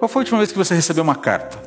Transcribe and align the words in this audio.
Qual 0.00 0.08
foi 0.08 0.20
a 0.20 0.22
última 0.22 0.38
vez 0.38 0.50
que 0.50 0.56
você 0.56 0.74
recebeu 0.74 1.04
uma 1.04 1.14
carta? 1.14 1.62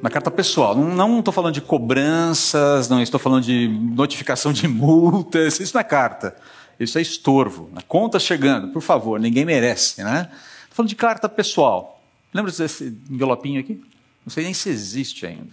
Uma 0.00 0.10
carta 0.10 0.28
pessoal. 0.28 0.74
Não 0.74 1.20
estou 1.20 1.32
falando 1.32 1.54
de 1.54 1.60
cobranças, 1.60 2.88
não 2.88 3.00
estou 3.00 3.20
falando 3.20 3.44
de 3.44 3.68
notificação 3.68 4.52
de 4.52 4.66
multas. 4.66 5.60
Isso 5.60 5.72
não 5.72 5.80
é 5.80 5.84
carta. 5.84 6.36
Isso 6.80 6.98
é 6.98 7.00
estorvo. 7.00 7.70
Conta 7.86 8.18
chegando, 8.18 8.72
por 8.72 8.82
favor, 8.82 9.20
ninguém 9.20 9.44
merece, 9.44 10.02
né? 10.02 10.22
Estou 10.62 10.78
falando 10.78 10.88
de 10.88 10.96
carta 10.96 11.28
pessoal. 11.28 12.02
Lembra 12.34 12.50
desse 12.50 12.98
envelopinho 13.08 13.60
aqui? 13.60 13.80
Não 14.26 14.32
sei 14.32 14.42
nem 14.42 14.52
se 14.52 14.68
existe 14.68 15.24
ainda. 15.24 15.46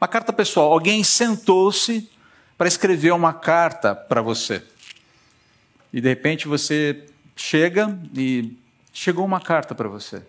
Uma 0.00 0.06
carta 0.06 0.32
pessoal. 0.32 0.72
Alguém 0.72 1.02
sentou-se 1.02 2.08
para 2.56 2.68
escrever 2.68 3.12
uma 3.12 3.32
carta 3.32 3.92
para 3.92 4.22
você. 4.22 4.62
E 5.92 6.00
de 6.00 6.08
repente 6.08 6.46
você 6.46 7.08
chega 7.34 7.98
e 8.16 8.56
chegou 8.92 9.24
uma 9.24 9.40
carta 9.40 9.74
para 9.74 9.88
você. 9.88 10.22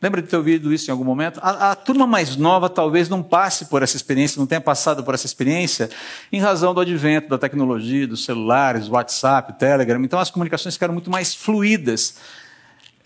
Lembra 0.00 0.20
de 0.20 0.28
ter 0.28 0.36
ouvido 0.36 0.72
isso 0.74 0.90
em 0.90 0.92
algum 0.92 1.04
momento? 1.04 1.40
A, 1.42 1.70
a, 1.70 1.74
turma 1.74 2.06
mais 2.06 2.36
nova 2.36 2.68
talvez 2.68 3.08
não 3.08 3.22
passe 3.22 3.64
por 3.64 3.82
essa 3.82 3.96
experiência, 3.96 4.38
não 4.38 4.46
tenha 4.46 4.60
passado 4.60 5.02
por 5.02 5.14
essa 5.14 5.24
experiência, 5.24 5.88
em 6.30 6.38
razão 6.38 6.74
do 6.74 6.80
advento 6.80 7.30
da 7.30 7.38
tecnologia, 7.38 8.06
dos 8.06 8.24
celulares, 8.24 8.88
WhatsApp, 8.88 9.58
Telegram. 9.58 10.02
Então 10.04 10.18
as 10.18 10.30
comunicações 10.30 10.74
ficaram 10.74 10.92
muito 10.92 11.10
mais 11.10 11.34
fluídas. 11.34 12.16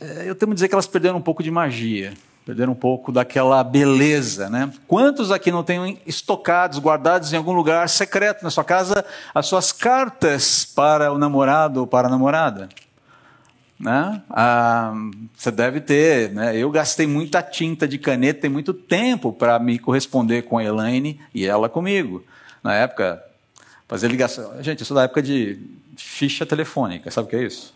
É, 0.01 0.25
eu 0.27 0.35
temo 0.35 0.53
dizer 0.53 0.67
que 0.67 0.75
elas 0.75 0.89
perderam 0.89 1.19
um 1.19 1.23
pouco 1.23 1.45
de 1.45 1.51
magia, 1.51 2.13
perderam 2.45 2.73
um 2.73 2.77
pouco 2.77 3.13
daquela 3.13 3.63
beleza. 3.63 4.51
Né? 4.51 4.69
Quantos 4.89 5.31
aqui 5.31 5.53
não 5.53 5.63
têm 5.63 6.01
estocados, 6.05 6.81
guardados 6.81 7.33
em 7.33 7.37
algum 7.37 7.53
lugar 7.53 7.89
secreto 7.89 8.43
na 8.43 8.51
sua 8.51 8.65
casa, 8.65 9.05
as 9.33 9.47
suas 9.47 9.71
cartas 9.71 10.65
para 10.65 11.13
o 11.13 11.19
namorado 11.19 11.81
ou 11.81 11.87
para 11.87 12.09
a 12.09 12.11
namorada? 12.11 12.69
Né? 13.81 14.23
Ah, 14.29 14.93
você 15.35 15.51
deve 15.51 15.81
ter. 15.81 16.31
Né? 16.33 16.57
Eu 16.57 16.71
gastei 16.71 17.07
muita 17.07 17.43
tinta 17.43 17.89
de 17.89 17.99
caneta 17.99 18.47
e 18.47 18.51
muito 18.51 18.75
tempo 18.75 19.33
para 19.33 19.59
me 19.59 19.79
corresponder 19.79 20.43
com 20.43 20.59
a 20.59 20.65
Elaine 20.65 21.19
e 21.35 21.47
ela 21.47 21.69
comigo. 21.69 22.23
Na 22.63 22.75
época, 22.75 23.25
fazer 23.89 24.09
ligação. 24.09 24.63
Gente, 24.63 24.85
sou 24.85 24.95
da 24.95 25.05
época 25.05 25.23
de 25.23 25.59
ficha 25.97 26.45
telefônica, 26.45 27.11
sabe 27.11 27.27
o 27.27 27.31
que 27.31 27.37
é 27.37 27.45
isso? 27.45 27.75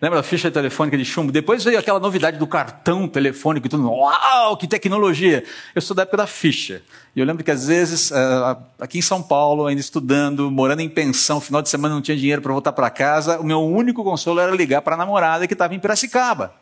Lembra 0.00 0.18
da 0.18 0.22
ficha 0.22 0.50
telefônica 0.50 0.96
de 0.98 1.06
chumbo? 1.06 1.32
Depois 1.32 1.64
veio 1.64 1.78
aquela 1.78 1.98
novidade 1.98 2.36
do 2.36 2.46
cartão 2.46 3.08
telefônico 3.08 3.66
e 3.66 3.70
tudo. 3.70 3.90
Uau, 3.90 4.54
que 4.58 4.66
tecnologia! 4.66 5.42
Eu 5.74 5.80
sou 5.80 5.96
da 5.96 6.02
época 6.02 6.18
da 6.18 6.26
ficha. 6.26 6.82
E 7.14 7.20
eu 7.20 7.24
lembro 7.24 7.42
que 7.42 7.50
às 7.50 7.66
vezes, 7.66 8.12
eh, 8.12 8.56
aqui 8.78 8.98
em 8.98 9.02
São 9.02 9.22
Paulo, 9.22 9.66
ainda 9.66 9.80
estudando, 9.80 10.50
morando 10.50 10.80
em 10.80 10.88
pensão, 10.88 11.40
final 11.40 11.62
de 11.62 11.70
semana 11.70 11.94
não 11.94 12.02
tinha 12.02 12.16
dinheiro 12.16 12.42
para 12.42 12.52
voltar 12.52 12.72
para 12.72 12.90
casa, 12.90 13.40
o 13.40 13.44
meu 13.44 13.62
único 13.62 14.04
consolo 14.04 14.38
era 14.38 14.52
ligar 14.54 14.82
para 14.82 14.96
a 14.96 14.98
namorada 14.98 15.46
que 15.46 15.54
estava 15.54 15.74
em 15.74 15.78
Piracicaba. 15.78 16.54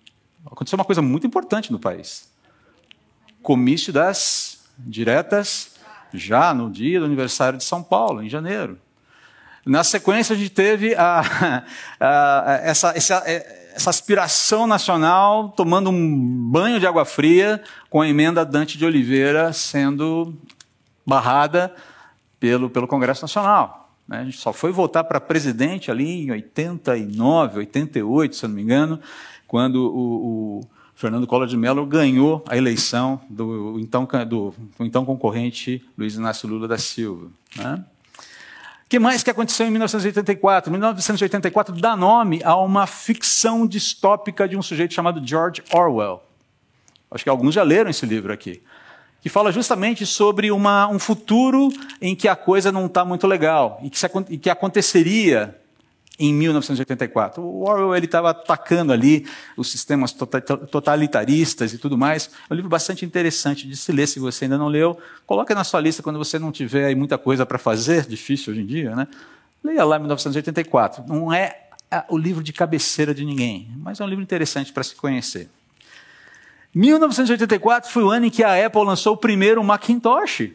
aconteceu 0.45 0.77
uma 0.77 0.85
coisa 0.85 1.01
muito 1.01 1.27
importante 1.27 1.71
no 1.71 1.79
país. 1.79 2.31
Comício 3.41 3.91
das 3.91 4.65
diretas, 4.77 5.75
já 6.13 6.53
no 6.53 6.69
dia 6.69 6.99
do 6.99 7.05
aniversário 7.05 7.57
de 7.57 7.63
São 7.65 7.83
Paulo, 7.83 8.23
em 8.23 8.29
janeiro. 8.29 8.79
Na 9.65 9.83
sequência, 9.83 10.33
a 10.33 10.37
gente 10.37 10.51
teve 10.51 10.95
a, 10.95 11.21
a, 11.99 12.59
essa, 12.63 12.95
essa, 12.95 13.23
essa, 13.75 13.89
aspiração 13.89 14.65
nacional 14.65 15.49
tomando 15.49 15.89
um 15.89 16.49
banho 16.49 16.79
de 16.79 16.87
água 16.87 17.03
fria 17.03 17.61
com 17.89 17.99
a 17.99 18.07
emenda 18.07 18.45
Dante 18.45 18.77
de 18.77 18.85
Oliveira 18.85 19.51
sendo 19.51 20.33
barrada 21.05 21.75
pelo, 22.39 22.69
pelo 22.69 22.87
Congresso 22.87 23.23
Nacional. 23.23 23.86
Né? 24.07 24.19
A 24.19 24.23
gente 24.23 24.37
só 24.37 24.53
foi 24.53 24.71
votar 24.71 25.03
para 25.03 25.19
presidente 25.19 25.91
ali 25.91 26.25
em 26.25 26.31
89, 26.31 27.59
88, 27.59 28.35
se 28.35 28.45
eu 28.45 28.49
não 28.49 28.55
me 28.55 28.61
engano, 28.61 28.99
quando 29.47 29.75
o, 29.75 30.59
o 30.59 30.67
Fernando 30.95 31.27
Collor 31.27 31.47
de 31.47 31.57
Mello 31.57 31.85
ganhou 31.85 32.43
a 32.47 32.57
eleição 32.57 33.21
do 33.29 33.79
então, 33.79 34.07
do, 34.27 34.53
do 34.77 34.85
então 34.85 35.05
concorrente 35.05 35.85
Luiz 35.97 36.15
Inácio 36.15 36.47
Lula 36.47 36.67
da 36.67 36.77
Silva. 36.77 37.27
Né? 37.55 37.83
O 38.85 38.89
que 38.89 38.99
mais 38.99 39.21
que 39.21 39.29
aconteceu 39.29 39.67
em 39.67 39.69
1984? 39.69 40.71
1984 40.71 41.75
dá 41.75 41.95
nome 41.95 42.41
a 42.43 42.55
uma 42.55 42.87
ficção 42.87 43.67
distópica 43.67 44.47
de 44.47 44.55
um 44.55 44.61
sujeito 44.61 44.93
chamado 44.93 45.21
George 45.25 45.61
Orwell. 45.73 46.23
Acho 47.11 47.23
que 47.23 47.29
alguns 47.29 47.53
já 47.53 47.63
leram 47.63 47.89
esse 47.89 48.05
livro 48.05 48.31
aqui 48.31 48.61
que 49.21 49.29
fala 49.29 49.51
justamente 49.51 50.05
sobre 50.05 50.51
uma, 50.51 50.87
um 50.87 50.99
futuro 50.99 51.69
em 52.01 52.15
que 52.15 52.27
a 52.27 52.35
coisa 52.35 52.71
não 52.71 52.85
está 52.85 53.03
muito 53.03 53.27
legal 53.27 53.79
e 53.83 53.89
que, 53.89 53.99
se, 53.99 54.09
e 54.29 54.37
que 54.37 54.49
aconteceria 54.49 55.55
em 56.19 56.33
1984. 56.33 57.43
O 57.43 57.67
Orwell 57.67 58.03
estava 58.03 58.31
atacando 58.31 58.91
ali 58.91 59.25
os 59.55 59.69
sistemas 59.69 60.11
tota-, 60.11 60.41
totalitaristas 60.41 61.73
e 61.73 61.77
tudo 61.77 61.97
mais. 61.97 62.29
É 62.49 62.53
um 62.53 62.55
livro 62.55 62.69
bastante 62.69 63.05
interessante 63.05 63.67
de 63.67 63.77
se 63.77 63.91
ler, 63.91 64.07
se 64.07 64.19
você 64.19 64.45
ainda 64.45 64.57
não 64.57 64.67
leu. 64.67 64.97
Coloque 65.25 65.53
na 65.53 65.63
sua 65.63 65.79
lista 65.79 66.01
quando 66.01 66.17
você 66.17 66.39
não 66.39 66.51
tiver 66.51 66.95
muita 66.95 67.17
coisa 67.17 67.45
para 67.45 67.57
fazer, 67.57 68.07
difícil 68.07 68.53
hoje 68.53 68.61
em 68.61 68.65
dia, 68.65 68.95
né? 68.95 69.07
Leia 69.63 69.83
lá 69.83 69.99
1984. 69.99 71.03
Não 71.07 71.31
é 71.31 71.67
o 72.09 72.17
livro 72.17 72.43
de 72.43 72.51
cabeceira 72.51 73.13
de 73.13 73.23
ninguém, 73.23 73.69
mas 73.77 73.99
é 73.99 74.03
um 74.03 74.07
livro 74.07 74.23
interessante 74.23 74.73
para 74.73 74.83
se 74.83 74.95
conhecer. 74.95 75.49
1984 76.77 77.91
foi 77.91 78.03
o 78.03 78.11
ano 78.11 78.27
em 78.27 78.29
que 78.29 78.43
a 78.43 78.63
Apple 78.63 78.83
lançou 78.83 79.15
o 79.15 79.17
primeiro 79.17 79.63
Macintosh. 79.63 80.51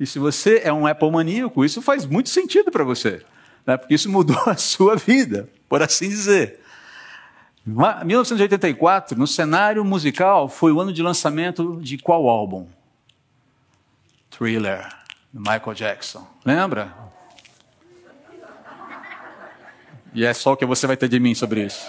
E 0.00 0.06
se 0.06 0.18
você 0.18 0.62
é 0.64 0.72
um 0.72 0.84
Apple 0.84 1.10
maníaco, 1.12 1.64
isso 1.64 1.80
faz 1.80 2.04
muito 2.04 2.28
sentido 2.28 2.72
para 2.72 2.82
você, 2.82 3.22
né? 3.64 3.76
porque 3.76 3.94
isso 3.94 4.10
mudou 4.10 4.36
a 4.50 4.56
sua 4.56 4.96
vida, 4.96 5.48
por 5.68 5.80
assim 5.80 6.08
dizer. 6.08 6.58
1984, 7.64 9.16
no 9.16 9.28
cenário 9.28 9.84
musical, 9.84 10.48
foi 10.48 10.72
o 10.72 10.80
ano 10.80 10.92
de 10.92 11.02
lançamento 11.02 11.78
de 11.80 11.98
qual 11.98 12.28
álbum? 12.28 12.66
Thriller, 14.28 14.88
do 15.32 15.40
Michael 15.40 15.74
Jackson. 15.74 16.26
Lembra? 16.44 16.92
E 20.12 20.24
é 20.24 20.34
só 20.34 20.54
o 20.54 20.56
que 20.56 20.66
você 20.66 20.86
vai 20.88 20.96
ter 20.96 21.08
de 21.08 21.20
mim 21.20 21.34
sobre 21.34 21.64
isso. 21.64 21.88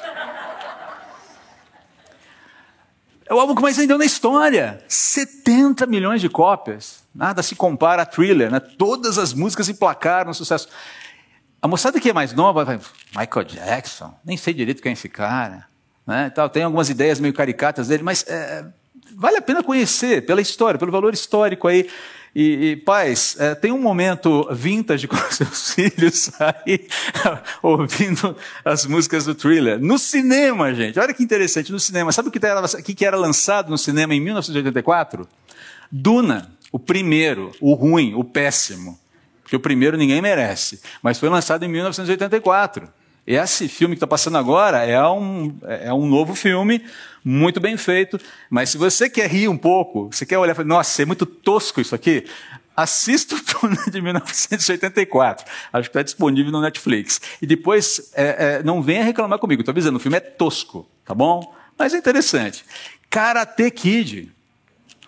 É 3.32 3.34
o 3.34 3.40
álbum 3.40 3.56
que 3.56 3.62
mais 3.62 3.78
vendeu 3.78 3.98
na 3.98 4.04
história. 4.04 4.84
70 4.90 5.88
milhões 5.88 6.20
de 6.20 6.28
cópias. 6.28 7.02
Nada 7.16 7.42
se 7.42 7.56
compara 7.56 8.02
a 8.02 8.06
Thriller, 8.06 8.52
né? 8.52 8.60
Todas 8.60 9.18
as 9.18 9.34
músicas 9.34 9.70
emplacaram 9.70 10.34
sucesso. 10.34 10.68
A 11.62 11.66
moçada 11.66 11.98
que 11.98 12.10
é 12.10 12.14
mais 12.14 12.34
nova 12.34 12.66
vai, 12.66 12.78
Michael 13.16 13.46
Jackson, 13.46 14.14
nem 14.26 14.36
sei 14.36 14.54
direito 14.54 14.82
quem 14.82 14.90
é 14.90 14.94
esse 14.94 15.08
cara. 15.08 15.66
Né? 16.06 16.30
Tal, 16.30 16.50
tem 16.50 16.64
algumas 16.64 16.90
ideias 16.90 17.22
meio 17.22 17.34
caricatas 17.34 17.88
dele, 17.88 18.04
mas 18.04 18.26
é, 18.28 18.66
vale 19.16 19.38
a 19.38 19.42
pena 19.42 19.64
conhecer 19.64 20.26
pela 20.26 20.42
história, 20.42 20.78
pelo 20.78 20.92
valor 20.92 21.14
histórico 21.14 21.70
aí. 21.70 21.90
E, 22.34 22.72
e 22.72 22.76
pais, 22.78 23.36
é, 23.40 23.54
tem 23.54 23.72
um 23.72 23.82
momento 23.82 24.48
vintage 24.54 25.08
com 25.08 25.18
seus 25.30 25.74
filhos 25.74 26.32
aí, 26.40 26.88
ouvindo 27.62 28.36
as 28.64 28.86
músicas 28.86 29.26
do 29.26 29.36
thriller. 29.36 29.80
No 29.80 30.00
cinema, 30.00 30.74
gente, 30.74 30.98
olha 30.98 31.14
que 31.14 31.24
interessante, 31.24 31.72
no 31.72 31.80
cinema. 31.80 32.12
Sabe 32.12 32.30
o 32.30 32.32
que 32.32 32.46
era, 32.46 32.62
o 32.64 32.84
que 32.84 33.06
era 33.06 33.18
lançado 33.18 33.70
no 33.70 33.78
cinema 33.78 34.16
em 34.16 34.22
1984? 34.22 35.28
Duna, 35.92 36.50
o 36.72 36.80
primeiro, 36.80 37.52
o 37.60 37.74
ruim, 37.74 38.14
o 38.14 38.24
péssimo. 38.24 38.98
Porque 39.44 39.56
o 39.58 39.60
primeiro 39.60 39.98
ninguém 39.98 40.22
merece. 40.22 40.80
Mas 41.04 41.20
foi 41.20 41.28
lançado 41.28 41.66
em 41.66 41.68
1984. 41.68 42.88
Esse 43.34 43.70
filme 43.70 43.96
que 43.96 43.98
está 43.98 44.08
passando 44.08 44.38
agora 44.38 44.86
é 44.86 45.02
um, 45.08 45.58
é 45.64 45.94
um 45.94 46.06
novo 46.06 46.36
filme, 46.36 46.84
muito 47.24 47.62
bem 47.62 47.78
feito. 47.78 48.20
Mas 48.50 48.72
se 48.72 48.78
você 48.78 49.10
quer 49.10 49.30
rir 49.30 49.48
um 49.48 49.58
pouco, 49.58 50.10
você 50.12 50.26
quer 50.26 50.38
olhar 50.38 50.52
e 50.52 50.56
falar, 50.56 50.68
nossa, 50.68 51.02
é 51.02 51.06
muito 51.06 51.26
tosco 51.26 51.80
isso 51.80 51.96
aqui, 51.96 52.26
assista 52.76 53.36
o 53.36 53.38
filme 53.40 53.78
de 53.90 54.02
1984. 54.02 55.46
Acho 55.72 55.84
que 55.84 55.90
está 55.90 56.04
disponível 56.04 56.52
no 56.52 56.60
Netflix. 56.60 57.22
E 57.42 57.48
depois, 57.48 58.12
é, 58.16 58.58
é, 58.60 58.64
não 58.64 58.82
venha 58.82 59.06
reclamar 59.06 59.40
comigo, 59.40 59.62
estou 59.62 59.72
avisando, 59.72 59.96
o 59.96 60.02
filme 60.02 60.18
é 60.18 60.20
tosco, 60.20 60.86
tá 61.06 61.16
bom? 61.16 61.56
Mas 61.78 61.94
é 61.94 61.98
interessante. 61.98 62.66
Karate 63.10 63.72
Kid, 63.72 64.30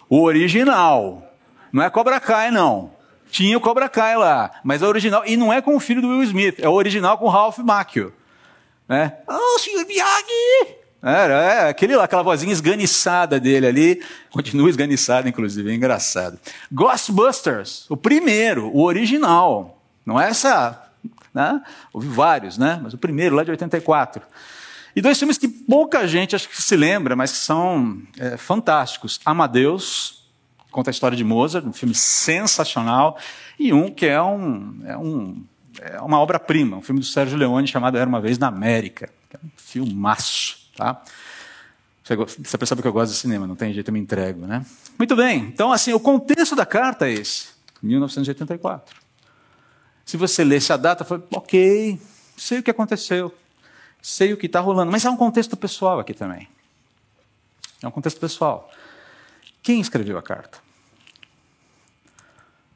o 0.09 0.21
original. 0.21 1.29
Não 1.73 1.83
é 1.83 1.89
Cobra 1.89 2.21
Kai, 2.21 2.51
não. 2.51 2.89
Tinha 3.33 3.57
o 3.57 3.59
Cobra 3.59 3.89
Kai 3.89 4.15
lá, 4.15 4.51
mas 4.63 4.83
é 4.83 4.85
original. 4.85 5.23
E 5.25 5.35
não 5.35 5.51
é 5.51 5.59
com 5.59 5.75
o 5.75 5.79
filho 5.79 6.03
do 6.03 6.07
Will 6.07 6.21
Smith, 6.21 6.59
é 6.59 6.69
o 6.69 6.73
original 6.73 7.17
com 7.17 7.25
o 7.25 7.29
Ralph 7.29 7.57
Macchio. 7.57 8.13
Né? 8.87 9.11
Oh, 9.27 9.57
senhor 9.57 9.83
Miyagi! 9.87 10.75
Era, 11.01 11.33
é, 11.41 11.67
aquele 11.67 11.95
lá, 11.95 12.03
aquela 12.03 12.21
vozinha 12.21 12.53
esganiçada 12.53 13.39
dele 13.39 13.65
ali. 13.65 14.03
Continua 14.29 14.69
esganiçada, 14.69 15.27
inclusive, 15.27 15.71
é 15.71 15.73
engraçado. 15.73 16.39
Ghostbusters, 16.71 17.89
o 17.89 17.97
primeiro, 17.97 18.67
o 18.67 18.83
original. 18.83 19.81
Não 20.05 20.21
é 20.21 20.29
essa. 20.29 20.83
Né? 21.33 21.59
Houve 21.91 22.09
vários, 22.09 22.55
né? 22.59 22.79
Mas 22.83 22.93
o 22.93 22.99
primeiro, 22.99 23.35
lá 23.35 23.43
de 23.43 23.49
84. 23.49 24.21
E 24.95 25.01
dois 25.01 25.17
filmes 25.17 25.39
que 25.39 25.47
pouca 25.47 26.07
gente 26.07 26.35
acho 26.35 26.47
que 26.47 26.61
se 26.61 26.75
lembra, 26.75 27.15
mas 27.15 27.31
que 27.31 27.39
são 27.39 27.99
é, 28.19 28.37
fantásticos: 28.37 29.19
Amadeus 29.25 30.22
conta 30.73 30.89
a 30.89 30.91
história 30.91 31.15
de 31.15 31.23
Mozart, 31.23 31.65
um 31.65 31.71
filme 31.71 31.95
sensacional, 31.95 33.17
e 33.57 33.71
um 33.71 33.89
que 33.89 34.07
é, 34.07 34.21
um, 34.21 34.81
é, 34.85 34.97
um, 34.97 35.43
é 35.79 36.01
uma 36.01 36.19
obra-prima, 36.19 36.77
um 36.77 36.81
filme 36.81 36.99
do 36.99 37.05
Sérgio 37.05 37.37
Leone 37.37 37.67
chamado 37.67 37.97
Era 37.97 38.09
Uma 38.09 38.19
Vez 38.19 38.37
na 38.37 38.47
América, 38.47 39.09
que 39.29 39.37
é 39.37 39.39
um 39.41 39.49
filmaço. 39.55 40.57
Tá? 40.75 41.01
Você 42.03 42.57
percebe 42.57 42.81
que 42.81 42.87
eu 42.87 42.91
gosto 42.91 43.13
de 43.13 43.17
cinema, 43.17 43.47
não 43.47 43.55
tem 43.55 43.71
jeito, 43.71 43.87
eu 43.87 43.93
me 43.93 43.99
entrego. 43.99 44.45
Né? 44.45 44.65
Muito 44.97 45.15
bem, 45.15 45.41
então 45.41 45.71
assim, 45.71 45.93
o 45.93 45.99
contexto 45.99 46.55
da 46.55 46.65
carta 46.65 47.07
é 47.07 47.13
esse, 47.13 47.49
1984. 47.81 49.03
Se 50.03 50.17
você 50.17 50.43
lesse 50.43 50.73
a 50.73 50.77
data, 50.77 51.05
foi 51.05 51.23
ok, 51.31 52.01
sei 52.35 52.59
o 52.59 52.63
que 52.63 52.71
aconteceu, 52.71 53.33
sei 54.01 54.33
o 54.33 54.37
que 54.37 54.47
está 54.47 54.59
rolando, 54.59 54.91
mas 54.91 55.05
há 55.05 55.11
um 55.11 55.15
contexto 55.15 55.55
pessoal 55.55 55.99
aqui 55.99 56.13
também. 56.13 56.49
É 57.81 57.87
um 57.87 57.91
contexto 57.91 58.19
pessoal. 58.19 58.69
Quem 59.63 59.79
escreveu 59.79 60.17
a 60.17 60.21
carta? 60.21 60.59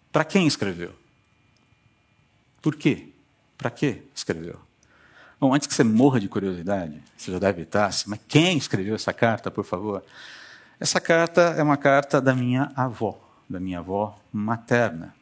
Para 0.10 0.24
quem 0.24 0.48
escreveu? 0.48 0.96
Por 2.62 2.76
quê? 2.78 3.10
Para 3.58 3.70
que 3.70 4.04
escreveu? 4.16 4.58
Bom, 5.40 5.54
antes 5.54 5.68
que 5.68 5.74
você 5.74 5.84
morra 5.84 6.20
de 6.20 6.30
curiosidade, 6.30 7.04
você 7.16 7.32
já 7.32 7.40
deve 7.40 7.64
estar, 7.64 7.92
mas 8.08 8.20
quem 8.28 8.58
escreveu 8.58 8.96
essa 8.96 9.14
carta, 9.14 9.52
por 9.52 9.66
favor? 9.66 10.04
Essa 10.80 11.02
carta 11.02 11.42
é 11.58 11.62
uma 11.62 11.76
carta 11.76 12.22
da 12.22 12.34
minha 12.34 12.72
avó, 12.74 13.20
da 13.50 13.60
minha 13.60 13.80
avó 13.80 14.18
materna. 14.32 15.14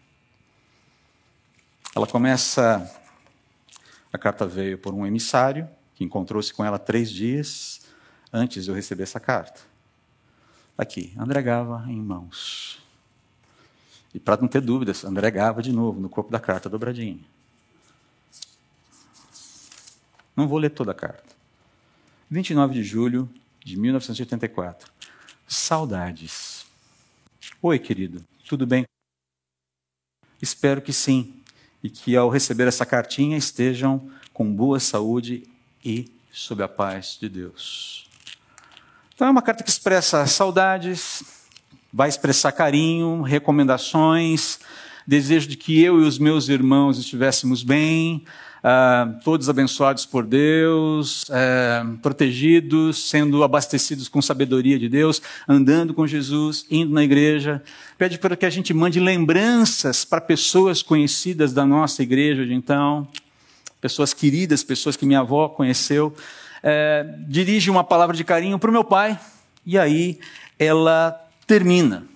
Ela 1.95 2.05
começa. 2.05 2.89
A 4.13 4.17
carta 4.17 4.45
veio 4.45 4.77
por 4.77 4.93
um 4.93 5.05
emissário 5.05 5.67
que 5.95 6.03
encontrou-se 6.03 6.53
com 6.53 6.63
ela 6.63 6.77
três 6.77 7.09
dias 7.09 7.81
antes 8.31 8.65
de 8.65 8.69
eu 8.69 8.75
receber 8.75 9.03
essa 9.03 9.19
carta. 9.19 9.61
Aqui, 10.77 11.13
André 11.17 11.41
Gava 11.41 11.85
em 11.87 12.01
mãos. 12.01 12.81
E 14.13 14.19
para 14.19 14.41
não 14.41 14.47
ter 14.47 14.61
dúvidas, 14.61 15.05
André 15.05 15.31
Gava 15.31 15.61
de 15.61 15.71
novo, 15.71 15.99
no 15.99 16.09
corpo 16.09 16.31
da 16.31 16.39
carta 16.39 16.69
dobradinha. 16.69 17.19
Não 20.35 20.47
vou 20.47 20.57
ler 20.57 20.69
toda 20.69 20.91
a 20.91 20.95
carta. 20.95 21.33
29 22.29 22.73
de 22.73 22.83
julho 22.83 23.29
de 23.63 23.77
1984. 23.77 24.91
Saudades. 25.47 26.65
Oi, 27.61 27.79
querido, 27.79 28.25
tudo 28.47 28.67
bem? 28.67 28.85
Espero 30.41 30.81
que 30.81 30.91
sim. 30.91 31.41
E 31.81 31.89
que 31.89 32.15
ao 32.17 32.29
receber 32.29 32.67
essa 32.67 32.85
cartinha 32.85 33.37
estejam 33.37 34.11
com 34.33 34.53
boa 34.53 34.79
saúde 34.79 35.47
e 35.83 36.11
sob 36.31 36.61
a 36.63 36.67
paz 36.67 37.17
de 37.19 37.29
Deus. 37.29 38.04
Então 39.15 39.29
é 39.29 39.31
uma 39.31 39.41
carta 39.41 39.63
que 39.63 39.69
expressa 39.69 40.27
saudades, 40.27 41.23
vai 41.93 42.09
expressar 42.09 42.51
carinho, 42.51 43.21
recomendações, 43.21 44.59
desejo 45.07 45.47
de 45.47 45.55
que 45.55 45.81
eu 45.81 46.01
e 46.01 46.03
os 46.03 46.19
meus 46.19 46.49
irmãos 46.49 46.99
estivéssemos 46.99 47.63
bem, 47.63 48.25
uh, 48.59 49.17
todos 49.23 49.47
abençoados 49.47 50.05
por 50.05 50.25
Deus, 50.25 51.29
uh, 51.29 51.97
protegidos, 52.01 53.09
sendo 53.09 53.41
abastecidos 53.41 54.09
com 54.09 54.21
sabedoria 54.21 54.77
de 54.77 54.89
Deus, 54.89 55.21
andando 55.47 55.93
com 55.93 56.05
Jesus, 56.05 56.65
indo 56.69 56.93
na 56.93 57.01
igreja. 57.01 57.63
Pede 57.97 58.19
para 58.19 58.35
que 58.35 58.45
a 58.45 58.49
gente 58.49 58.73
mande 58.73 58.99
lembranças 58.99 60.03
para 60.03 60.19
pessoas 60.19 60.81
conhecidas 60.81 61.53
da 61.53 61.65
nossa 61.65 62.03
igreja 62.03 62.45
de 62.45 62.53
então, 62.53 63.07
pessoas 63.79 64.13
queridas, 64.13 64.61
pessoas 64.61 64.97
que 64.97 65.05
minha 65.05 65.21
avó 65.21 65.47
conheceu 65.47 66.13
é, 66.67 67.05
dirige 67.27 67.69
uma 67.69 67.83
palavra 67.83 68.17
de 68.17 68.23
carinho 68.23 68.57
para 68.57 68.71
o 68.71 68.73
meu 68.73 68.83
pai, 68.83 69.19
e 69.63 69.77
aí 69.77 70.19
ela 70.57 71.11
termina. 71.45 72.07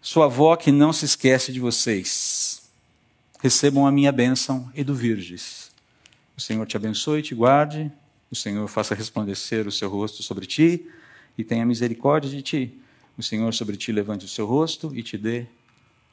Sua 0.00 0.24
avó 0.24 0.56
que 0.56 0.72
não 0.72 0.94
se 0.94 1.04
esquece 1.04 1.52
de 1.52 1.60
vocês. 1.60 2.62
Recebam 3.38 3.86
a 3.86 3.92
minha 3.92 4.10
bênção 4.10 4.72
e 4.74 4.82
do 4.82 4.94
Virges. 4.94 5.70
O 6.34 6.40
Senhor 6.40 6.66
te 6.66 6.78
abençoe 6.78 7.18
e 7.18 7.22
te 7.22 7.34
guarde. 7.34 7.92
O 8.30 8.34
Senhor 8.34 8.66
faça 8.66 8.94
resplandecer 8.94 9.68
o 9.68 9.72
seu 9.72 9.90
rosto 9.90 10.22
sobre 10.22 10.46
ti 10.46 10.88
e 11.36 11.44
tenha 11.44 11.66
misericórdia 11.66 12.30
de 12.30 12.40
ti. 12.40 12.80
O 13.18 13.22
Senhor 13.22 13.52
sobre 13.52 13.76
ti 13.76 13.92
levante 13.92 14.24
o 14.24 14.28
seu 14.28 14.46
rosto 14.46 14.90
e 14.94 15.02
te 15.02 15.18
dê 15.18 15.46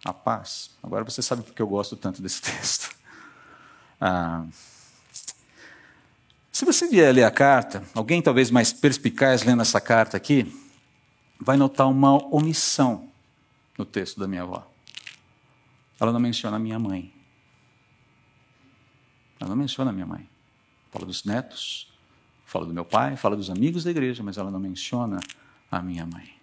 a 0.03 0.11
paz. 0.11 0.71
Agora 0.83 1.05
você 1.05 1.21
sabe 1.21 1.43
porque 1.43 1.61
eu 1.61 1.67
gosto 1.67 1.95
tanto 1.95 2.21
desse 2.21 2.41
texto. 2.43 2.93
Ah, 4.01 4.45
se 6.55 6.63
você 6.63 6.87
vier 6.87 7.13
ler 7.13 7.25
a 7.25 7.31
carta, 7.31 7.83
alguém 7.93 8.21
talvez 8.21 8.49
mais 8.49 8.71
perspicaz 8.71 9.43
lendo 9.43 9.61
essa 9.61 9.81
carta 9.81 10.15
aqui, 10.15 10.49
vai 11.37 11.57
notar 11.57 11.85
uma 11.85 12.13
omissão 12.33 13.09
no 13.77 13.83
texto 13.83 14.21
da 14.21 14.25
minha 14.25 14.43
avó. 14.43 14.65
Ela 15.99 16.13
não 16.13 16.19
menciona 16.21 16.55
a 16.55 16.59
minha 16.59 16.79
mãe. 16.79 17.13
Ela 19.37 19.49
não 19.49 19.57
menciona 19.57 19.89
a 19.89 19.93
minha 19.93 20.05
mãe. 20.05 20.29
Fala 20.91 21.05
dos 21.05 21.25
netos, 21.25 21.91
fala 22.45 22.65
do 22.65 22.73
meu 22.73 22.85
pai, 22.85 23.17
fala 23.17 23.35
dos 23.35 23.49
amigos 23.49 23.83
da 23.83 23.91
igreja, 23.91 24.23
mas 24.23 24.37
ela 24.37 24.49
não 24.49 24.59
menciona 24.61 25.19
a 25.69 25.81
minha 25.81 26.05
mãe. 26.05 26.35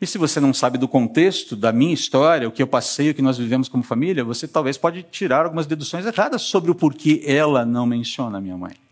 E 0.00 0.06
se 0.06 0.16
você 0.16 0.40
não 0.40 0.54
sabe 0.54 0.78
do 0.78 0.88
contexto 0.88 1.54
da 1.54 1.70
minha 1.74 1.92
história, 1.92 2.48
o 2.48 2.52
que 2.52 2.62
eu 2.62 2.66
passei, 2.66 3.10
o 3.10 3.14
que 3.14 3.20
nós 3.20 3.36
vivemos 3.36 3.68
como 3.68 3.82
família, 3.82 4.24
você 4.24 4.48
talvez 4.48 4.78
pode 4.78 5.02
tirar 5.02 5.44
algumas 5.44 5.66
deduções 5.66 6.06
erradas 6.06 6.40
sobre 6.40 6.70
o 6.70 6.74
porquê 6.74 7.22
ela 7.26 7.66
não 7.66 7.84
menciona 7.84 8.38
a 8.38 8.40
minha 8.40 8.56
mãe. 8.56 8.82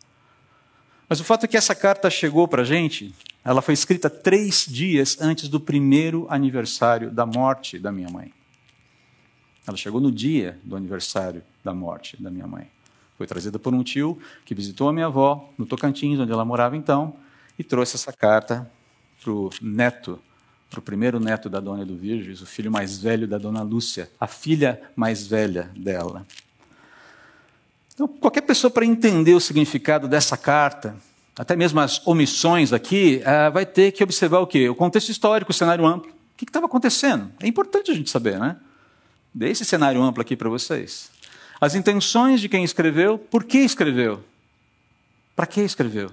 Mas 1.13 1.21
o 1.21 1.25
fato 1.25 1.45
é 1.45 1.47
que 1.47 1.59
essa 1.59 1.75
carta 1.75 2.09
chegou 2.09 2.49
para 2.49 2.63
a 2.63 2.65
gente, 2.65 3.15
ela 3.45 3.61
foi 3.61 3.75
escrita 3.75 4.09
três 4.09 4.65
dias 4.67 5.19
antes 5.21 5.47
do 5.47 5.61
primeiro 5.61 6.27
aniversário 6.31 7.11
da 7.11 7.27
morte 7.27 7.79
da 7.79 7.93
minha 7.93 8.09
mãe. 8.09 8.33
Ela 9.67 9.77
chegou 9.77 10.01
no 10.01 10.11
dia 10.11 10.59
do 10.65 10.75
aniversário 10.75 11.43
da 11.63 11.75
morte 11.75 12.17
da 12.19 12.31
minha 12.31 12.47
mãe. 12.47 12.67
Foi 13.19 13.27
trazida 13.27 13.59
por 13.59 13.75
um 13.75 13.83
tio 13.83 14.19
que 14.47 14.55
visitou 14.55 14.89
a 14.89 14.93
minha 14.95 15.05
avó 15.05 15.53
no 15.59 15.67
Tocantins, 15.67 16.19
onde 16.19 16.33
ela 16.33 16.47
morava 16.47 16.79
então, 16.79 17.15
e 17.59 17.63
trouxe 17.63 17.97
essa 17.97 18.11
carta 18.11 18.73
para 19.23 19.31
o 19.31 19.51
neto, 19.61 20.19
para 20.71 20.79
o 20.79 20.83
primeiro 20.83 21.21
neto 21.21 21.51
da 21.51 21.61
dona 21.61 21.85
do 21.85 21.95
Virges, 21.95 22.41
o 22.41 22.47
filho 22.47 22.73
mais 22.73 22.97
velho 22.97 23.29
da 23.29 23.37
dona 23.37 23.61
Lúcia, 23.61 24.11
a 24.19 24.27
filha 24.27 24.81
mais 24.97 25.27
velha 25.27 25.71
dela. 25.77 26.27
Então, 28.03 28.17
qualquer 28.19 28.41
pessoa 28.41 28.69
para 28.69 28.85
entender 28.85 29.33
o 29.33 29.41
significado 29.41 30.09
dessa 30.09 30.37
carta, 30.37 30.97
até 31.39 31.55
mesmo 31.55 31.79
as 31.79 32.05
omissões 32.05 32.73
aqui, 32.73 33.23
uh, 33.23 33.53
vai 33.53 33.65
ter 33.65 33.93
que 33.93 34.03
observar 34.03 34.41
o 34.41 34.47
quê? 34.47 34.69
O 34.69 34.75
contexto 34.75 35.11
histórico, 35.11 35.53
o 35.53 35.55
cenário 35.55 35.87
amplo. 35.87 36.11
O 36.11 36.37
que 36.37 36.43
estava 36.43 36.67
acontecendo? 36.67 37.31
É 37.41 37.47
importante 37.47 37.93
a 37.93 37.95
gente 37.95 38.11
saber, 38.11 38.41
né? 38.41 38.57
Dei 39.33 39.51
esse 39.53 39.65
cenário 39.65 40.03
amplo 40.03 40.21
aqui 40.21 40.35
para 40.35 40.49
vocês. 40.49 41.13
As 41.61 41.77
intenções 41.77 42.41
de 42.41 42.49
quem 42.49 42.65
escreveu, 42.65 43.19
por 43.19 43.45
que 43.45 43.59
escreveu? 43.59 44.25
Para 45.37 45.47
que 45.47 45.61
escreveu? 45.61 46.11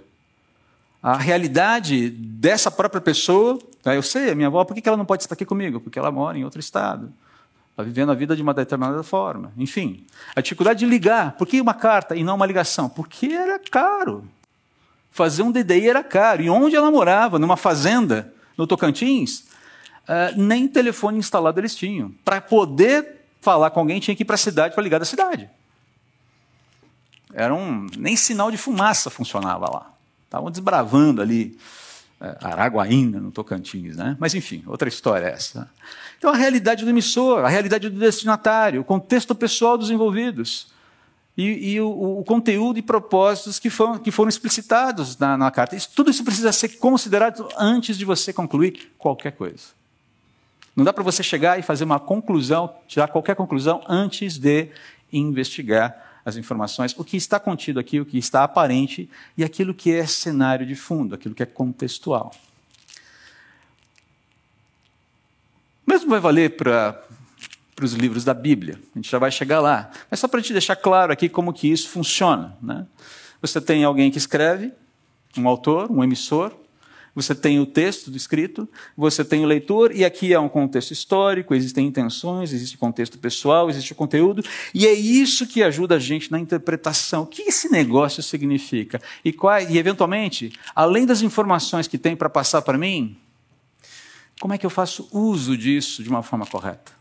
A 1.02 1.18
realidade 1.18 2.12
dessa 2.12 2.70
própria 2.70 3.02
pessoa 3.02 3.58
Eu 3.86 4.04
sei, 4.04 4.30
a 4.30 4.36
minha 4.36 4.48
avó, 4.48 4.64
por 4.64 4.76
que 4.76 4.88
ela 4.88 4.98
não 4.98 5.06
pode 5.06 5.24
estar 5.24 5.34
aqui 5.34 5.46
comigo? 5.46 5.80
Porque 5.80 5.98
ela 5.98 6.12
mora 6.12 6.38
em 6.38 6.44
outro 6.44 6.60
estado. 6.60 7.12
Está 7.80 7.86
vivendo 7.86 8.12
a 8.12 8.14
vida 8.14 8.36
de 8.36 8.42
uma 8.42 8.54
determinada 8.54 9.02
forma. 9.04 9.54
Enfim, 9.56 10.06
a 10.36 10.42
dificuldade 10.42 10.80
de 10.80 10.86
ligar. 10.86 11.38
Por 11.38 11.48
que 11.48 11.62
uma 11.62 11.74
carta 11.74 12.14
e 12.14 12.26
não 12.26 12.36
uma 12.36 12.46
ligação? 12.46 12.90
Porque 12.90 13.28
era 13.28 13.58
caro. 13.58 14.28
Fazer 15.12 15.44
um 15.44 15.50
DDI 15.50 15.88
era 15.88 16.04
caro. 16.04 16.42
E 16.42 16.50
onde 16.50 16.76
ela 16.76 16.92
morava, 16.92 17.40
numa 17.40 17.56
fazenda, 17.56 18.34
no 18.58 18.68
Tocantins, 18.68 19.46
uh, 20.10 20.36
nem 20.36 20.68
telefone 20.68 21.20
instalado 21.20 21.58
eles 21.58 21.74
tinham. 21.74 22.12
Para 22.26 22.42
poder 22.42 23.22
falar 23.40 23.70
com 23.70 23.80
alguém, 23.80 24.02
tinha 24.02 24.14
que 24.14 24.24
ir 24.24 24.26
para 24.26 24.36
a 24.36 24.38
cidade 24.38 24.74
para 24.74 24.84
ligar 24.84 25.00
da 25.00 25.06
cidade. 25.06 25.50
Era 27.34 27.56
um, 27.56 27.88
nem 27.98 28.18
sinal 28.18 28.52
de 28.52 28.58
fumaça 28.58 29.10
funcionava 29.10 29.72
lá. 29.72 29.94
Estavam 30.26 30.52
desbravando 30.52 31.22
ali 31.22 31.58
é, 32.20 32.38
Araguaína, 32.42 33.22
no 33.22 33.32
Tocantins, 33.32 33.96
né? 33.96 34.18
Mas 34.20 34.36
enfim, 34.36 34.64
outra 34.68 34.90
história 34.90 35.28
é 35.28 35.32
essa. 35.32 35.72
Então 36.20 36.32
a 36.32 36.36
realidade 36.36 36.84
do 36.84 36.90
emissor, 36.90 37.46
a 37.46 37.48
realidade 37.48 37.90
do 37.90 37.98
destinatário, 37.98 38.82
o 38.82 38.84
contexto 38.84 39.34
pessoal 39.34 39.78
dos 39.78 39.90
envolvidos 39.90 40.68
e, 41.38 41.72
e 41.72 41.82
o, 41.82 42.20
o, 42.20 42.24
conteúdo 42.26 42.78
e 42.78 42.82
propósitos 42.82 43.58
que 43.58 43.70
foram, 43.70 43.98
que 43.98 44.12
foram 44.12 44.28
explicitados 44.28 45.18
na, 45.18 45.38
na 45.38 45.50
carta. 45.50 45.78
Isso, 45.78 45.90
tudo 45.96 46.12
isso 46.12 46.22
precisa 46.26 46.52
ser 46.52 46.78
considerado 46.78 47.48
antes 47.58 47.98
de 47.98 48.04
você 48.04 48.34
concluir 48.34 48.92
qualquer 48.98 49.32
coisa. 49.32 49.68
Não 50.76 50.84
dá 50.84 50.92
para 50.92 51.04
você 51.04 51.24
chegar 51.24 51.58
e 51.58 51.62
fazer 51.62 51.86
uma 51.86 52.02
conclusão, 52.02 52.70
tirar 52.86 53.08
qualquer 53.08 53.38
conclusão 53.38 53.82
antes 53.88 54.38
de 54.38 54.68
investigar 55.14 56.20
as 56.26 56.36
informações, 56.36 56.94
o 56.98 57.04
que 57.06 57.16
está 57.16 57.40
contido 57.40 57.80
aqui, 57.80 58.02
o 58.02 58.06
que 58.06 58.18
está 58.18 58.44
aparente 58.44 59.10
e 59.38 59.44
aquilo 59.46 59.74
que 59.74 59.94
é 59.94 60.06
cenário 60.06 60.66
de 60.66 60.76
fundo, 60.76 61.16
aquilo 61.16 61.34
que 61.34 61.42
é 61.42 61.46
contextual. 61.46 62.34
Vai 66.10 66.20
valer 66.20 66.58
para 66.58 67.00
os 67.80 67.94
livros 67.94 68.24
da 68.24 68.34
Bíblia. 68.34 68.80
A 68.96 68.98
gente 68.98 69.12
já 69.12 69.20
vai 69.20 69.32
chegar 69.32 69.60
lá. 69.60 69.92
Mas 70.10 70.20
só 70.20 70.28
para 70.28 70.42
te 70.42 70.52
deixar 70.52 70.76
claro 70.76 71.14
aqui 71.14 71.30
como 71.30 71.54
que 71.54 71.72
isso 71.72 71.88
funciona. 71.88 72.58
Né? 72.60 72.88
Você 73.40 73.62
tem 73.62 73.84
alguém 73.84 74.10
que 74.10 74.18
escreve, 74.18 74.74
um 75.38 75.48
autor, 75.48 75.92
um 75.92 76.04
emissor, 76.04 76.52
você 77.14 77.36
tem 77.36 77.60
o 77.60 77.66
texto 77.66 78.10
do 78.10 78.18
escrito, 78.18 78.68
você 78.98 79.24
tem 79.24 79.44
o 79.44 79.48
leitor, 79.48 79.92
e 79.96 80.04
aqui 80.04 80.34
é 80.34 80.40
um 80.40 80.50
contexto 80.50 80.92
histórico, 80.92 81.54
existem 81.54 81.86
intenções, 81.86 82.54
existe 82.54 82.76
contexto 82.76 83.20
pessoal, 83.20 83.70
existe 83.70 83.92
o 83.92 83.96
conteúdo, 83.96 84.44
e 84.74 84.88
é 84.88 84.94
isso 84.94 85.46
que 85.46 85.62
ajuda 85.62 85.96
a 85.96 86.00
gente 86.00 86.32
na 86.32 86.40
interpretação. 86.40 87.24
O 87.24 87.28
que 87.28 87.44
esse 87.44 87.70
negócio 87.70 88.24
significa? 88.24 89.00
E, 89.24 89.32
qual, 89.32 89.62
e 89.62 89.78
eventualmente, 89.78 90.54
além 90.74 91.06
das 91.06 91.22
informações 91.22 91.88
que 91.88 92.00
tem 92.00 92.16
para 92.16 92.30
passar 92.30 92.64
para 92.64 92.80
mim, 92.80 93.16
como 94.40 94.54
é 94.54 94.58
que 94.58 94.66
eu 94.66 94.70
faço 94.70 95.08
uso 95.12 95.58
disso 95.58 96.02
de 96.02 96.10
uma 96.10 96.24
forma 96.24 96.46
correta? 96.46 96.92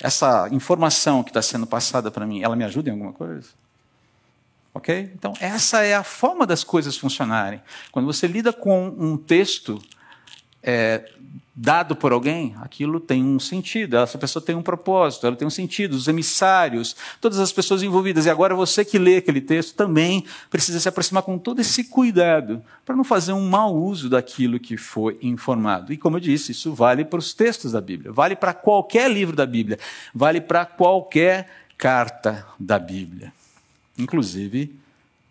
Essa 0.00 0.48
informação 0.50 1.22
que 1.22 1.30
está 1.30 1.42
sendo 1.42 1.66
passada 1.66 2.10
para 2.10 2.26
mim, 2.26 2.42
ela 2.42 2.56
me 2.56 2.64
ajuda 2.64 2.88
em 2.88 2.92
alguma 2.92 3.12
coisa? 3.12 3.48
Ok? 4.72 5.10
Então, 5.14 5.34
essa 5.40 5.82
é 5.82 5.94
a 5.94 6.04
forma 6.04 6.46
das 6.46 6.62
coisas 6.62 6.96
funcionarem. 6.96 7.60
Quando 7.90 8.06
você 8.06 8.26
lida 8.26 8.52
com 8.52 8.88
um 8.88 9.16
texto 9.16 9.82
é, 10.62 11.08
dado 11.54 11.94
por 11.94 12.12
alguém, 12.12 12.54
aquilo 12.60 12.98
tem 13.00 13.22
um 13.22 13.38
sentido, 13.38 13.96
essa 13.96 14.16
pessoa 14.16 14.44
tem 14.44 14.54
um 14.54 14.62
propósito, 14.62 15.26
ela 15.26 15.36
tem 15.36 15.46
um 15.46 15.50
sentido, 15.50 15.94
os 15.94 16.08
emissários, 16.08 16.96
todas 17.20 17.38
as 17.38 17.52
pessoas 17.52 17.82
envolvidas. 17.82 18.26
E 18.26 18.30
agora 18.30 18.54
você 18.54 18.84
que 18.84 18.98
lê 18.98 19.16
aquele 19.16 19.40
texto 19.40 19.74
também 19.74 20.24
precisa 20.50 20.80
se 20.80 20.88
aproximar 20.88 21.22
com 21.22 21.38
todo 21.38 21.60
esse 21.60 21.84
cuidado 21.84 22.62
para 22.84 22.96
não 22.96 23.04
fazer 23.04 23.32
um 23.32 23.48
mau 23.48 23.74
uso 23.74 24.08
daquilo 24.08 24.58
que 24.58 24.76
foi 24.76 25.18
informado. 25.22 25.92
E 25.92 25.96
como 25.96 26.16
eu 26.16 26.20
disse, 26.20 26.52
isso 26.52 26.72
vale 26.72 27.04
para 27.04 27.18
os 27.18 27.34
textos 27.34 27.72
da 27.72 27.80
Bíblia, 27.80 28.12
vale 28.12 28.36
para 28.36 28.54
qualquer 28.54 29.10
livro 29.10 29.36
da 29.36 29.46
Bíblia, 29.46 29.78
vale 30.14 30.40
para 30.40 30.64
qualquer 30.64 31.48
carta 31.76 32.46
da 32.58 32.78
Bíblia 32.78 33.32
inclusive 34.02 34.74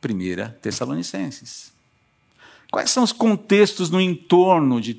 1 0.03 0.51
Tessalonicenses. 0.61 1.73
Quais 2.71 2.91
são 2.91 3.03
os 3.03 3.11
contextos 3.11 3.89
no 3.89 3.99
entorno 3.99 4.79
de 4.79 4.93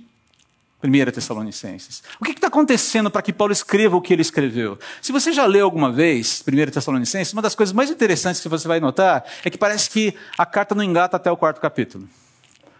1 0.83 1.11
Tessalonicenses? 1.13 2.03
O 2.21 2.25
que 2.25 2.33
está 2.33 2.47
acontecendo 2.47 3.11
para 3.11 3.23
que 3.23 3.33
Paulo 3.33 3.53
escreva 3.53 3.97
o 3.97 4.01
que 4.01 4.13
ele 4.13 4.23
escreveu? 4.23 4.79
Se 5.03 5.13
você 5.13 5.33
já 5.33 5.45
leu 5.47 5.65
alguma 5.65 5.93
vez 5.93 6.43
1 6.47 6.71
Tessalonicenses, 6.71 7.33
uma 7.33 7.43
das 7.43 7.55
coisas 7.55 7.73
mais 7.73 7.91
interessantes 7.91 8.41
que 8.41 8.49
você 8.49 8.67
vai 8.67 8.81
notar 8.81 9.25
é 9.45 9.51
que 9.51 9.59
parece 9.59 9.91
que 9.91 10.15
a 10.39 10.47
carta 10.47 10.75
não 10.75 10.83
engata 10.83 11.17
até 11.17 11.31
o 11.31 11.37
quarto 11.37 11.61
capítulo. 11.61 12.09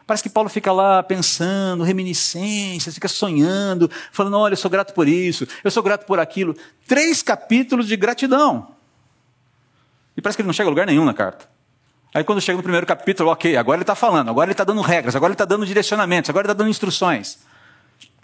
Parece 0.07 0.25
que 0.25 0.31
Paulo 0.31 0.49
fica 0.49 0.73
lá 0.73 1.03
pensando, 1.05 1.85
reminiscências, 1.85 2.95
fica 2.95 3.07
sonhando, 3.07 3.89
falando: 4.11 4.39
olha, 4.39 4.55
eu 4.55 4.57
sou 4.57 4.71
grato 4.71 4.93
por 4.93 5.07
isso, 5.07 5.47
eu 5.63 5.71
sou 5.71 5.83
grato 5.83 6.05
por 6.05 6.19
aquilo. 6.19 6.57
Três 6.89 7.23
capítulos 7.23 7.87
de 7.87 7.97
gratidão. 7.97 8.75
E 10.17 10.21
parece 10.21 10.37
que 10.37 10.43
ele 10.43 10.49
não 10.49 10.53
chega 10.53 10.69
a 10.69 10.71
lugar 10.71 10.87
nenhum 10.87 11.05
na 11.05 11.15
carta. 11.15 11.49
Aí 12.13 12.25
quando 12.25 12.41
chega 12.41 12.57
no 12.57 12.63
primeiro 12.63 12.87
capítulo, 12.87 13.31
ok, 13.31 13.57
agora 13.57 13.77
ele 13.77 13.85
está 13.85 13.95
falando, 13.95 14.29
agora 14.31 14.47
ele 14.47 14.53
está 14.53 14.65
dando 14.65 14.81
regras, 14.81 15.15
agora 15.15 15.31
ele 15.31 15.35
está 15.35 15.45
dando 15.45 15.65
direcionamentos, 15.65 16.29
agora 16.29 16.45
ele 16.45 16.53
está 16.53 16.59
dando 16.59 16.71
instruções. 16.71 17.39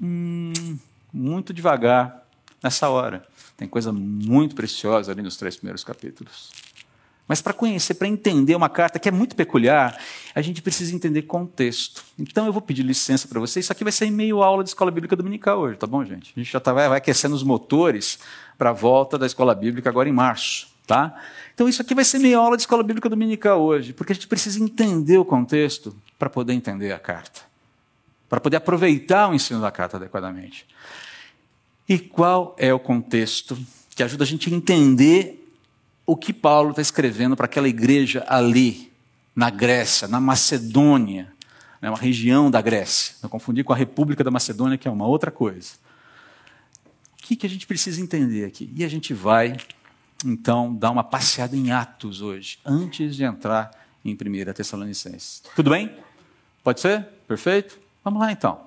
Hum, 0.00 0.78
muito 1.12 1.52
devagar 1.52 2.26
nessa 2.62 2.88
hora. 2.88 3.26
Tem 3.56 3.66
coisa 3.66 3.92
muito 3.92 4.54
preciosa 4.54 5.12
ali 5.12 5.22
nos 5.22 5.36
três 5.36 5.56
primeiros 5.56 5.82
capítulos. 5.82 6.50
Mas 7.28 7.42
para 7.42 7.52
conhecer, 7.52 7.94
para 7.94 8.06
entender 8.06 8.54
uma 8.54 8.68
carta 8.68 8.98
que 8.98 9.08
é 9.08 9.12
muito 9.12 9.34
peculiar, 9.34 9.98
a 10.34 10.40
gente 10.40 10.62
precisa 10.62 10.94
entender 10.94 11.22
contexto. 11.22 12.04
Então 12.18 12.46
eu 12.46 12.52
vou 12.52 12.62
pedir 12.62 12.82
licença 12.82 13.26
para 13.26 13.40
vocês. 13.40 13.64
Isso 13.64 13.72
aqui 13.72 13.82
vai 13.82 13.92
ser 13.92 14.10
meio 14.10 14.42
aula 14.42 14.62
de 14.62 14.70
escola 14.70 14.90
bíblica 14.90 15.16
dominical 15.16 15.58
hoje, 15.58 15.76
tá 15.76 15.86
bom, 15.86 16.04
gente? 16.04 16.32
A 16.36 16.40
gente 16.40 16.52
já 16.52 16.60
tá, 16.60 16.72
vai, 16.72 16.88
vai 16.88 16.98
aquecendo 16.98 17.34
os 17.34 17.42
motores 17.42 18.18
para 18.56 18.70
a 18.70 18.72
volta 18.72 19.18
da 19.18 19.26
escola 19.26 19.54
bíblica 19.54 19.90
agora 19.90 20.08
em 20.08 20.12
março, 20.12 20.68
tá? 20.86 21.20
Então, 21.52 21.68
isso 21.68 21.82
aqui 21.82 21.94
vai 21.94 22.04
ser 22.04 22.18
meia 22.18 22.38
aula 22.38 22.56
de 22.56 22.62
escola 22.62 22.82
bíblica 22.82 23.08
dominical 23.08 23.60
hoje, 23.60 23.92
porque 23.92 24.12
a 24.12 24.14
gente 24.14 24.28
precisa 24.28 24.62
entender 24.62 25.18
o 25.18 25.24
contexto 25.24 25.96
para 26.18 26.30
poder 26.30 26.52
entender 26.52 26.92
a 26.92 26.98
carta, 26.98 27.40
para 28.28 28.40
poder 28.40 28.56
aproveitar 28.56 29.28
o 29.28 29.34
ensino 29.34 29.60
da 29.60 29.70
carta 29.70 29.96
adequadamente. 29.96 30.66
E 31.88 31.98
qual 31.98 32.54
é 32.58 32.72
o 32.72 32.78
contexto 32.78 33.56
que 33.94 34.02
ajuda 34.02 34.24
a 34.24 34.26
gente 34.26 34.52
a 34.52 34.56
entender 34.56 35.42
o 36.04 36.16
que 36.16 36.32
Paulo 36.32 36.70
está 36.70 36.82
escrevendo 36.82 37.36
para 37.36 37.46
aquela 37.46 37.68
igreja 37.68 38.24
ali, 38.28 38.92
na 39.34 39.50
Grécia, 39.50 40.06
na 40.08 40.20
Macedônia, 40.20 41.32
né, 41.80 41.90
uma 41.90 41.98
região 41.98 42.50
da 42.50 42.60
Grécia. 42.60 43.16
Não 43.22 43.28
confundir 43.28 43.64
com 43.64 43.72
a 43.72 43.76
República 43.76 44.24
da 44.24 44.30
Macedônia, 44.30 44.78
que 44.78 44.88
é 44.88 44.90
uma 44.90 45.06
outra 45.06 45.30
coisa. 45.30 45.74
O 47.12 47.22
que, 47.26 47.36
que 47.36 47.46
a 47.46 47.50
gente 47.50 47.66
precisa 47.66 48.00
entender 48.00 48.44
aqui? 48.44 48.72
E 48.74 48.84
a 48.84 48.88
gente 48.88 49.12
vai 49.12 49.56
então 50.24 50.74
dar 50.74 50.90
uma 50.90 51.04
passeada 51.04 51.56
em 51.56 51.72
Atos 51.72 52.22
hoje, 52.22 52.58
antes 52.64 53.16
de 53.16 53.24
entrar 53.24 53.70
em 54.04 54.14
1 54.14 54.52
Tessalonicenses. 54.52 55.42
Tudo 55.54 55.70
bem? 55.70 55.90
Pode 56.62 56.80
ser? 56.80 57.04
Perfeito? 57.26 57.85
Vamos 58.06 58.20
lá 58.20 58.30
então. 58.30 58.60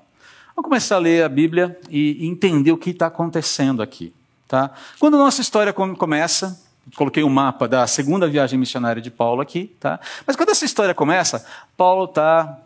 Vamos 0.54 0.68
começar 0.68 0.98
a 0.98 1.00
ler 1.00 1.24
a 1.24 1.30
Bíblia 1.30 1.80
e 1.90 2.28
entender 2.28 2.74
o 2.74 2.78
que 2.78 2.90
está 2.90 3.08
acontecendo 3.08 3.82
aqui. 3.82 4.14
Tá? 4.46 4.72
Quando 5.00 5.16
a 5.16 5.18
nossa 5.18 5.40
história 5.40 5.72
começa, 5.72 6.62
coloquei 6.94 7.24
o 7.24 7.28
um 7.28 7.30
mapa 7.30 7.66
da 7.66 7.88
segunda 7.88 8.28
viagem 8.28 8.60
missionária 8.60 9.02
de 9.02 9.10
Paulo 9.10 9.40
aqui, 9.40 9.74
tá? 9.80 9.98
mas 10.28 10.36
quando 10.36 10.50
essa 10.50 10.66
história 10.66 10.94
começa, 10.94 11.46
Paulo 11.78 12.04
está 12.04 12.60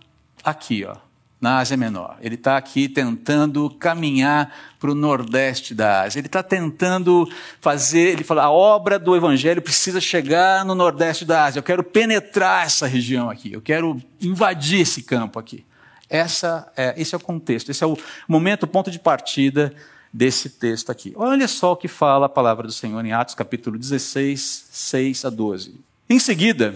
aqui, 0.43 0.83
ó, 0.83 0.95
na 1.39 1.59
Ásia 1.59 1.77
Menor. 1.77 2.17
Ele 2.19 2.33
está 2.33 2.57
aqui 2.57 2.89
tentando 2.89 3.69
caminhar 3.69 4.51
para 4.79 4.89
o 4.89 4.95
nordeste 4.95 5.75
da 5.75 6.01
Ásia. 6.01 6.21
Ele 6.21 6.27
está 6.27 6.41
tentando 6.41 7.31
fazer, 7.61 8.13
ele 8.13 8.23
fala, 8.23 8.45
a 8.45 8.49
obra 8.51 8.97
do 8.97 9.15
Evangelho 9.15 9.61
precisa 9.61 10.01
chegar 10.01 10.65
no 10.65 10.73
nordeste 10.73 11.23
da 11.23 11.45
Ásia. 11.45 11.59
Eu 11.59 11.63
quero 11.63 11.83
penetrar 11.83 12.65
essa 12.65 12.87
região 12.87 13.29
aqui. 13.29 13.53
Eu 13.53 13.61
quero 13.61 14.01
invadir 14.19 14.81
esse 14.81 15.03
campo 15.03 15.37
aqui. 15.37 15.63
Essa 16.09 16.71
é, 16.75 16.93
esse 16.97 17.15
é 17.15 17.17
o 17.17 17.21
contexto, 17.21 17.71
esse 17.71 17.83
é 17.83 17.87
o 17.87 17.97
momento, 18.27 18.63
o 18.63 18.67
ponto 18.67 18.91
de 18.91 18.99
partida 18.99 19.73
desse 20.11 20.49
texto 20.49 20.91
aqui. 20.91 21.13
Olha 21.15 21.47
só 21.47 21.71
o 21.71 21.75
que 21.75 21.87
fala 21.87 22.27
a 22.27 22.29
palavra 22.29 22.67
do 22.67 22.73
Senhor 22.73 23.03
em 23.03 23.11
Atos 23.11 23.33
capítulo 23.33 23.79
16, 23.79 24.67
6 24.71 25.25
a 25.25 25.29
12. 25.29 25.75
Em 26.09 26.19
seguida, 26.19 26.75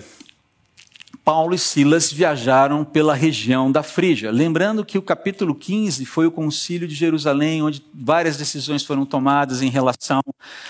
Paulo 1.27 1.53
e 1.53 1.59
Silas 1.59 2.09
viajaram 2.09 2.85
pela 2.85 3.13
região 3.13 3.69
da 3.69 3.83
Frígia. 3.83 4.31
Lembrando 4.31 4.85
que 4.85 4.97
o 4.97 5.01
capítulo 5.01 5.53
15 5.53 6.05
foi 6.05 6.25
o 6.25 6.31
concílio 6.31 6.87
de 6.87 6.95
Jerusalém, 6.95 7.61
onde 7.61 7.83
várias 7.93 8.37
decisões 8.37 8.85
foram 8.85 9.05
tomadas 9.05 9.61
em 9.61 9.67
relação 9.69 10.21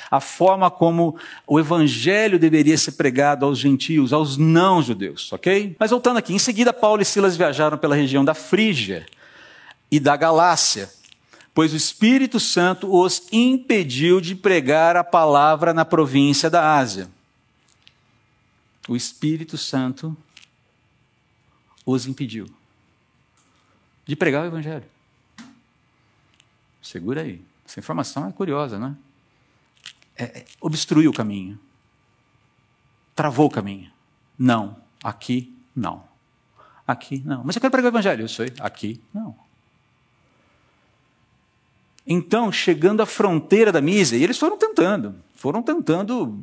à 0.09 0.19
forma 0.19 0.71
como 0.71 1.15
o 1.45 1.59
evangelho 1.59 2.39
deveria 2.39 2.75
ser 2.75 2.93
pregado 2.93 3.45
aos 3.45 3.59
gentios, 3.59 4.11
aos 4.11 4.35
não-judeus, 4.35 5.31
ok? 5.31 5.75
Mas 5.79 5.91
voltando 5.91 6.17
aqui, 6.17 6.33
em 6.33 6.39
seguida, 6.39 6.73
Paulo 6.73 7.03
e 7.03 7.05
Silas 7.05 7.37
viajaram 7.37 7.77
pela 7.77 7.95
região 7.95 8.25
da 8.25 8.33
Frígia 8.33 9.05
e 9.91 9.99
da 9.99 10.17
Galácia, 10.17 10.89
pois 11.53 11.71
o 11.71 11.77
Espírito 11.77 12.39
Santo 12.39 12.91
os 12.91 13.27
impediu 13.31 14.19
de 14.19 14.33
pregar 14.33 14.95
a 14.95 15.03
palavra 15.03 15.71
na 15.71 15.85
província 15.85 16.49
da 16.49 16.77
Ásia. 16.77 17.07
O 18.89 18.95
Espírito 18.95 19.55
Santo 19.55 20.17
os 21.87 22.05
impediu 22.05 22.45
de 24.05 24.15
pregar 24.15 24.43
o 24.43 24.47
Evangelho. 24.47 24.85
segura 26.81 27.21
aí. 27.21 27.41
Essa 27.65 27.79
informação 27.79 28.27
é 28.27 28.31
curiosa, 28.31 28.77
né? 28.77 28.95
É, 30.15 30.23
é, 30.23 30.45
obstruiu 30.61 31.11
o 31.11 31.13
caminho. 31.13 31.59
Travou 33.15 33.47
o 33.47 33.49
caminho. 33.49 33.91
Não, 34.37 34.77
aqui 35.03 35.53
não. 35.75 36.03
Aqui 36.85 37.21
não. 37.25 37.43
Mas 37.43 37.55
eu 37.55 37.61
quero 37.61 37.71
pregar 37.71 37.91
o 37.91 37.93
evangelho. 37.93 38.23
Eu 38.23 38.29
sei, 38.29 38.53
aqui 38.59 39.01
não. 39.13 39.35
Então, 42.05 42.51
chegando 42.51 43.01
à 43.01 43.05
fronteira 43.05 43.71
da 43.71 43.81
Mísia, 43.81 44.17
e 44.17 44.23
eles 44.23 44.37
foram 44.37 44.57
tentando, 44.57 45.15
foram 45.35 45.61
tentando, 45.61 46.41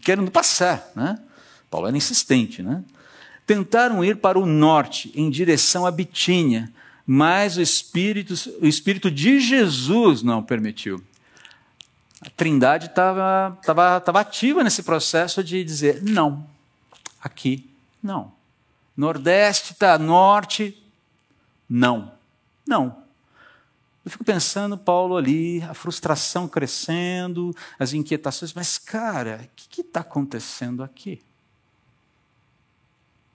querendo 0.00 0.30
passar, 0.30 0.90
né? 0.96 1.22
Paulo 1.70 1.86
era 1.86 1.96
insistente, 1.96 2.62
né? 2.62 2.82
Tentaram 3.52 4.02
ir 4.02 4.16
para 4.16 4.38
o 4.38 4.46
norte, 4.46 5.12
em 5.14 5.28
direção 5.28 5.84
a 5.84 5.90
Bitínia, 5.90 6.72
mas 7.06 7.58
o 7.58 7.60
Espírito, 7.60 8.32
o 8.62 8.66
Espírito 8.66 9.10
de 9.10 9.38
Jesus 9.40 10.22
não 10.22 10.42
permitiu. 10.42 11.04
A 12.22 12.30
Trindade 12.30 12.86
estava 12.86 13.58
tava, 13.62 14.00
tava 14.00 14.20
ativa 14.20 14.64
nesse 14.64 14.82
processo 14.82 15.44
de 15.44 15.62
dizer: 15.62 16.02
não, 16.02 16.46
aqui 17.20 17.68
não. 18.02 18.32
Nordeste 18.96 19.74
está, 19.74 19.98
norte, 19.98 20.82
não. 21.68 22.10
Não. 22.66 23.02
Eu 24.02 24.10
fico 24.10 24.24
pensando, 24.24 24.78
Paulo 24.78 25.14
ali, 25.14 25.62
a 25.64 25.74
frustração 25.74 26.48
crescendo, 26.48 27.54
as 27.78 27.92
inquietações, 27.92 28.54
mas, 28.54 28.78
cara, 28.78 29.46
o 29.46 29.68
que 29.68 29.82
está 29.82 30.00
acontecendo 30.00 30.82
aqui? 30.82 31.20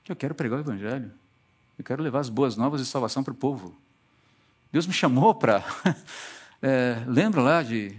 Eu 0.07 0.15
quero 0.15 0.33
pregar 0.33 0.57
o 0.57 0.61
Evangelho. 0.61 1.11
Eu 1.77 1.83
quero 1.83 2.01
levar 2.01 2.19
as 2.19 2.29
boas 2.29 2.55
novas 2.55 2.81
de 2.81 2.87
salvação 2.87 3.23
para 3.23 3.33
o 3.33 3.35
povo. 3.35 3.75
Deus 4.71 4.87
me 4.87 4.93
chamou 4.93 5.35
para. 5.35 5.63
É, 6.59 7.03
lá 7.35 7.61
de, 7.61 7.95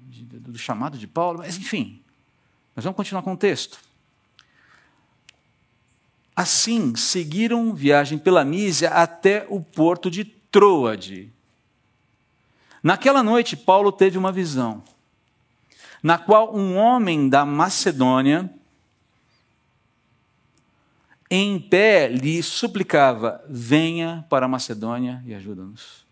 de, 0.00 0.22
do 0.24 0.56
chamado 0.56 0.96
de 0.96 1.06
Paulo? 1.06 1.40
Mas, 1.40 1.58
enfim, 1.58 2.00
nós 2.74 2.82
vamos 2.82 2.96
continuar 2.96 3.20
com 3.20 3.34
o 3.34 3.36
texto. 3.36 3.78
Assim, 6.34 6.96
seguiram 6.96 7.74
viagem 7.74 8.16
pela 8.16 8.46
Mísia 8.46 8.88
até 8.88 9.44
o 9.50 9.60
porto 9.60 10.10
de 10.10 10.24
Troade. 10.24 11.30
Naquela 12.82 13.22
noite, 13.22 13.56
Paulo 13.56 13.92
teve 13.92 14.16
uma 14.16 14.32
visão, 14.32 14.82
na 16.02 16.16
qual 16.16 16.56
um 16.56 16.76
homem 16.76 17.28
da 17.28 17.44
Macedônia, 17.44 18.48
em 21.30 21.58
pé, 21.58 22.08
lhe 22.08 22.42
suplicava: 22.42 23.42
Venha 23.48 24.24
para 24.28 24.46
a 24.46 24.48
Macedônia 24.48 25.22
e 25.26 25.34
ajuda-nos. 25.34 26.06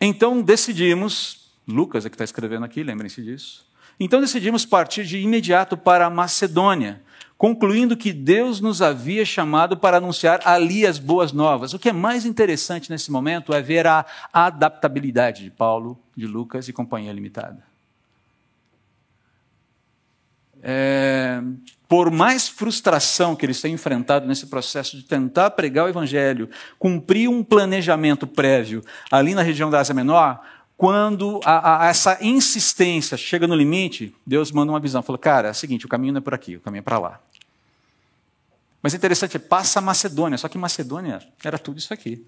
Então 0.00 0.40
decidimos, 0.40 1.50
Lucas 1.68 2.06
é 2.06 2.08
que 2.08 2.14
está 2.14 2.24
escrevendo 2.24 2.64
aqui, 2.64 2.82
lembrem-se 2.82 3.22
disso. 3.22 3.66
Então 3.98 4.20
decidimos 4.20 4.64
partir 4.64 5.04
de 5.04 5.18
imediato 5.18 5.76
para 5.76 6.06
a 6.06 6.10
Macedônia, 6.10 7.02
concluindo 7.36 7.94
que 7.94 8.14
Deus 8.14 8.62
nos 8.62 8.80
havia 8.80 9.26
chamado 9.26 9.76
para 9.76 9.98
anunciar 9.98 10.40
ali 10.46 10.86
as 10.86 10.98
boas 10.98 11.32
novas. 11.32 11.74
O 11.74 11.78
que 11.78 11.90
é 11.90 11.92
mais 11.92 12.24
interessante 12.24 12.88
nesse 12.88 13.12
momento 13.12 13.52
é 13.52 13.60
ver 13.60 13.86
a 13.86 14.06
adaptabilidade 14.32 15.44
de 15.44 15.50
Paulo, 15.50 15.98
de 16.16 16.26
Lucas 16.26 16.66
e 16.66 16.72
Companhia 16.72 17.12
Limitada. 17.12 17.62
É, 20.62 21.42
por 21.90 22.08
mais 22.08 22.48
frustração 22.48 23.34
que 23.34 23.44
eles 23.44 23.60
tenham 23.60 23.74
enfrentado 23.74 24.24
nesse 24.24 24.46
processo 24.46 24.96
de 24.96 25.02
tentar 25.02 25.50
pregar 25.50 25.86
o 25.86 25.88
Evangelho, 25.88 26.48
cumprir 26.78 27.28
um 27.28 27.42
planejamento 27.42 28.28
prévio 28.28 28.80
ali 29.10 29.34
na 29.34 29.42
região 29.42 29.68
da 29.68 29.80
Ásia 29.80 29.92
Menor, 29.92 30.40
quando 30.76 31.40
a, 31.44 31.82
a, 31.82 31.88
essa 31.88 32.16
insistência 32.20 33.16
chega 33.16 33.44
no 33.44 33.56
limite, 33.56 34.14
Deus 34.24 34.52
manda 34.52 34.70
uma 34.70 34.78
visão. 34.78 35.02
Fala, 35.02 35.18
cara, 35.18 35.48
é 35.48 35.50
o 35.50 35.54
seguinte, 35.54 35.84
o 35.84 35.88
caminho 35.88 36.12
não 36.12 36.18
é 36.18 36.22
por 36.22 36.32
aqui, 36.32 36.54
o 36.54 36.60
caminho 36.60 36.78
é 36.78 36.84
para 36.84 37.00
lá. 37.00 37.20
Mas 38.80 38.94
interessante, 38.94 39.36
passa 39.36 39.80
a 39.80 39.82
Macedônia, 39.82 40.38
só 40.38 40.46
que 40.46 40.56
Macedônia 40.56 41.18
era 41.42 41.58
tudo 41.58 41.78
isso 41.78 41.92
aqui. 41.92 42.24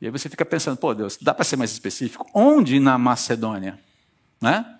E 0.00 0.06
aí 0.06 0.10
você 0.10 0.30
fica 0.30 0.46
pensando, 0.46 0.78
pô, 0.78 0.94
Deus, 0.94 1.18
dá 1.20 1.34
para 1.34 1.44
ser 1.44 1.56
mais 1.56 1.72
específico? 1.72 2.26
Onde 2.32 2.80
na 2.80 2.96
Macedônia? 2.96 3.78
Né? 4.40 4.78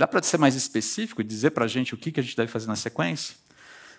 Dá 0.00 0.06
para 0.06 0.22
ser 0.22 0.38
mais 0.38 0.54
específico 0.54 1.20
e 1.20 1.24
dizer 1.24 1.50
para 1.50 1.66
a 1.66 1.68
gente 1.68 1.92
o 1.92 1.96
que, 1.98 2.18
a 2.18 2.22
gente 2.22 2.34
deve 2.34 2.50
fazer 2.50 2.66
na 2.66 2.74
sequência? 2.74 3.36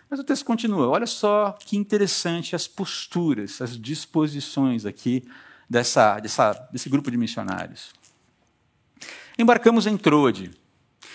Mas 0.10 0.20
o 0.20 0.24
texto 0.24 0.44
continua. 0.44 0.88
Olha 0.88 1.06
só 1.06 1.56
que 1.64 1.78
interessante 1.78 2.56
as 2.56 2.68
posturas, 2.68 3.62
as 3.62 3.80
disposições 3.80 4.84
aqui 4.84 5.24
dessa, 5.70 6.20
dessa, 6.20 6.54
desse 6.74 6.90
grupo 6.90 7.12
de 7.12 7.18
missionários. 7.18 7.94
Embarcamos 9.38 9.86
em 9.86 9.96
Troade 9.96 10.50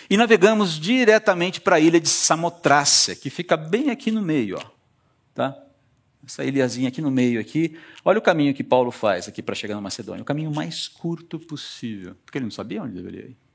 e 0.09 0.17
navegamos 0.17 0.79
diretamente 0.79 1.61
para 1.61 1.75
a 1.75 1.81
ilha 1.81 1.99
de 1.99 2.09
Samotrácia, 2.09 3.17
que 3.17 3.29
fica 3.29 3.57
bem 3.57 3.91
aqui 3.91 4.13
no 4.13 4.23
meio, 4.23 4.57
ó, 4.57 4.71
tá? 5.35 5.61
Essa 6.25 6.45
ilhazinha 6.45 6.91
aqui 6.91 7.03
no 7.03 7.11
meio 7.11 7.41
aqui. 7.41 7.77
Olha 8.05 8.21
o 8.21 8.23
caminho 8.23 8.55
que 8.55 8.63
Paulo 8.63 8.93
faz 8.93 9.27
aqui 9.27 9.43
para 9.43 9.57
chegar 9.57 9.75
na 9.75 9.81
Macedônia, 9.81 10.23
o 10.23 10.25
caminho 10.25 10.55
mais 10.55 10.87
curto 10.87 11.41
possível, 11.41 12.15
porque 12.25 12.39
ele 12.39 12.45
não 12.45 12.53
sabia 12.53 12.81
onde 12.81 12.95
deveria 12.95 13.31
ir. 13.31 13.46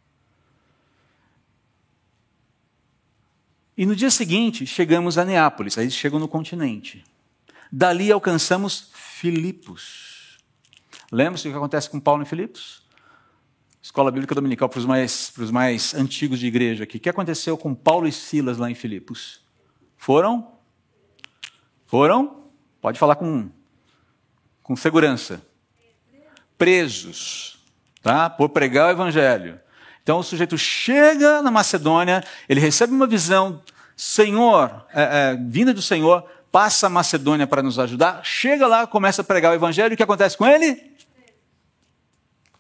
E 3.82 3.86
no 3.88 3.96
dia 3.96 4.12
seguinte 4.12 4.64
chegamos 4.68 5.18
a 5.18 5.26
Neápolis, 5.26 5.76
aí 5.76 5.90
chegam 5.90 6.20
no 6.20 6.28
continente. 6.28 7.04
Dali 7.72 8.12
alcançamos 8.12 8.92
Filipos. 8.94 10.38
Lembra-se 11.12 11.48
o 11.48 11.52
que 11.52 11.58
acontece 11.58 11.90
com 11.90 12.00
Paulo 12.00 12.22
em 12.22 12.26
Filipos? 12.28 12.84
Escola 13.82 14.12
Bíblica 14.12 14.36
Dominical 14.36 14.70
para 14.70 14.78
os 14.78 14.86
mais, 14.86 15.32
para 15.32 15.44
os 15.46 15.50
mais 15.50 15.96
antigos 15.96 16.40
de 16.40 16.46
igreja 16.46 16.84
aqui. 16.84 16.98
O 16.98 17.00
que 17.00 17.10
aconteceu 17.10 17.58
com 17.58 17.74
Paulo 17.74 18.08
e 18.08 18.12
Silas 18.12 18.60
lá 18.60 18.70
em 18.70 18.76
Filipos? 18.76 19.42
Foram? 19.98 20.52
Foram? 21.88 22.52
Pode 22.80 23.00
falar 23.00 23.16
com, 23.16 23.50
com 24.62 24.76
segurança. 24.76 25.42
Presos, 26.56 27.58
tá? 28.04 28.30
Por 28.30 28.50
pregar 28.50 28.90
o 28.90 28.92
evangelho. 28.92 29.60
Então 30.04 30.20
o 30.20 30.24
sujeito 30.24 30.58
chega 30.58 31.42
na 31.42 31.52
Macedônia, 31.52 32.24
ele 32.50 32.60
recebe 32.60 32.94
uma 32.94 33.08
visão, 33.08 33.62
Senhor, 33.96 34.86
é, 34.94 35.02
é, 35.34 35.38
vinda 35.40 35.74
do 35.74 35.82
Senhor, 35.82 36.26
passa 36.52 36.88
a 36.88 36.90
Macedônia 36.90 37.48
para 37.48 37.62
nos 37.62 37.78
ajudar, 37.80 38.22
chega 38.24 38.68
lá, 38.68 38.88
começa 38.88 39.22
a 39.22 39.26
pregar 39.26 39.52
o 39.52 39.56
evangelho, 39.56 39.94
o 39.94 39.98
que 39.98 40.04
acontece 40.04 40.38
com 40.38 40.46
ele? 40.48 40.92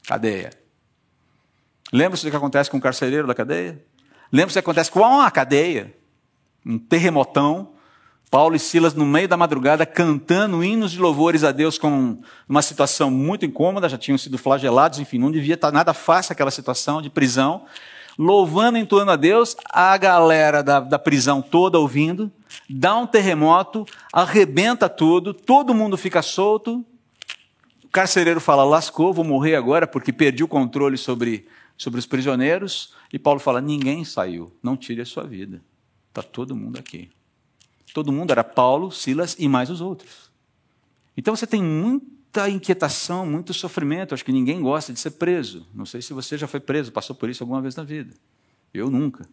Cadeia. 0.07 0.51
Lembra-se 1.91 2.23
do 2.23 2.31
que 2.31 2.37
acontece 2.37 2.69
com 2.69 2.77
o 2.77 2.81
carcereiro 2.81 3.27
da 3.27 3.35
cadeia? 3.35 3.83
Lembra-se 4.31 4.53
do 4.53 4.55
que 4.55 4.59
acontece 4.59 4.89
com 4.89 5.19
a 5.19 5.29
cadeia? 5.29 5.93
Um 6.65 6.79
terremotão. 6.79 7.70
Paulo 8.31 8.55
e 8.55 8.59
Silas, 8.59 8.93
no 8.93 9.05
meio 9.05 9.27
da 9.27 9.35
madrugada, 9.35 9.85
cantando 9.85 10.63
hinos 10.63 10.93
de 10.93 10.99
louvores 10.99 11.43
a 11.43 11.51
Deus 11.51 11.77
com 11.77 12.21
uma 12.47 12.61
situação 12.61 13.11
muito 13.11 13.45
incômoda, 13.45 13.89
já 13.89 13.97
tinham 13.97 14.17
sido 14.17 14.37
flagelados, 14.37 14.99
enfim, 14.99 15.17
não 15.17 15.29
devia 15.29 15.55
estar 15.55 15.69
nada 15.69 15.93
fácil 15.93 16.31
aquela 16.31 16.49
situação 16.49 17.01
de 17.01 17.09
prisão. 17.09 17.65
Louvando, 18.17 18.77
entoando 18.77 19.11
a 19.11 19.17
Deus, 19.17 19.57
a 19.69 19.97
galera 19.97 20.63
da, 20.63 20.79
da 20.79 20.97
prisão 20.97 21.41
toda 21.41 21.77
ouvindo, 21.77 22.31
dá 22.69 22.95
um 22.95 23.05
terremoto, 23.05 23.85
arrebenta 24.13 24.87
tudo, 24.87 25.33
todo 25.33 25.73
mundo 25.73 25.97
fica 25.97 26.21
solto, 26.21 26.85
carcereiro 27.91 28.39
fala: 28.39 28.63
lascou, 28.63 29.13
vou 29.13 29.25
morrer 29.25 29.55
agora 29.55 29.85
porque 29.85 30.13
perdi 30.13 30.41
o 30.41 30.47
controle 30.47 30.97
sobre, 30.97 31.47
sobre 31.77 31.99
os 31.99 32.05
prisioneiros. 32.05 32.93
E 33.11 33.19
Paulo 33.19 33.41
fala: 33.41 33.59
ninguém 33.59 34.05
saiu, 34.05 34.55
não 34.63 34.77
tire 34.77 35.01
a 35.01 35.05
sua 35.05 35.23
vida. 35.23 35.61
Está 36.09 36.23
todo 36.23 36.55
mundo 36.55 36.79
aqui. 36.79 37.09
Todo 37.93 38.11
mundo 38.11 38.31
era 38.31 38.43
Paulo, 38.43 38.91
Silas 38.91 39.35
e 39.37 39.47
mais 39.47 39.69
os 39.69 39.81
outros. 39.81 40.31
Então 41.15 41.35
você 41.35 41.45
tem 41.45 41.61
muita 41.61 42.49
inquietação, 42.49 43.25
muito 43.25 43.53
sofrimento. 43.53 44.13
Acho 44.13 44.23
que 44.23 44.31
ninguém 44.31 44.61
gosta 44.61 44.93
de 44.93 44.99
ser 44.99 45.11
preso. 45.11 45.67
Não 45.73 45.85
sei 45.85 46.01
se 46.01 46.13
você 46.13 46.37
já 46.37 46.47
foi 46.47 46.59
preso, 46.59 46.91
passou 46.91 47.15
por 47.15 47.29
isso 47.29 47.43
alguma 47.43 47.61
vez 47.61 47.75
na 47.75 47.83
vida. 47.83 48.13
Eu 48.73 48.89
nunca. 48.89 49.27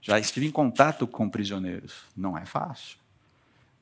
Já 0.00 0.18
estive 0.18 0.46
em 0.46 0.50
contato 0.50 1.06
com 1.06 1.28
prisioneiros. 1.28 1.94
Não 2.16 2.36
é 2.36 2.46
fácil. 2.46 2.96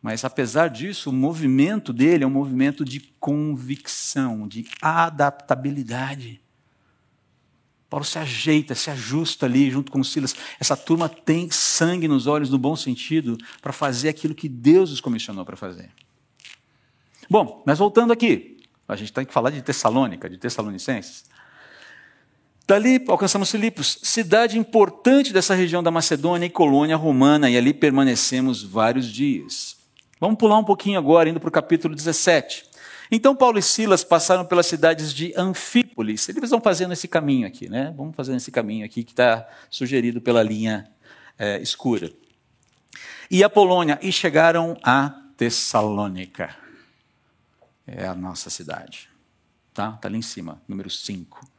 Mas, 0.04 0.22
apesar 0.22 0.68
disso, 0.68 1.08
o 1.08 1.12
movimento 1.12 1.90
dele 1.90 2.24
é 2.24 2.26
um 2.26 2.30
movimento 2.30 2.84
de 2.84 3.00
convicção, 3.18 4.46
de 4.46 4.68
adaptabilidade. 4.82 6.42
Paulo 7.94 8.04
se 8.04 8.18
ajeita, 8.18 8.74
se 8.74 8.90
ajusta 8.90 9.46
ali 9.46 9.70
junto 9.70 9.92
com 9.92 10.02
Silas. 10.02 10.34
Essa 10.58 10.76
turma 10.76 11.08
tem 11.08 11.48
sangue 11.52 12.08
nos 12.08 12.26
olhos, 12.26 12.50
no 12.50 12.58
bom 12.58 12.74
sentido, 12.74 13.38
para 13.62 13.72
fazer 13.72 14.08
aquilo 14.08 14.34
que 14.34 14.48
Deus 14.48 14.90
os 14.90 15.00
comissionou 15.00 15.44
para 15.44 15.56
fazer. 15.56 15.88
Bom, 17.30 17.62
mas 17.64 17.78
voltando 17.78 18.12
aqui, 18.12 18.56
a 18.88 18.96
gente 18.96 19.12
tem 19.12 19.24
que 19.24 19.32
falar 19.32 19.50
de 19.50 19.62
Tessalônica, 19.62 20.28
de 20.28 20.36
Tessalonicenses. 20.36 21.26
Dali 22.66 23.00
alcançamos 23.06 23.48
Filipos, 23.48 24.00
cidade 24.02 24.58
importante 24.58 25.32
dessa 25.32 25.54
região 25.54 25.80
da 25.80 25.92
Macedônia 25.92 26.46
e 26.46 26.50
colônia 26.50 26.96
romana, 26.96 27.48
e 27.48 27.56
ali 27.56 27.72
permanecemos 27.72 28.60
vários 28.60 29.06
dias. 29.06 29.76
Vamos 30.18 30.36
pular 30.36 30.58
um 30.58 30.64
pouquinho 30.64 30.98
agora, 30.98 31.28
indo 31.28 31.38
para 31.38 31.48
o 31.48 31.52
capítulo 31.52 31.94
17. 31.94 32.64
Então 33.10 33.36
Paulo 33.36 33.58
e 33.58 33.62
Silas 33.62 34.02
passaram 34.02 34.44
pelas 34.44 34.66
cidades 34.66 35.12
de 35.12 35.32
Anfípolis. 35.36 36.28
Eles 36.28 36.50
vão 36.50 36.60
fazendo 36.60 36.92
esse 36.92 37.06
caminho 37.06 37.46
aqui, 37.46 37.68
né? 37.68 37.92
Vamos 37.96 38.16
fazendo 38.16 38.36
esse 38.36 38.50
caminho 38.50 38.84
aqui 38.84 39.04
que 39.04 39.12
está 39.12 39.48
sugerido 39.70 40.20
pela 40.20 40.42
linha 40.42 40.90
é, 41.38 41.60
escura. 41.60 42.10
E 43.30 43.42
a 43.42 43.50
Polônia, 43.50 43.98
e 44.02 44.10
chegaram 44.12 44.76
a 44.82 45.10
Tessalônica. 45.36 46.54
É 47.86 48.06
a 48.06 48.14
nossa 48.14 48.50
cidade. 48.50 49.08
Tá? 49.72 49.94
Está 49.96 50.08
ali 50.08 50.18
em 50.18 50.22
cima, 50.22 50.62
número 50.68 50.88
5 50.88 51.53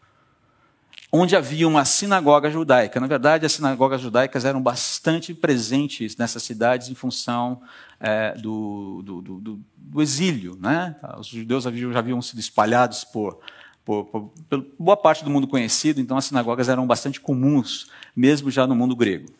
onde 1.15 1.35
havia 1.35 1.67
uma 1.67 1.85
sinagoga 1.85 2.51
judaica. 2.51 2.99
Na 2.99 3.07
verdade, 3.07 3.45
as 3.45 3.53
sinagogas 3.53 4.01
judaicas 4.01 4.43
eram 4.43 4.61
bastante 4.61 5.33
presentes 5.33 6.17
nessas 6.17 6.43
cidades 6.43 6.89
em 6.89 6.95
função 6.95 7.61
é, 7.99 8.33
do, 8.33 9.01
do, 9.03 9.21
do, 9.21 9.59
do, 9.77 10.01
exílio. 10.01 10.57
Né? 10.59 10.95
Os 11.17 11.27
judeus 11.27 11.63
já 11.63 11.99
haviam 11.99 12.21
sido 12.21 12.39
espalhados 12.39 13.05
por, 13.05 13.39
por, 13.85 14.05
por, 14.05 14.31
por, 14.49 14.65
boa 14.77 14.97
parte 14.97 15.23
do 15.23 15.29
mundo 15.29 15.47
conhecido, 15.47 16.01
então 16.01 16.17
as 16.17 16.25
sinagogas 16.25 16.67
eram 16.67 16.85
bastante 16.85 17.21
comuns, 17.21 17.89
mesmo 18.15 18.51
já 18.51 18.67
no 18.67 18.75
mundo 18.75 18.95
grego. 18.95 19.31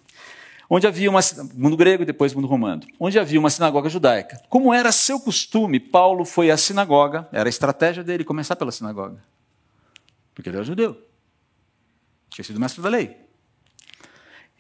Onde 0.70 0.88
havia 0.88 1.10
uma 1.10 1.20
mundo 1.54 1.78
grego 1.78 2.04
e 2.04 2.06
depois 2.06 2.34
mundo 2.34 2.48
romano, 2.48 2.84
onde 3.00 3.20
havia 3.20 3.40
uma 3.40 3.52
sinagoga 3.52 3.88
judaica. 3.88 4.42
Como 4.50 4.74
era 4.74 4.92
seu 4.92 5.20
costume, 5.20 5.80
Paulo 5.80 6.26
foi 6.26 6.50
à 6.50 6.58
sinagoga, 6.58 7.28
era 7.32 7.48
a 7.48 7.52
estratégia 7.52 8.04
dele 8.04 8.24
começar 8.24 8.56
pela 8.56 8.72
sinagoga, 8.72 9.18
porque 10.34 10.50
ele 10.50 10.58
era 10.58 10.66
judeu. 10.66 10.98
Tinha 12.36 12.44
sido 12.44 12.60
mestre 12.60 12.82
da 12.82 12.90
lei. 12.90 13.16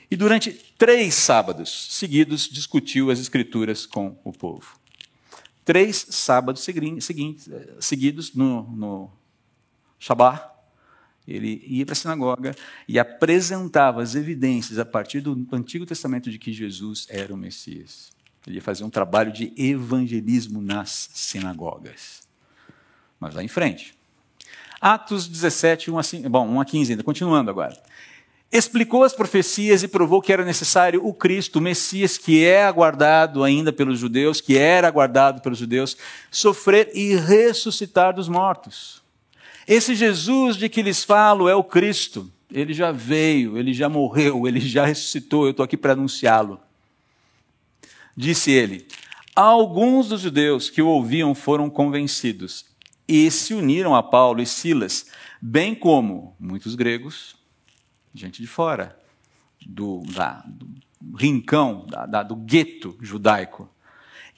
E 0.10 0.16
durante 0.16 0.54
três 0.78 1.14
sábados 1.14 1.90
seguidos 1.92 2.48
discutiu 2.48 3.12
as 3.12 3.20
escrituras 3.20 3.86
com 3.86 4.18
o 4.24 4.32
povo. 4.32 4.80
Três 5.66 6.06
sábados 6.10 6.66
eh, 6.70 7.76
seguidos 7.82 8.34
no, 8.34 8.64
no 8.72 9.12
Shabat, 10.00 10.42
ele 11.28 11.62
ia 11.68 11.86
para 11.86 11.92
a 11.92 11.96
sinagoga 11.98 12.56
e 12.88 12.98
apresentava 12.98 14.02
as 14.02 14.16
evidências 14.16 14.80
a 14.80 14.86
partir 14.86 15.20
do 15.20 15.46
Antigo 15.52 15.86
Testamento 15.86 16.32
de 16.32 16.40
que 16.40 16.54
Jesus 16.54 17.08
era 17.10 17.34
o 17.34 17.38
Messias. 17.38 18.10
Ele 18.48 18.56
ia 18.56 18.62
fazer 18.62 18.86
um 18.86 18.90
trabalho 18.90 19.34
de 19.34 19.52
evangelismo 19.58 20.62
nas 20.62 21.10
sinagogas. 21.14 22.26
Mas 23.20 23.36
lá 23.36 23.44
em 23.44 23.50
frente. 23.50 23.94
Atos 24.86 25.28
17, 25.28 25.90
1 25.90 25.98
a, 25.98 26.04
5, 26.04 26.30
bom, 26.30 26.48
1 26.48 26.62
a 26.62 26.66
15 26.66 26.92
ainda, 26.92 27.04
continuando 27.04 27.50
agora. 27.50 27.76
Explicou 28.52 29.04
as 29.04 29.14
profecias 29.14 29.82
e 29.82 29.88
provou 29.88 30.22
que 30.22 30.32
era 30.32 30.46
necessário 30.46 31.04
o 31.04 31.12
Cristo, 31.12 31.56
o 31.56 31.62
Messias, 31.62 32.20
que 32.20 32.46
é 32.46 32.64
aguardado 32.64 33.44
ainda 33.44 33.74
pelos 33.74 33.98
judeus, 33.98 34.40
que 34.40 34.60
era 34.60 34.88
aguardado 34.88 35.42
pelos 35.42 35.58
judeus, 35.58 35.98
sofrer 36.30 36.92
e 36.94 37.16
ressuscitar 37.16 38.14
dos 38.14 38.30
mortos. 38.30 39.02
Esse 39.68 39.96
Jesus 39.96 40.56
de 40.56 40.70
que 40.70 40.84
lhes 40.84 41.04
falo 41.04 41.50
é 41.50 41.56
o 41.56 41.64
Cristo. 41.64 42.32
Ele 42.52 42.72
já 42.72 42.92
veio, 42.92 43.58
ele 43.58 43.74
já 43.74 43.90
morreu, 43.90 44.48
ele 44.48 44.60
já 44.60 44.86
ressuscitou, 44.86 45.46
eu 45.46 45.50
estou 45.50 45.64
aqui 45.64 45.76
para 45.76 45.94
anunciá-lo. 45.94 46.60
Disse 48.16 48.52
ele: 48.52 48.86
Alguns 49.36 50.10
dos 50.10 50.22
judeus 50.22 50.70
que 50.70 50.84
o 50.84 50.88
ouviam 50.88 51.34
foram 51.34 51.72
convencidos 51.72 52.75
e 53.08 53.30
se 53.30 53.54
uniram 53.54 53.96
a 53.96 54.02
Paulo 54.02 54.42
e 54.42 54.46
Silas, 54.46 55.06
bem 55.42 55.76
como 55.76 56.36
muitos 56.40 56.76
gregos, 56.76 57.36
gente 58.14 58.42
de 58.42 58.48
fora 58.48 59.00
do, 59.66 60.02
da, 60.14 60.44
do 60.48 60.68
rincão, 61.16 61.86
da, 61.88 62.06
da, 62.06 62.24
do 62.24 62.36
gueto 62.36 62.98
judaico, 63.02 63.70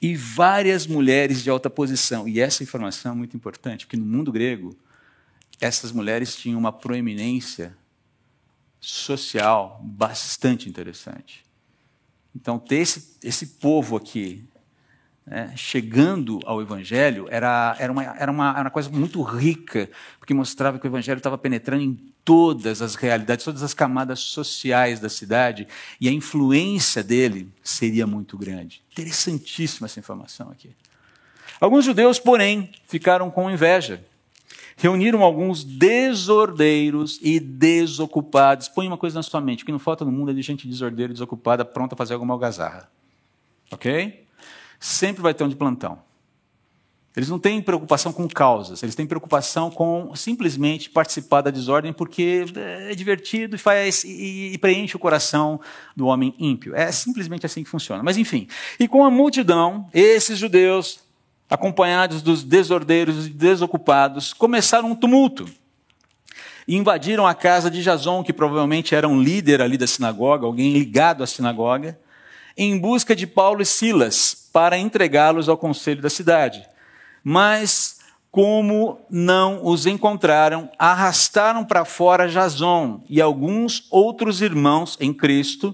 e 0.00 0.14
várias 0.14 0.86
mulheres 0.86 1.42
de 1.42 1.50
alta 1.50 1.68
posição. 1.68 2.28
E 2.28 2.40
essa 2.40 2.62
informação 2.62 3.12
é 3.12 3.14
muito 3.14 3.36
importante, 3.36 3.86
porque 3.86 3.96
no 3.96 4.06
mundo 4.06 4.30
grego, 4.30 4.76
essas 5.60 5.90
mulheres 5.90 6.36
tinham 6.36 6.58
uma 6.58 6.72
proeminência 6.72 7.76
social 8.80 9.80
bastante 9.82 10.68
interessante. 10.68 11.44
Então, 12.34 12.58
ter 12.58 12.76
esse, 12.76 13.16
esse 13.24 13.46
povo 13.46 13.96
aqui 13.96 14.44
né, 15.28 15.52
chegando 15.56 16.40
ao 16.44 16.62
Evangelho 16.62 17.26
era, 17.30 17.76
era, 17.78 17.92
uma, 17.92 18.02
era, 18.02 18.32
uma, 18.32 18.50
era 18.50 18.62
uma 18.62 18.70
coisa 18.70 18.88
muito 18.88 19.20
rica, 19.22 19.90
porque 20.18 20.32
mostrava 20.32 20.78
que 20.78 20.86
o 20.86 20.88
Evangelho 20.88 21.18
estava 21.18 21.36
penetrando 21.36 21.82
em 21.82 21.94
todas 22.24 22.80
as 22.82 22.94
realidades, 22.94 23.44
todas 23.44 23.62
as 23.62 23.74
camadas 23.74 24.20
sociais 24.20 25.00
da 25.00 25.08
cidade, 25.08 25.68
e 26.00 26.08
a 26.08 26.12
influência 26.12 27.02
dele 27.02 27.50
seria 27.62 28.06
muito 28.06 28.36
grande. 28.38 28.82
Interessantíssima 28.92 29.86
essa 29.86 30.00
informação 30.00 30.50
aqui. 30.50 30.70
Alguns 31.60 31.84
judeus, 31.84 32.18
porém, 32.18 32.70
ficaram 32.86 33.30
com 33.30 33.50
inveja. 33.50 34.04
Reuniram 34.76 35.22
alguns 35.22 35.64
desordeiros 35.64 37.18
e 37.20 37.40
desocupados. 37.40 38.68
Põe 38.68 38.86
uma 38.86 38.96
coisa 38.96 39.18
na 39.18 39.22
sua 39.22 39.40
mente: 39.40 39.62
o 39.64 39.66
que 39.66 39.72
não 39.72 39.78
falta 39.78 40.04
no 40.04 40.12
mundo 40.12 40.30
é 40.30 40.34
de 40.34 40.40
gente 40.40 40.68
desordeira 40.68 41.10
e 41.10 41.14
desocupada, 41.14 41.64
pronta 41.64 41.94
a 41.94 41.98
fazer 41.98 42.14
alguma 42.14 42.34
algazarra. 42.34 42.88
Ok? 43.72 44.27
Sempre 44.78 45.22
vai 45.22 45.34
ter 45.34 45.44
um 45.44 45.48
de 45.48 45.56
plantão. 45.56 45.98
Eles 47.18 47.28
não 47.28 47.38
têm 47.38 47.60
preocupação 47.60 48.12
com 48.12 48.28
causas, 48.28 48.80
eles 48.80 48.94
têm 48.94 49.04
preocupação 49.04 49.72
com 49.72 50.14
simplesmente 50.14 50.88
participar 50.88 51.40
da 51.40 51.50
desordem 51.50 51.92
porque 51.92 52.44
é 52.54 52.94
divertido 52.94 53.56
e, 53.56 53.58
faz, 53.58 54.04
e, 54.04 54.52
e 54.52 54.58
preenche 54.58 54.94
o 54.94 55.00
coração 55.00 55.60
do 55.96 56.06
homem 56.06 56.32
ímpio. 56.38 56.76
É 56.76 56.92
simplesmente 56.92 57.44
assim 57.44 57.64
que 57.64 57.68
funciona. 57.68 58.04
Mas 58.04 58.16
enfim, 58.16 58.46
e 58.78 58.86
com 58.86 59.04
a 59.04 59.10
multidão, 59.10 59.88
esses 59.92 60.38
judeus, 60.38 61.00
acompanhados 61.50 62.22
dos 62.22 62.44
desordeiros 62.44 63.26
e 63.26 63.30
desocupados, 63.30 64.32
começaram 64.32 64.92
um 64.92 64.94
tumulto. 64.94 65.48
E 66.68 66.76
invadiram 66.76 67.26
a 67.26 67.34
casa 67.34 67.68
de 67.68 67.82
Jason, 67.82 68.22
que 68.22 68.32
provavelmente 68.32 68.94
era 68.94 69.08
um 69.08 69.20
líder 69.20 69.60
ali 69.60 69.76
da 69.76 69.88
sinagoga, 69.88 70.46
alguém 70.46 70.72
ligado 70.72 71.24
à 71.24 71.26
sinagoga, 71.26 71.98
em 72.58 72.76
busca 72.76 73.14
de 73.14 73.24
Paulo 73.24 73.62
e 73.62 73.64
Silas, 73.64 74.48
para 74.52 74.76
entregá-los 74.76 75.48
ao 75.48 75.56
conselho 75.56 76.02
da 76.02 76.10
cidade. 76.10 76.68
Mas, 77.22 78.00
como 78.32 79.00
não 79.08 79.64
os 79.64 79.86
encontraram, 79.86 80.68
arrastaram 80.76 81.64
para 81.64 81.84
fora 81.84 82.28
Jason 82.28 83.04
e 83.08 83.20
alguns 83.20 83.86
outros 83.92 84.42
irmãos 84.42 84.96
em 85.00 85.14
Cristo, 85.14 85.72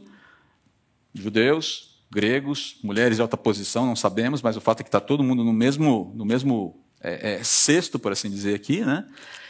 judeus, 1.15 1.97
gregos, 2.11 2.77
mulheres 2.85 3.17
de 3.17 3.23
alta 3.23 3.37
posição, 3.37 3.87
não 3.87 3.97
sabemos, 3.97 4.43
mas 4.43 4.55
o 4.55 4.61
fato 4.61 4.81
é 4.81 4.83
que 4.83 4.89
está 4.89 5.01
todo 5.01 5.25
mundo 5.25 5.43
no 5.43 5.55
mesmo, 5.55 6.13
no 6.15 6.27
mesmo 6.27 6.79
é, 7.01 7.37
é, 7.37 7.43
cesto, 7.43 7.99
por 7.99 8.13
assim 8.13 8.29
dizer 8.29 8.55
aqui, 8.55 8.81
né? 8.85 9.07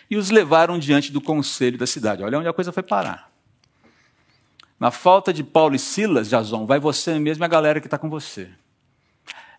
e 0.09 0.17
os 0.17 0.31
levaram 0.31 0.79
diante 0.79 1.11
do 1.11 1.21
conselho 1.21 1.77
da 1.77 1.87
cidade. 1.87 2.23
Olha 2.23 2.39
onde 2.39 2.49
a 2.49 2.53
coisa 2.53 2.71
foi 2.71 2.83
parar. 2.83 3.34
Na 4.79 4.91
falta 4.91 5.33
de 5.33 5.43
Paulo 5.45 5.75
e 5.75 5.79
Silas, 5.79 6.29
Jason, 6.29 6.67
vai 6.67 6.79
você 6.79 7.19
mesmo 7.19 7.45
e 7.45 7.47
a 7.47 7.49
galera 7.49 7.81
que 7.81 7.87
está 7.87 7.97
com 7.97 8.11
você. 8.11 8.51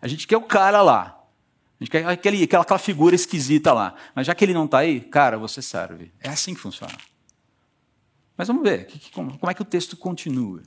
A 0.00 0.08
gente 0.08 0.26
quer 0.26 0.36
o 0.36 0.42
cara 0.42 0.82
lá. 0.82 1.20
A 1.80 1.84
gente 1.84 1.90
quer 1.90 2.06
aquele, 2.06 2.42
aquela, 2.42 2.62
aquela 2.62 2.78
figura 2.78 3.14
esquisita 3.14 3.72
lá. 3.72 3.94
Mas 4.14 4.26
já 4.26 4.34
que 4.34 4.44
ele 4.44 4.54
não 4.54 4.66
está 4.66 4.78
aí, 4.78 5.00
cara, 5.00 5.38
você 5.38 5.60
serve. 5.60 6.12
É 6.20 6.28
assim 6.28 6.54
que 6.54 6.60
funciona. 6.60 6.96
Mas 8.36 8.48
vamos 8.48 8.62
ver, 8.62 8.88
como, 9.12 9.38
como 9.38 9.50
é 9.50 9.54
que 9.54 9.62
o 9.62 9.64
texto 9.64 9.96
continua. 9.96 10.62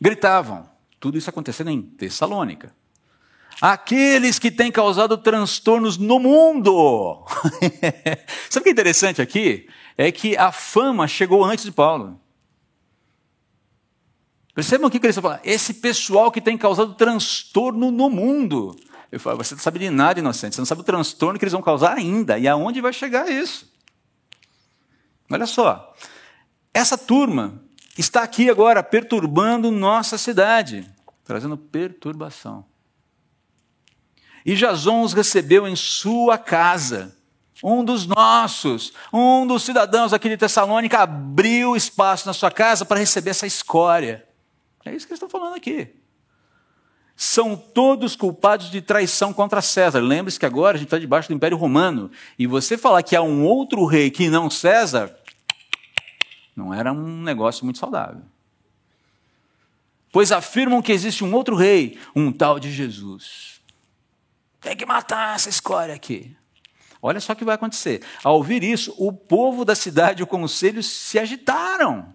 Gritavam, 0.00 0.68
tudo 1.00 1.16
isso 1.16 1.30
acontecendo 1.30 1.70
em 1.70 1.80
Tessalônica. 1.80 2.74
Aqueles 3.60 4.38
que 4.38 4.50
têm 4.50 4.72
causado 4.72 5.16
transtornos 5.16 5.96
no 5.96 6.18
mundo. 6.18 7.24
Sabe 8.50 8.60
o 8.60 8.62
que 8.62 8.68
é 8.68 8.72
interessante 8.72 9.22
aqui? 9.22 9.68
É 9.96 10.10
que 10.10 10.36
a 10.36 10.50
fama 10.50 11.06
chegou 11.06 11.44
antes 11.44 11.64
de 11.64 11.72
Paulo. 11.72 12.20
Percebam 14.54 14.88
o 14.88 14.90
que 14.90 14.98
ele 14.98 15.08
está 15.08 15.22
falando. 15.22 15.40
Esse 15.44 15.74
pessoal 15.74 16.30
que 16.30 16.40
tem 16.40 16.58
causado 16.58 16.94
transtorno 16.94 17.90
no 17.90 18.10
mundo. 18.10 18.76
Eu 19.10 19.18
falo, 19.18 19.38
você 19.38 19.54
não 19.54 19.62
sabe 19.62 19.78
de 19.78 19.90
nada, 19.90 20.20
inocente. 20.20 20.54
Você 20.54 20.60
não 20.60 20.66
sabe 20.66 20.82
o 20.82 20.84
transtorno 20.84 21.38
que 21.38 21.44
eles 21.44 21.52
vão 21.52 21.62
causar 21.62 21.96
ainda. 21.96 22.38
E 22.38 22.46
aonde 22.46 22.80
vai 22.80 22.92
chegar 22.92 23.30
isso? 23.30 23.70
Olha 25.30 25.46
só. 25.46 25.94
Essa 26.74 26.98
turma 26.98 27.62
está 27.96 28.22
aqui 28.22 28.50
agora 28.50 28.82
perturbando 28.82 29.70
nossa 29.70 30.18
cidade, 30.18 30.90
trazendo 31.24 31.56
perturbação. 31.56 32.64
E 34.44 34.54
Jason 34.54 35.02
os 35.02 35.12
recebeu 35.12 35.66
em 35.66 35.76
sua 35.76 36.36
casa. 36.36 37.16
Um 37.62 37.84
dos 37.84 38.06
nossos, 38.06 38.92
um 39.12 39.46
dos 39.46 39.62
cidadãos 39.62 40.12
aqui 40.12 40.28
de 40.28 40.36
Tessalônica 40.36 40.98
abriu 40.98 41.76
espaço 41.76 42.26
na 42.26 42.32
sua 42.32 42.50
casa 42.50 42.84
para 42.84 42.98
receber 42.98 43.30
essa 43.30 43.46
escória. 43.46 44.26
É 44.84 44.94
isso 44.94 45.06
que 45.06 45.12
eles 45.12 45.22
estão 45.22 45.28
falando 45.28 45.54
aqui. 45.54 45.88
São 47.14 47.56
todos 47.56 48.16
culpados 48.16 48.70
de 48.70 48.80
traição 48.80 49.32
contra 49.32 49.62
César. 49.62 50.00
Lembre-se 50.00 50.38
que 50.38 50.46
agora 50.46 50.76
a 50.76 50.78
gente 50.78 50.88
está 50.88 50.98
debaixo 50.98 51.28
do 51.28 51.34
Império 51.34 51.56
Romano. 51.56 52.10
E 52.38 52.46
você 52.46 52.76
falar 52.76 53.02
que 53.02 53.14
há 53.14 53.22
um 53.22 53.44
outro 53.44 53.84
rei 53.84 54.10
que 54.10 54.28
não 54.28 54.50
César, 54.50 55.16
não 56.56 56.72
era 56.72 56.92
um 56.92 57.22
negócio 57.22 57.64
muito 57.64 57.78
saudável. 57.78 58.22
Pois 60.10 60.32
afirmam 60.32 60.82
que 60.82 60.92
existe 60.92 61.24
um 61.24 61.32
outro 61.34 61.56
rei, 61.56 61.98
um 62.14 62.32
tal 62.32 62.58
de 62.58 62.70
Jesus. 62.70 63.60
Tem 64.60 64.76
que 64.76 64.84
matar 64.84 65.34
essa 65.34 65.48
escória 65.48 65.94
aqui. 65.94 66.36
Olha 67.00 67.18
só 67.18 67.32
o 67.32 67.36
que 67.36 67.44
vai 67.44 67.56
acontecer. 67.56 68.02
Ao 68.22 68.36
ouvir 68.36 68.62
isso, 68.62 68.94
o 68.96 69.12
povo 69.12 69.64
da 69.64 69.74
cidade 69.74 70.20
e 70.20 70.22
o 70.22 70.26
conselho 70.26 70.82
se 70.82 71.18
agitaram. 71.18 72.14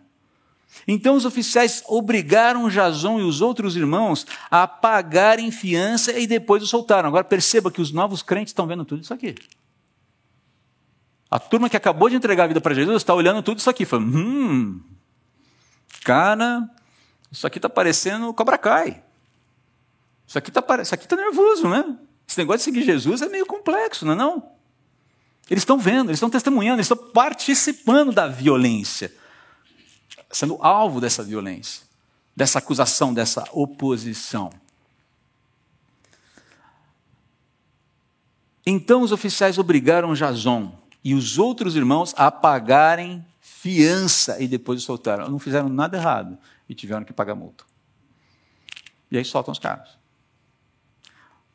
Então 0.85 1.15
os 1.15 1.25
oficiais 1.25 1.83
obrigaram 1.87 2.69
Jason 2.69 3.19
e 3.19 3.23
os 3.23 3.41
outros 3.41 3.75
irmãos 3.75 4.25
a 4.51 4.67
pagarem 4.67 5.51
fiança 5.51 6.17
e 6.17 6.27
depois 6.27 6.61
o 6.61 6.67
soltaram. 6.67 7.07
Agora 7.07 7.23
perceba 7.23 7.71
que 7.71 7.81
os 7.81 7.91
novos 7.91 8.21
crentes 8.21 8.51
estão 8.51 8.67
vendo 8.67 8.83
tudo 8.83 9.01
isso 9.01 9.13
aqui. 9.13 9.35
A 11.29 11.39
turma 11.39 11.69
que 11.69 11.77
acabou 11.77 12.09
de 12.09 12.15
entregar 12.15 12.45
a 12.45 12.47
vida 12.47 12.61
para 12.61 12.73
Jesus 12.73 12.97
está 12.97 13.13
olhando 13.13 13.43
tudo 13.43 13.59
isso 13.59 13.69
aqui, 13.69 13.85
falando: 13.85 14.17
hum, 14.17 14.81
cara, 16.03 16.69
isso 17.31 17.45
aqui 17.45 17.57
está 17.57 17.69
parecendo 17.69 18.33
Cobra 18.33 18.57
Kai. 18.57 19.03
Isso 20.25 20.37
aqui 20.37 20.49
está 20.49 20.61
tá 20.61 21.15
nervoso, 21.15 21.69
né? 21.69 21.97
Esse 22.27 22.37
negócio 22.37 22.59
de 22.59 22.63
seguir 22.63 22.83
Jesus 22.83 23.21
é 23.21 23.29
meio 23.29 23.45
complexo, 23.45 24.05
não 24.05 24.13
é 24.13 24.15
não? 24.15 24.51
Eles 25.49 25.61
estão 25.61 25.77
vendo, 25.77 26.09
eles 26.09 26.17
estão 26.17 26.29
testemunhando, 26.29 26.77
eles 26.77 26.91
estão 26.91 27.11
participando 27.11 28.11
da 28.11 28.27
violência, 28.27 29.13
sendo 30.29 30.57
alvo 30.61 30.99
dessa 30.99 31.23
violência, 31.23 31.83
dessa 32.35 32.59
acusação, 32.59 33.13
dessa 33.13 33.43
oposição. 33.51 34.51
Então 38.65 39.01
os 39.01 39.11
oficiais 39.11 39.57
obrigaram 39.57 40.13
Jason 40.13 40.77
e 41.03 41.13
os 41.13 41.37
outros 41.37 41.75
irmãos 41.75 42.13
a 42.17 42.29
pagarem 42.29 43.25
fiança 43.39 44.41
e 44.41 44.47
depois 44.47 44.81
o 44.81 44.85
soltaram. 44.85 45.29
Não 45.29 45.39
fizeram 45.39 45.69
nada 45.69 45.97
errado 45.97 46.37
e 46.67 46.75
tiveram 46.75 47.05
que 47.05 47.13
pagar 47.13 47.33
multa. 47.33 47.63
E 49.09 49.17
aí 49.17 49.23
soltam 49.23 49.53
os 49.53 49.59
caras. 49.59 49.97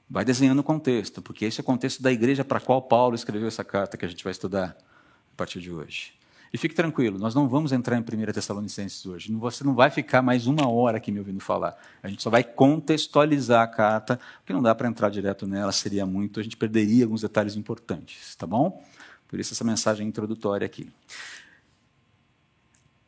Vai 0.09 0.25
desenhando 0.25 0.61
o 0.61 0.65
contexto, 0.65 1.21
porque 1.23 1.45
esse 1.45 1.61
é 1.61 1.63
o 1.63 1.65
contexto 1.65 2.03
da 2.03 2.11
igreja 2.11 2.45
para 2.45 2.59
a 2.59 2.61
qual 2.61 2.83
Paulo 2.83 3.15
escreveu 3.15 3.49
essa 3.49 3.65
carta 3.65 3.97
que 3.97 4.05
a 4.05 4.09
gente 4.09 4.25
vai 4.25 4.31
estudar 4.31 4.77
a 5.33 5.37
partir 5.37 5.61
de 5.61 5.71
hoje. 5.71 6.15
E 6.53 6.59
fique 6.59 6.75
tranquilo, 6.75 7.19
nós 7.19 7.35
não 7.35 7.49
vamos 7.49 7.73
entrar 7.73 7.97
em 7.97 8.01
1 8.01 8.33
Tessalonicenses 8.33 9.07
hoje. 9.07 9.33
Você 9.33 9.65
não 9.65 9.75
vai 9.75 9.89
ficar 9.89 10.21
mais 10.21 10.47
uma 10.47 10.69
hora 10.69 10.99
aqui 10.99 11.11
me 11.11 11.19
ouvindo 11.19 11.41
falar. 11.41 11.75
A 12.03 12.09
gente 12.09 12.23
só 12.23 12.29
vai 12.29 12.45
contextualizar 12.45 13.63
a 13.63 13.67
carta, 13.67 14.21
porque 14.39 14.53
não 14.53 14.61
dá 14.61 14.75
para 14.75 14.87
entrar 14.87 15.09
direto 15.09 15.47
nela, 15.47 15.73
seria 15.73 16.05
muito, 16.05 16.39
a 16.39 16.43
gente 16.43 16.55
perderia 16.59 17.05
alguns 17.05 17.23
detalhes 17.23 17.57
importantes, 17.57 18.37
tá 18.37 18.47
bom? 18.47 18.85
Por 19.29 19.41
isso 19.41 19.55
essa 19.55 19.65
mensagem 19.65 20.07
introdutória 20.07 20.67
aqui. 20.67 20.91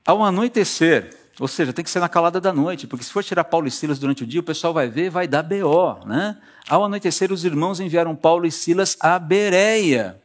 Ao 0.06 0.24
anoitecer, 0.24 1.14
ou 1.38 1.46
seja, 1.46 1.70
tem 1.70 1.84
que 1.84 1.90
ser 1.90 2.00
na 2.00 2.08
calada 2.08 2.40
da 2.40 2.50
noite, 2.50 2.86
porque 2.86 3.04
se 3.04 3.12
for 3.12 3.22
tirar 3.22 3.44
Paulo 3.44 3.68
e 3.68 3.70
Silas 3.70 3.98
durante 3.98 4.24
o 4.24 4.26
dia, 4.26 4.40
o 4.40 4.44
pessoal 4.44 4.72
vai 4.72 4.88
ver, 4.88 5.10
vai 5.10 5.28
dar 5.28 5.42
BO. 5.42 6.06
Né? 6.06 6.40
Ao 6.66 6.82
anoitecer, 6.82 7.30
os 7.30 7.44
irmãos 7.44 7.78
enviaram 7.78 8.16
Paulo 8.16 8.46
e 8.46 8.50
Silas 8.50 8.96
a 9.00 9.18
Bereia. 9.18 10.18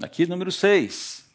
Aqui, 0.00 0.26
número 0.26 0.52
6. 0.52 1.25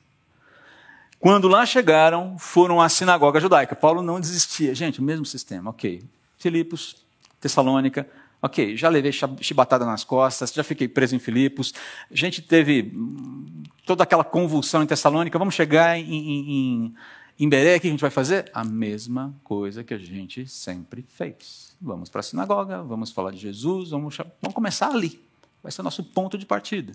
Quando 1.22 1.48
lá 1.48 1.68
chegaram, 1.68 2.36
foram 2.40 2.82
à 2.82 2.90
sinagoga 2.90 3.40
judaica. 3.40 3.76
Paulo 3.76 4.02
não 4.02 4.20
desistia. 4.20 4.74
Gente, 4.74 5.00
o 5.00 5.04
mesmo 5.04 5.24
sistema, 5.24 5.70
ok. 5.70 6.02
Filipos, 6.36 7.06
Tessalônica, 7.40 8.10
ok. 8.42 8.76
Já 8.76 8.90
levei 8.90 9.12
chibatada 9.40 9.86
nas 9.86 10.04
costas, 10.04 10.52
já 10.52 10.64
fiquei 10.64 10.88
preso 10.88 11.16
em 11.16 11.20
Filipos. 11.20 11.76
A 12.10 12.16
gente 12.16 12.42
teve 12.42 12.92
hum, 12.96 13.62
toda 13.86 14.02
aquela 14.02 14.24
convulsão 14.24 14.82
em 14.82 14.88
Tessalônica. 14.88 15.38
Vamos 15.38 15.54
chegar 15.54 15.96
em, 15.96 16.12
em, 16.12 16.96
em 17.40 17.48
Beré, 17.48 17.78
o 17.78 17.80
que 17.80 17.88
a 17.88 17.92
gente 17.92 18.02
vai 18.02 18.10
fazer? 18.10 18.50
A 18.52 18.64
mesma 18.64 19.32
coisa 19.44 19.84
que 19.84 19.94
a 19.94 20.00
gente 20.00 20.48
sempre 20.48 21.06
fez. 21.08 21.78
Vamos 21.80 22.10
para 22.10 22.22
a 22.22 22.24
sinagoga, 22.24 22.82
vamos 22.82 23.12
falar 23.12 23.30
de 23.30 23.38
Jesus, 23.38 23.92
vamos, 23.92 24.18
vamos 24.42 24.56
começar 24.56 24.90
ali. 24.90 25.24
Vai 25.62 25.72
ser 25.72 25.82
o 25.82 25.84
nosso 25.84 26.04
ponto 26.04 26.36
de 26.36 26.48
partida. 26.48 26.94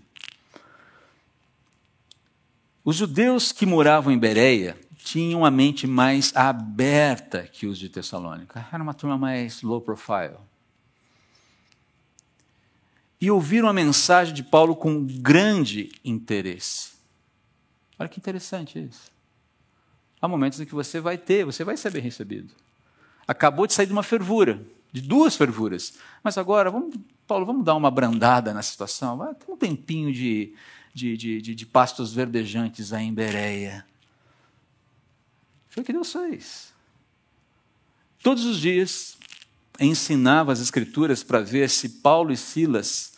Os 2.87 2.94
judeus 2.94 3.51
que 3.51 3.66
moravam 3.66 4.12
em 4.12 4.18
Bereia 4.18 4.79
tinham 4.99 5.44
a 5.44 5.51
mente 5.51 5.88
mais 5.88 6.33
aberta 6.37 7.42
que 7.42 7.66
os 7.66 7.81
de 7.81 7.88
Tessalônica. 7.88 8.64
Era 8.72 8.81
uma 8.81 8.94
turma 8.94 9.18
mais 9.18 9.61
low 9.61 9.81
profile. 9.81 10.37
E 13.20 13.29
ouviram 13.29 13.68
a 13.68 13.72
mensagem 13.72 14.33
de 14.33 14.44
Paulo 14.44 14.77
com 14.77 15.05
grande 15.05 15.90
interesse. 16.05 16.92
Olha 17.99 18.09
que 18.09 18.20
interessante 18.20 18.79
isso. 18.79 19.11
Há 20.22 20.29
momentos 20.29 20.61
em 20.61 20.64
que 20.64 20.75
você 20.75 21.01
vai 21.01 21.18
ter, 21.18 21.44
você 21.44 21.64
vai 21.64 21.77
ser 21.77 21.90
bem 21.90 22.03
recebido. 22.03 22.55
Acabou 23.27 23.66
de 23.66 23.72
sair 23.72 23.87
de 23.87 23.92
uma 23.92 24.05
fervura, 24.05 24.62
de 24.92 25.01
duas 25.01 25.35
fervuras. 25.35 25.94
Mas 26.22 26.38
agora, 26.38 26.70
vamos, 26.70 26.94
Paulo, 27.27 27.44
vamos 27.44 27.64
dar 27.64 27.75
uma 27.75 27.90
brandada 27.90 28.55
na 28.55 28.62
situação? 28.62 29.16
Vai 29.16 29.35
ter 29.35 29.51
um 29.51 29.57
tempinho 29.57 30.12
de, 30.12 30.55
de, 30.96 31.14
de, 31.14 31.42
de, 31.42 31.54
de 31.54 31.66
pastos 31.66 32.14
verdejantes 32.14 32.90
aí 32.90 33.04
em 33.04 33.12
Bereia. 33.12 33.85
Foi 35.68 35.82
o 35.82 35.87
que 35.87 35.92
Deus 35.92 36.11
fez. 36.11 36.72
Todos 38.22 38.46
os 38.46 38.59
dias 38.59 39.18
ensinava 39.78 40.52
as 40.52 40.61
Escrituras 40.61 41.22
para 41.22 41.40
ver 41.40 41.68
se 41.68 42.00
Paulo 42.00 42.32
e 42.32 42.37
Silas 42.37 43.12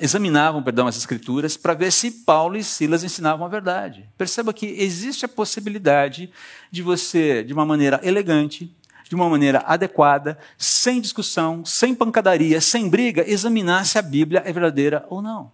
examinavam, 0.00 0.62
perdão, 0.62 0.86
as 0.86 0.96
escrituras 0.96 1.56
para 1.56 1.72
ver 1.72 1.90
se 1.90 2.10
Paulo 2.10 2.58
e 2.58 2.64
Silas 2.64 3.04
ensinavam 3.04 3.44
a 3.44 3.48
verdade. 3.48 4.08
Perceba 4.18 4.52
que 4.52 4.66
existe 4.66 5.24
a 5.24 5.28
possibilidade 5.28 6.30
de 6.70 6.82
você, 6.82 7.42
de 7.42 7.52
uma 7.52 7.64
maneira 7.64 8.00
elegante, 8.02 8.74
de 9.08 9.14
uma 9.14 9.28
maneira 9.30 9.62
adequada, 9.66 10.38
sem 10.58 11.00
discussão, 11.00 11.64
sem 11.64 11.94
pancadaria, 11.94 12.60
sem 12.60 12.88
briga, 12.88 13.24
examinar 13.26 13.86
se 13.86 13.98
a 13.98 14.02
Bíblia 14.02 14.42
é 14.44 14.52
verdadeira 14.52 15.06
ou 15.08 15.22
não. 15.22 15.50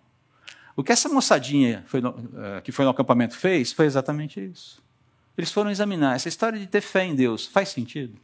O 0.77 0.85
que 0.85 0.93
essa 0.93 1.09
moçadinha 1.09 1.83
foi 1.87 2.03
no, 2.03 2.11
uh, 2.11 2.63
que 2.63 2.71
foi 2.71 2.85
no 2.85 2.91
acampamento 2.91 3.35
fez 3.35 3.73
foi 3.73 3.87
exatamente 3.87 4.39
isso. 4.39 4.85
Eles 5.37 5.51
foram 5.51 5.71
examinar. 5.71 6.15
Essa 6.15 6.29
história 6.29 6.59
de 6.59 6.67
ter 6.67 6.83
fé 6.83 7.05
em 7.05 7.15
Deus 7.15 7.47
faz 7.47 7.71
sentido? 7.71 8.19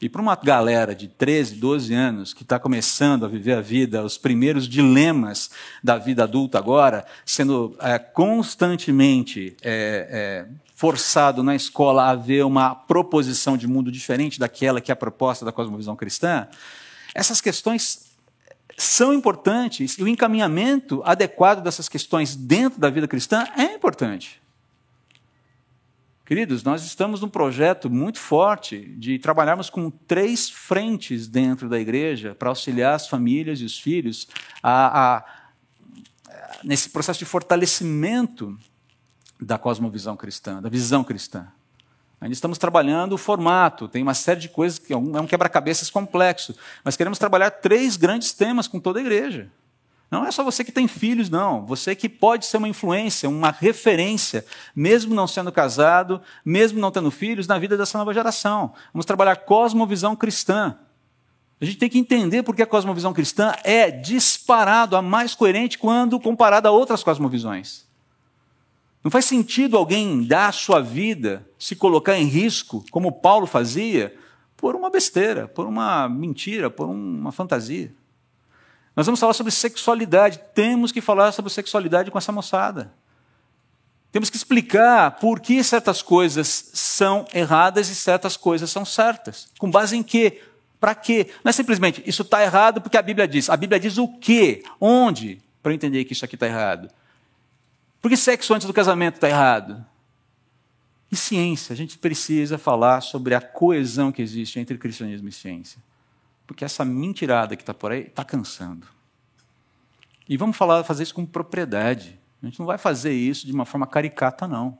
E 0.00 0.08
para 0.08 0.22
uma 0.22 0.36
galera 0.36 0.94
de 0.94 1.08
13, 1.08 1.56
12 1.56 1.92
anos 1.92 2.32
que 2.32 2.42
está 2.42 2.58
começando 2.58 3.24
a 3.24 3.28
viver 3.28 3.54
a 3.54 3.60
vida, 3.60 4.04
os 4.04 4.16
primeiros 4.16 4.68
dilemas 4.68 5.50
da 5.82 5.98
vida 5.98 6.22
adulta 6.22 6.56
agora, 6.56 7.04
sendo 7.26 7.74
é, 7.80 7.98
constantemente 7.98 9.56
é, 9.60 10.46
é, 10.46 10.46
forçado 10.76 11.42
na 11.42 11.56
escola 11.56 12.10
a 12.10 12.14
ver 12.14 12.44
uma 12.44 12.74
proposição 12.76 13.56
de 13.56 13.66
mundo 13.66 13.90
diferente 13.90 14.38
daquela 14.38 14.80
que 14.80 14.92
é 14.92 14.94
a 14.94 14.96
proposta 14.96 15.44
da 15.44 15.50
cosmovisão 15.50 15.96
cristã, 15.96 16.46
essas 17.12 17.40
questões 17.40 18.07
são 18.78 19.12
importantes 19.12 19.98
e 19.98 20.02
o 20.04 20.08
encaminhamento 20.08 21.02
adequado 21.04 21.62
dessas 21.62 21.88
questões 21.88 22.36
dentro 22.36 22.78
da 22.78 22.88
vida 22.88 23.08
cristã 23.08 23.44
é 23.56 23.74
importante. 23.74 24.40
Queridos, 26.24 26.62
nós 26.62 26.84
estamos 26.84 27.20
num 27.20 27.28
projeto 27.28 27.90
muito 27.90 28.20
forte 28.20 28.80
de 28.96 29.18
trabalharmos 29.18 29.68
com 29.68 29.90
três 29.90 30.48
frentes 30.48 31.26
dentro 31.26 31.68
da 31.68 31.80
igreja 31.80 32.36
para 32.36 32.50
auxiliar 32.50 32.94
as 32.94 33.08
famílias 33.08 33.60
e 33.60 33.64
os 33.64 33.80
filhos 33.80 34.28
a, 34.62 35.16
a, 35.16 35.24
nesse 36.62 36.90
processo 36.90 37.18
de 37.18 37.24
fortalecimento 37.24 38.56
da 39.40 39.58
cosmovisão 39.58 40.16
cristã, 40.16 40.62
da 40.62 40.68
visão 40.68 41.02
cristã. 41.02 41.48
Ainda 42.20 42.32
estamos 42.32 42.58
trabalhando 42.58 43.12
o 43.12 43.18
formato, 43.18 43.86
tem 43.86 44.02
uma 44.02 44.14
série 44.14 44.40
de 44.40 44.48
coisas 44.48 44.78
que 44.78 44.92
é 44.92 44.96
um, 44.96 45.16
é 45.16 45.20
um 45.20 45.26
quebra-cabeças 45.26 45.88
complexo, 45.88 46.54
mas 46.82 46.96
queremos 46.96 47.18
trabalhar 47.18 47.50
três 47.50 47.96
grandes 47.96 48.32
temas 48.32 48.66
com 48.66 48.80
toda 48.80 48.98
a 48.98 49.02
igreja. 49.02 49.48
Não 50.10 50.24
é 50.24 50.32
só 50.32 50.42
você 50.42 50.64
que 50.64 50.72
tem 50.72 50.88
filhos, 50.88 51.28
não. 51.28 51.66
Você 51.66 51.94
que 51.94 52.08
pode 52.08 52.46
ser 52.46 52.56
uma 52.56 52.68
influência, 52.68 53.28
uma 53.28 53.50
referência, 53.50 54.44
mesmo 54.74 55.14
não 55.14 55.26
sendo 55.26 55.52
casado, 55.52 56.20
mesmo 56.44 56.80
não 56.80 56.90
tendo 56.90 57.10
filhos, 57.10 57.46
na 57.46 57.58
vida 57.58 57.76
dessa 57.76 57.98
nova 57.98 58.14
geração. 58.14 58.72
Vamos 58.92 59.04
trabalhar 59.04 59.36
cosmovisão 59.36 60.16
cristã. 60.16 60.78
A 61.60 61.64
gente 61.64 61.76
tem 61.76 61.90
que 61.90 61.98
entender 61.98 62.42
porque 62.42 62.62
a 62.62 62.66
cosmovisão 62.66 63.12
cristã 63.12 63.54
é 63.62 63.90
disparado 63.90 64.96
a 64.96 65.02
mais 65.02 65.34
coerente 65.34 65.76
quando 65.76 66.18
comparada 66.18 66.68
a 66.68 66.72
outras 66.72 67.02
cosmovisões. 67.02 67.87
Não 69.08 69.10
faz 69.10 69.24
sentido 69.24 69.78
alguém 69.78 70.22
dar 70.22 70.48
a 70.48 70.52
sua 70.52 70.82
vida, 70.82 71.42
se 71.58 71.74
colocar 71.74 72.18
em 72.18 72.26
risco, 72.26 72.84
como 72.90 73.10
Paulo 73.10 73.46
fazia, 73.46 74.14
por 74.54 74.76
uma 74.76 74.90
besteira, 74.90 75.48
por 75.48 75.66
uma 75.66 76.06
mentira, 76.10 76.68
por 76.68 76.86
uma 76.86 77.32
fantasia. 77.32 77.90
Nós 78.94 79.06
vamos 79.06 79.18
falar 79.18 79.32
sobre 79.32 79.50
sexualidade. 79.50 80.38
Temos 80.52 80.92
que 80.92 81.00
falar 81.00 81.32
sobre 81.32 81.50
sexualidade 81.50 82.10
com 82.10 82.18
essa 82.18 82.30
moçada. 82.30 82.92
Temos 84.12 84.28
que 84.28 84.36
explicar 84.36 85.12
por 85.12 85.40
que 85.40 85.64
certas 85.64 86.02
coisas 86.02 86.70
são 86.74 87.24
erradas 87.32 87.88
e 87.88 87.94
certas 87.94 88.36
coisas 88.36 88.70
são 88.70 88.84
certas. 88.84 89.48
Com 89.58 89.70
base 89.70 89.96
em 89.96 90.02
quê? 90.02 90.42
Para 90.78 90.94
quê? 90.94 91.28
Não 91.42 91.48
é 91.48 91.52
simplesmente 91.52 92.02
isso 92.04 92.20
está 92.20 92.42
errado 92.42 92.82
porque 92.82 92.98
a 92.98 93.02
Bíblia 93.02 93.26
diz. 93.26 93.48
A 93.48 93.56
Bíblia 93.56 93.80
diz 93.80 93.96
o 93.96 94.06
quê? 94.06 94.62
Onde? 94.78 95.40
Para 95.62 95.72
entender 95.72 96.04
que 96.04 96.12
isso 96.12 96.26
aqui 96.26 96.34
está 96.36 96.46
errado. 96.46 96.90
Por 98.00 98.10
que 98.10 98.16
sexo 98.16 98.54
antes 98.54 98.66
do 98.66 98.72
casamento 98.72 99.16
está 99.16 99.28
errado? 99.28 99.84
E 101.10 101.16
ciência? 101.16 101.72
A 101.72 101.76
gente 101.76 101.98
precisa 101.98 102.58
falar 102.58 103.00
sobre 103.00 103.34
a 103.34 103.40
coesão 103.40 104.12
que 104.12 104.22
existe 104.22 104.60
entre 104.60 104.78
cristianismo 104.78 105.28
e 105.28 105.32
ciência. 105.32 105.82
Porque 106.46 106.64
essa 106.64 106.84
mentirada 106.84 107.56
que 107.56 107.62
está 107.62 107.74
por 107.74 107.92
aí 107.92 108.02
está 108.02 108.24
cansando. 108.24 108.86
E 110.28 110.36
vamos 110.36 110.56
falar, 110.56 110.84
fazer 110.84 111.02
isso 111.02 111.14
com 111.14 111.24
propriedade. 111.24 112.18
A 112.42 112.46
gente 112.46 112.58
não 112.58 112.66
vai 112.66 112.78
fazer 112.78 113.12
isso 113.12 113.46
de 113.46 113.52
uma 113.52 113.64
forma 113.64 113.86
caricata, 113.86 114.46
não. 114.46 114.78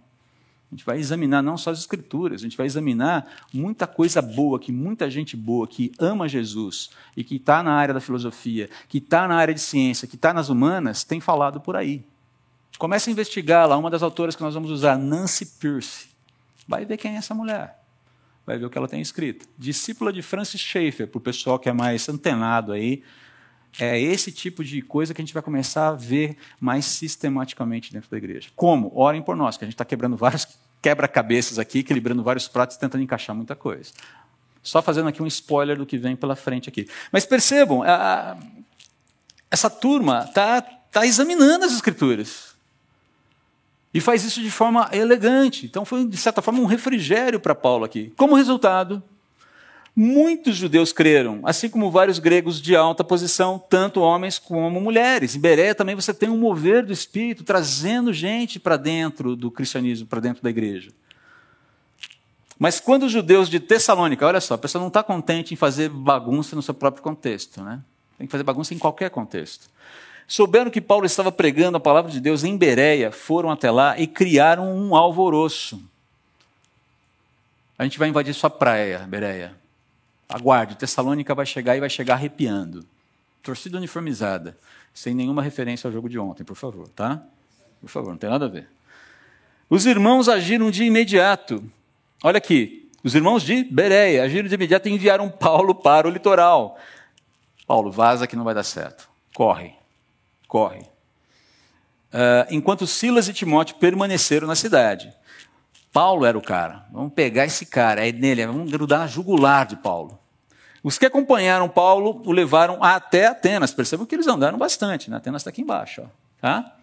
A 0.70 0.74
gente 0.74 0.84
vai 0.84 0.98
examinar 0.98 1.42
não 1.42 1.56
só 1.56 1.70
as 1.70 1.78
escrituras, 1.78 2.42
a 2.42 2.44
gente 2.44 2.56
vai 2.56 2.66
examinar 2.66 3.26
muita 3.52 3.86
coisa 3.86 4.20
boa, 4.20 4.58
que 4.58 4.70
muita 4.70 5.10
gente 5.10 5.34
boa 5.34 5.66
que 5.66 5.90
ama 5.98 6.28
Jesus 6.28 6.90
e 7.16 7.24
que 7.24 7.36
está 7.36 7.62
na 7.62 7.72
área 7.72 7.94
da 7.94 8.00
filosofia, 8.00 8.68
que 8.86 8.98
está 8.98 9.26
na 9.26 9.36
área 9.36 9.54
de 9.54 9.60
ciência, 9.60 10.06
que 10.06 10.16
está 10.16 10.34
nas 10.34 10.50
humanas, 10.50 11.04
tem 11.04 11.20
falado 11.20 11.58
por 11.58 11.74
aí. 11.74 12.04
Comece 12.78 13.10
a 13.10 13.12
investigar 13.12 13.68
lá, 13.68 13.76
uma 13.76 13.90
das 13.90 14.02
autoras 14.02 14.36
que 14.36 14.42
nós 14.42 14.54
vamos 14.54 14.70
usar, 14.70 14.96
Nancy 14.96 15.44
Pierce. 15.44 16.06
Vai 16.66 16.84
ver 16.84 16.96
quem 16.96 17.14
é 17.14 17.16
essa 17.16 17.34
mulher. 17.34 17.82
Vai 18.46 18.56
ver 18.56 18.66
o 18.66 18.70
que 18.70 18.78
ela 18.78 18.88
tem 18.88 19.00
escrito. 19.00 19.48
Discípula 19.58 20.12
de 20.12 20.22
Francis 20.22 20.60
Schaeffer, 20.60 21.08
para 21.08 21.18
o 21.18 21.20
pessoal 21.20 21.58
que 21.58 21.68
é 21.68 21.72
mais 21.72 22.08
antenado 22.08 22.72
aí. 22.72 23.02
É 23.78 24.00
esse 24.00 24.32
tipo 24.32 24.64
de 24.64 24.80
coisa 24.80 25.12
que 25.12 25.20
a 25.20 25.24
gente 25.24 25.34
vai 25.34 25.42
começar 25.42 25.88
a 25.88 25.92
ver 25.92 26.36
mais 26.60 26.84
sistematicamente 26.84 27.92
dentro 27.92 28.10
da 28.10 28.16
igreja. 28.16 28.48
Como? 28.56 28.90
Orem 28.94 29.22
por 29.22 29.36
nós, 29.36 29.56
que 29.56 29.64
a 29.64 29.66
gente 29.66 29.74
está 29.74 29.84
quebrando 29.84 30.16
vários 30.16 30.46
quebra-cabeças 30.80 31.58
aqui, 31.58 31.80
equilibrando 31.80 32.22
vários 32.22 32.48
pratos, 32.48 32.76
tentando 32.76 33.02
encaixar 33.02 33.34
muita 33.34 33.56
coisa. 33.56 33.92
Só 34.62 34.80
fazendo 34.80 35.08
aqui 35.08 35.22
um 35.22 35.26
spoiler 35.26 35.76
do 35.76 35.84
que 35.84 35.98
vem 35.98 36.14
pela 36.16 36.36
frente 36.36 36.68
aqui. 36.68 36.88
Mas 37.12 37.26
percebam, 37.26 37.82
a, 37.82 38.38
essa 39.50 39.68
turma 39.68 40.24
está 40.26 40.62
tá 40.62 41.06
examinando 41.06 41.64
as 41.64 41.72
escrituras. 41.72 42.47
E 43.98 44.00
faz 44.00 44.22
isso 44.22 44.40
de 44.40 44.48
forma 44.48 44.88
elegante. 44.92 45.66
Então 45.66 45.84
foi, 45.84 46.06
de 46.06 46.16
certa 46.16 46.40
forma, 46.40 46.60
um 46.60 46.66
refrigério 46.66 47.40
para 47.40 47.52
Paulo 47.52 47.84
aqui. 47.84 48.12
Como 48.16 48.36
resultado, 48.36 49.02
Muitos 50.00 50.54
judeus 50.54 50.92
creram, 50.92 51.40
assim 51.42 51.68
como 51.68 51.90
vários 51.90 52.20
gregos 52.20 52.62
de 52.62 52.76
alta 52.76 53.02
posição, 53.02 53.58
tanto 53.58 54.00
homens 54.00 54.38
como 54.38 54.80
mulheres. 54.80 55.34
Em 55.34 55.40
Bereia 55.40 55.74
também 55.74 55.96
você 55.96 56.14
tem 56.14 56.28
um 56.28 56.38
mover 56.38 56.86
do 56.86 56.92
Espírito 56.92 57.42
trazendo 57.42 58.12
gente 58.12 58.60
para 58.60 58.76
dentro 58.76 59.34
do 59.34 59.50
cristianismo, 59.50 60.06
para 60.06 60.20
dentro 60.20 60.40
da 60.40 60.50
igreja. 60.50 60.92
Mas 62.56 62.78
quando 62.78 63.06
os 63.06 63.10
judeus 63.10 63.48
de 63.48 63.58
Tessalônica, 63.58 64.24
olha 64.24 64.40
só, 64.40 64.54
a 64.54 64.58
pessoa 64.58 64.78
não 64.78 64.86
está 64.86 65.02
contente 65.02 65.52
em 65.52 65.56
fazer 65.56 65.88
bagunça 65.88 66.54
no 66.54 66.62
seu 66.62 66.74
próprio 66.74 67.02
contexto, 67.02 67.60
né? 67.60 67.82
Tem 68.16 68.24
que 68.28 68.30
fazer 68.30 68.44
bagunça 68.44 68.72
em 68.72 68.78
qualquer 68.78 69.10
contexto. 69.10 69.68
Souberam 70.28 70.70
que 70.70 70.82
Paulo 70.82 71.06
estava 71.06 71.32
pregando 71.32 71.78
a 71.78 71.80
palavra 71.80 72.12
de 72.12 72.20
Deus 72.20 72.44
em 72.44 72.54
Bereia, 72.54 73.10
foram 73.10 73.50
até 73.50 73.70
lá 73.70 73.98
e 73.98 74.06
criaram 74.06 74.70
um 74.70 74.94
alvoroço. 74.94 75.82
A 77.78 77.84
gente 77.84 77.98
vai 77.98 78.10
invadir 78.10 78.34
sua 78.34 78.50
praia, 78.50 78.98
Bereia. 79.08 79.54
Aguarde, 80.28 80.74
Tessalônica 80.74 81.34
vai 81.34 81.46
chegar 81.46 81.74
e 81.76 81.80
vai 81.80 81.88
chegar 81.88 82.14
arrepiando. 82.14 82.84
Torcida 83.42 83.78
uniformizada, 83.78 84.54
sem 84.92 85.14
nenhuma 85.14 85.40
referência 85.42 85.88
ao 85.88 85.92
jogo 85.92 86.10
de 86.10 86.18
ontem, 86.18 86.44
por 86.44 86.56
favor, 86.56 86.86
tá? 86.88 87.22
Por 87.80 87.88
favor, 87.88 88.10
não 88.10 88.18
tem 88.18 88.28
nada 88.28 88.44
a 88.44 88.48
ver. 88.48 88.68
Os 89.70 89.86
irmãos 89.86 90.28
agiram 90.28 90.70
de 90.70 90.84
imediato. 90.84 91.64
Olha 92.22 92.36
aqui, 92.36 92.90
os 93.02 93.14
irmãos 93.14 93.42
de 93.42 93.64
Bereia 93.64 94.24
agiram 94.24 94.46
de 94.46 94.54
imediato 94.54 94.88
e 94.88 94.92
enviaram 94.92 95.30
Paulo 95.30 95.74
para 95.74 96.06
o 96.06 96.10
litoral. 96.10 96.78
Paulo, 97.66 97.90
vaza 97.90 98.26
que 98.26 98.36
não 98.36 98.44
vai 98.44 98.54
dar 98.54 98.64
certo. 98.64 99.08
Corre, 99.34 99.72
corre. 100.48 100.80
Uh, 102.10 102.48
enquanto 102.50 102.86
Silas 102.86 103.28
e 103.28 103.34
Timóteo 103.34 103.76
permaneceram 103.76 104.48
na 104.48 104.56
cidade. 104.56 105.12
Paulo 105.92 106.24
era 106.24 106.36
o 106.36 106.42
cara. 106.42 106.86
Vamos 106.90 107.12
pegar 107.12 107.44
esse 107.44 107.66
cara, 107.66 108.06
é 108.06 108.10
nele, 108.10 108.46
vamos 108.46 108.70
grudar 108.70 109.00
na 109.00 109.06
jugular 109.06 109.66
de 109.66 109.76
Paulo. 109.76 110.18
Os 110.82 110.96
que 110.96 111.06
acompanharam 111.06 111.68
Paulo 111.68 112.22
o 112.24 112.32
levaram 112.32 112.82
até 112.82 113.26
Atenas. 113.26 113.72
Percebam 113.72 114.06
que 114.06 114.14
eles 114.14 114.26
andaram 114.26 114.56
bastante, 114.56 115.10
né? 115.10 115.16
Atenas 115.18 115.42
está 115.42 115.50
aqui 115.50 115.60
embaixo. 115.60 116.02
Ó. 116.02 116.06
Tá? 116.40 116.76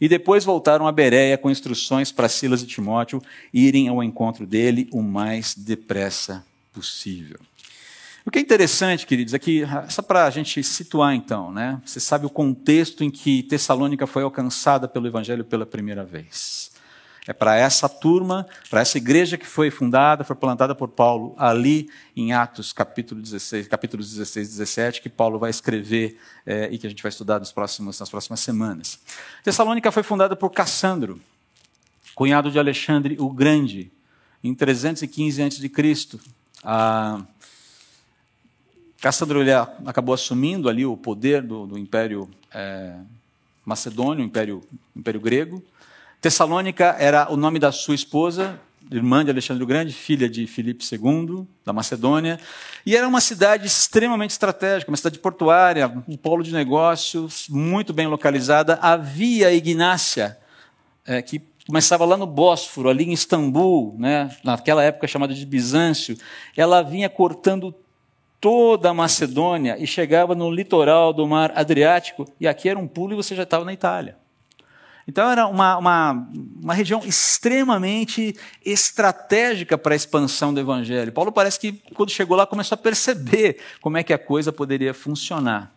E 0.00 0.08
depois 0.08 0.44
voltaram 0.44 0.86
a 0.86 0.92
Bereia 0.92 1.38
com 1.38 1.50
instruções 1.50 2.12
para 2.12 2.28
Silas 2.28 2.62
e 2.62 2.66
Timóteo 2.66 3.22
irem 3.52 3.88
ao 3.88 4.02
encontro 4.02 4.46
dele 4.46 4.88
o 4.92 5.02
mais 5.02 5.54
depressa 5.54 6.44
possível. 6.72 7.38
O 8.26 8.30
que 8.30 8.40
é 8.40 8.42
interessante, 8.42 9.06
queridos, 9.06 9.32
é 9.32 9.38
só 9.88 10.02
para 10.02 10.26
a 10.26 10.30
gente 10.30 10.60
situar 10.60 11.14
então, 11.14 11.52
né? 11.52 11.80
Você 11.86 12.00
sabe 12.00 12.26
o 12.26 12.30
contexto 12.30 13.04
em 13.04 13.10
que 13.10 13.44
Tessalônica 13.44 14.04
foi 14.04 14.24
alcançada 14.24 14.88
pelo 14.88 15.06
Evangelho 15.06 15.44
pela 15.44 15.64
primeira 15.64 16.04
vez. 16.04 16.72
É 17.24 17.32
para 17.32 17.54
essa 17.54 17.88
turma, 17.88 18.44
para 18.68 18.80
essa 18.80 18.98
igreja 18.98 19.38
que 19.38 19.46
foi 19.46 19.70
fundada, 19.70 20.24
foi 20.24 20.34
plantada 20.34 20.74
por 20.74 20.88
Paulo 20.88 21.36
ali 21.38 21.88
em 22.16 22.32
Atos 22.32 22.72
capítulo 22.72 23.22
16, 23.22 23.68
capítulos 23.68 24.10
16 24.10 24.48
e 24.48 24.50
17, 24.50 25.02
que 25.02 25.08
Paulo 25.08 25.38
vai 25.38 25.50
escrever 25.50 26.18
é, 26.44 26.68
e 26.72 26.78
que 26.78 26.86
a 26.88 26.90
gente 26.90 27.04
vai 27.04 27.10
estudar 27.10 27.38
nos 27.38 27.52
próximos, 27.52 28.00
nas 28.00 28.10
próximas 28.10 28.40
semanas. 28.40 28.98
Tessalônica 29.44 29.92
foi 29.92 30.02
fundada 30.02 30.34
por 30.34 30.50
Cassandro, 30.50 31.20
cunhado 32.12 32.50
de 32.50 32.58
Alexandre 32.58 33.16
o 33.20 33.30
Grande, 33.30 33.92
em 34.42 34.52
315 34.52 35.42
a.C. 35.42 37.35
Cassandro 39.06 39.40
ele 39.40 39.52
acabou 39.52 40.12
assumindo 40.12 40.68
ali 40.68 40.84
o 40.84 40.96
poder 40.96 41.40
do, 41.40 41.64
do 41.64 41.78
Império 41.78 42.28
é, 42.52 42.94
Macedônio, 43.64 44.24
Império, 44.24 44.64
Império 44.96 45.20
Grego, 45.20 45.62
Tessalônica 46.20 46.96
era 46.98 47.32
o 47.32 47.36
nome 47.36 47.60
da 47.60 47.70
sua 47.70 47.94
esposa, 47.94 48.58
irmã 48.90 49.24
de 49.24 49.30
Alexandre 49.30 49.62
o 49.62 49.66
Grande, 49.66 49.92
filha 49.92 50.28
de 50.28 50.44
Filipe 50.48 50.84
II, 50.84 51.46
da 51.64 51.72
Macedônia, 51.72 52.40
e 52.84 52.96
era 52.96 53.06
uma 53.06 53.20
cidade 53.20 53.68
extremamente 53.68 54.32
estratégica, 54.32 54.90
uma 54.90 54.96
cidade 54.96 55.20
portuária, 55.20 55.86
um 56.08 56.16
polo 56.16 56.42
de 56.42 56.52
negócios, 56.52 57.46
muito 57.48 57.92
bem 57.92 58.08
localizada. 58.08 58.76
Havia 58.82 59.52
Ignácia, 59.52 60.36
é, 61.06 61.22
que 61.22 61.40
começava 61.64 62.04
lá 62.04 62.16
no 62.16 62.26
Bósforo, 62.26 62.88
ali 62.88 63.04
em 63.04 63.12
Istambul, 63.12 63.94
né, 64.00 64.36
naquela 64.42 64.82
época 64.82 65.06
chamada 65.06 65.32
de 65.32 65.46
Bizâncio, 65.46 66.18
ela 66.56 66.82
vinha 66.82 67.08
cortando 67.08 67.72
toda 68.46 68.90
a 68.90 68.94
Macedônia 68.94 69.76
e 69.76 69.88
chegava 69.88 70.32
no 70.32 70.48
litoral 70.48 71.12
do 71.12 71.26
mar 71.26 71.50
Adriático, 71.56 72.24
e 72.38 72.46
aqui 72.46 72.68
era 72.68 72.78
um 72.78 72.86
pulo 72.86 73.12
e 73.12 73.16
você 73.16 73.34
já 73.34 73.42
estava 73.42 73.64
na 73.64 73.72
Itália. 73.72 74.16
Então 75.08 75.28
era 75.28 75.48
uma, 75.48 75.76
uma, 75.76 76.28
uma 76.62 76.72
região 76.72 77.00
extremamente 77.04 78.36
estratégica 78.64 79.76
para 79.76 79.94
a 79.94 79.96
expansão 79.96 80.54
do 80.54 80.60
evangelho. 80.60 81.10
Paulo 81.10 81.32
parece 81.32 81.58
que, 81.58 81.72
quando 81.92 82.10
chegou 82.10 82.36
lá, 82.36 82.46
começou 82.46 82.76
a 82.76 82.78
perceber 82.78 83.58
como 83.80 83.96
é 83.96 84.04
que 84.04 84.12
a 84.12 84.18
coisa 84.18 84.52
poderia 84.52 84.94
funcionar. 84.94 85.74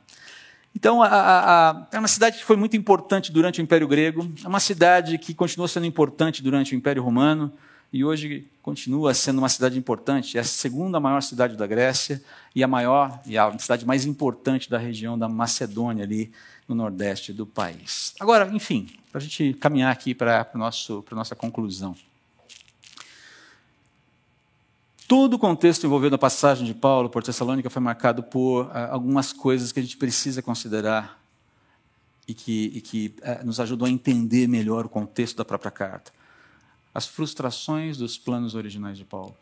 Então, 0.75 1.01
a, 1.01 1.07
a, 1.07 1.69
a, 1.71 1.87
é 1.91 1.97
uma 1.97 2.07
cidade 2.07 2.37
que 2.37 2.45
foi 2.45 2.55
muito 2.55 2.77
importante 2.77 3.31
durante 3.31 3.59
o 3.59 3.63
Império 3.63 3.87
Grego, 3.87 4.31
é 4.45 4.47
uma 4.47 4.59
cidade 4.59 5.17
que 5.17 5.33
continuou 5.33 5.67
sendo 5.67 5.87
importante 5.87 6.43
durante 6.43 6.75
o 6.75 6.77
Império 6.77 7.01
Romano 7.01 7.51
e 7.91 8.05
hoje 8.05 8.47
continua 8.61 9.13
sendo 9.13 9.39
uma 9.39 9.49
cidade 9.49 9.77
importante. 9.77 10.37
É 10.37 10.41
a 10.41 10.43
segunda 10.43 10.99
maior 10.99 11.21
cidade 11.21 11.57
da 11.57 11.65
Grécia 11.65 12.23
e 12.55 12.63
a 12.63 12.67
maior 12.67 13.19
e 13.25 13.37
a 13.37 13.57
cidade 13.57 13.85
mais 13.85 14.05
importante 14.05 14.69
da 14.69 14.77
região 14.77 15.17
da 15.17 15.27
Macedônia 15.27 16.03
ali 16.03 16.31
no 16.67 16.75
nordeste 16.75 17.33
do 17.33 17.45
país. 17.45 18.13
Agora, 18.19 18.47
enfim, 18.53 18.87
para 19.11 19.19
a 19.19 19.21
gente 19.21 19.53
caminhar 19.55 19.91
aqui 19.91 20.13
para 20.13 20.47
a 20.53 20.57
nossa 20.57 21.35
conclusão. 21.35 21.95
Todo 25.07 25.33
o 25.33 25.39
contexto 25.39 25.87
envolvendo 25.87 26.13
a 26.13 26.19
passagem 26.19 26.67
de 26.67 26.73
Paulo 26.75 27.09
por 27.09 27.23
Tessalônica 27.23 27.67
foi 27.67 27.81
marcado 27.81 28.21
por 28.21 28.67
uh, 28.67 28.91
algumas 28.91 29.33
coisas 29.33 29.71
que 29.71 29.79
a 29.79 29.81
gente 29.81 29.97
precisa 29.97 30.39
considerar 30.39 31.19
e 32.27 32.35
que, 32.35 32.71
e 32.75 32.79
que 32.79 33.15
uh, 33.23 33.43
nos 33.43 33.59
ajudam 33.59 33.87
a 33.87 33.89
entender 33.89 34.47
melhor 34.47 34.85
o 34.85 34.89
contexto 34.89 35.35
da 35.37 35.43
própria 35.43 35.71
carta. 35.71 36.18
As 36.93 37.07
frustrações 37.07 37.97
dos 37.97 38.17
planos 38.17 38.55
originais 38.55 38.97
de 38.97 39.05
Paulo. 39.05 39.35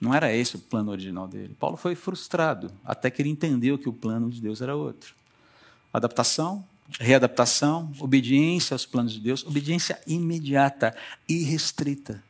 Não 0.00 0.12
era 0.12 0.34
esse 0.34 0.56
o 0.56 0.58
plano 0.58 0.90
original 0.90 1.28
dele. 1.28 1.54
Paulo 1.58 1.76
foi 1.76 1.94
frustrado 1.94 2.72
até 2.84 3.10
que 3.10 3.22
ele 3.22 3.28
entendeu 3.28 3.78
que 3.78 3.88
o 3.88 3.92
plano 3.92 4.30
de 4.30 4.40
Deus 4.40 4.60
era 4.60 4.74
outro. 4.74 5.14
Adaptação, 5.92 6.64
readaptação, 6.98 7.92
obediência 8.00 8.74
aos 8.74 8.84
planos 8.84 9.12
de 9.12 9.20
Deus, 9.20 9.44
obediência 9.44 10.00
imediata, 10.06 10.96
irrestrita. 11.28 12.22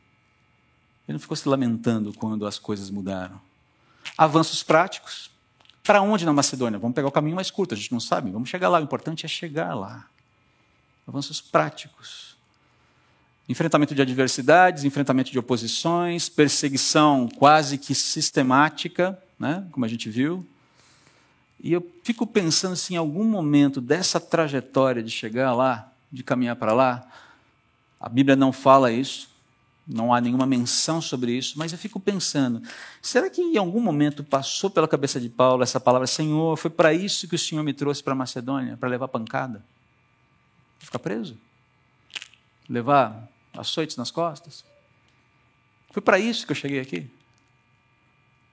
Ele 1.08 1.14
não 1.14 1.18
ficou 1.18 1.36
se 1.36 1.48
lamentando 1.48 2.12
quando 2.12 2.46
as 2.46 2.58
coisas 2.58 2.90
mudaram. 2.90 3.40
Avanços 4.16 4.62
práticos. 4.62 5.30
Para 5.82 6.00
onde 6.00 6.24
na 6.24 6.32
Macedônia? 6.32 6.78
Vamos 6.78 6.94
pegar 6.94 7.08
o 7.08 7.12
caminho 7.12 7.34
mais 7.34 7.50
curto, 7.50 7.74
a 7.74 7.76
gente 7.76 7.90
não 7.90 7.98
sabe, 8.00 8.30
vamos 8.30 8.48
chegar 8.48 8.68
lá. 8.68 8.78
O 8.78 8.82
importante 8.82 9.26
é 9.26 9.28
chegar 9.28 9.74
lá. 9.74 10.06
Avanços 11.06 11.40
práticos. 11.40 12.31
Enfrentamento 13.53 13.94
de 13.94 14.00
adversidades, 14.00 14.82
enfrentamento 14.82 15.30
de 15.30 15.38
oposições, 15.38 16.30
perseguição 16.30 17.28
quase 17.36 17.76
que 17.76 17.94
sistemática, 17.94 19.22
né? 19.38 19.66
como 19.70 19.84
a 19.84 19.88
gente 19.88 20.09
viu. 20.09 20.42
E 21.62 21.70
eu 21.70 21.86
fico 22.03 22.26
pensando 22.26 22.74
se 22.76 22.94
em 22.94 22.96
algum 22.96 23.24
momento 23.24 23.78
dessa 23.78 24.18
trajetória 24.18 25.03
de 25.03 25.11
chegar 25.11 25.53
lá, 25.53 25.92
de 26.11 26.22
caminhar 26.22 26.57
para 26.57 26.72
lá, 26.72 27.07
a 28.00 28.09
Bíblia 28.09 28.34
não 28.34 28.55
fala 28.55 28.90
isso, 28.90 29.28
não 29.86 30.14
há 30.14 30.18
nenhuma 30.18 30.46
menção 30.46 31.03
sobre 31.03 31.32
isso, 31.32 31.59
mas 31.59 31.72
eu 31.72 31.78
fico 31.78 32.00
pensando: 32.00 32.62
será 33.03 33.28
que 33.28 33.42
em 33.42 33.59
algum 33.59 33.80
momento 33.82 34.24
passou 34.24 34.70
pela 34.70 34.88
cabeça 34.88 35.20
de 35.20 35.28
Paulo 35.28 35.62
essa 35.62 35.78
palavra, 35.78 36.07
Senhor, 36.07 36.57
foi 36.57 36.70
para 36.70 36.94
isso 36.94 37.28
que 37.28 37.34
o 37.34 37.38
Senhor 37.38 37.62
me 37.62 37.74
trouxe 37.74 38.03
para 38.03 38.14
Macedônia, 38.14 38.78
para 38.78 38.88
levar 38.88 39.09
pancada? 39.09 39.62
Ficar 40.78 41.00
preso? 41.00 41.36
Levar 42.66 43.30
açoites 43.57 43.96
nas 43.96 44.11
costas? 44.11 44.64
Foi 45.90 46.00
para 46.03 46.18
isso 46.18 46.46
que 46.46 46.53
eu 46.53 46.57
cheguei 46.57 46.80
aqui? 46.80 47.07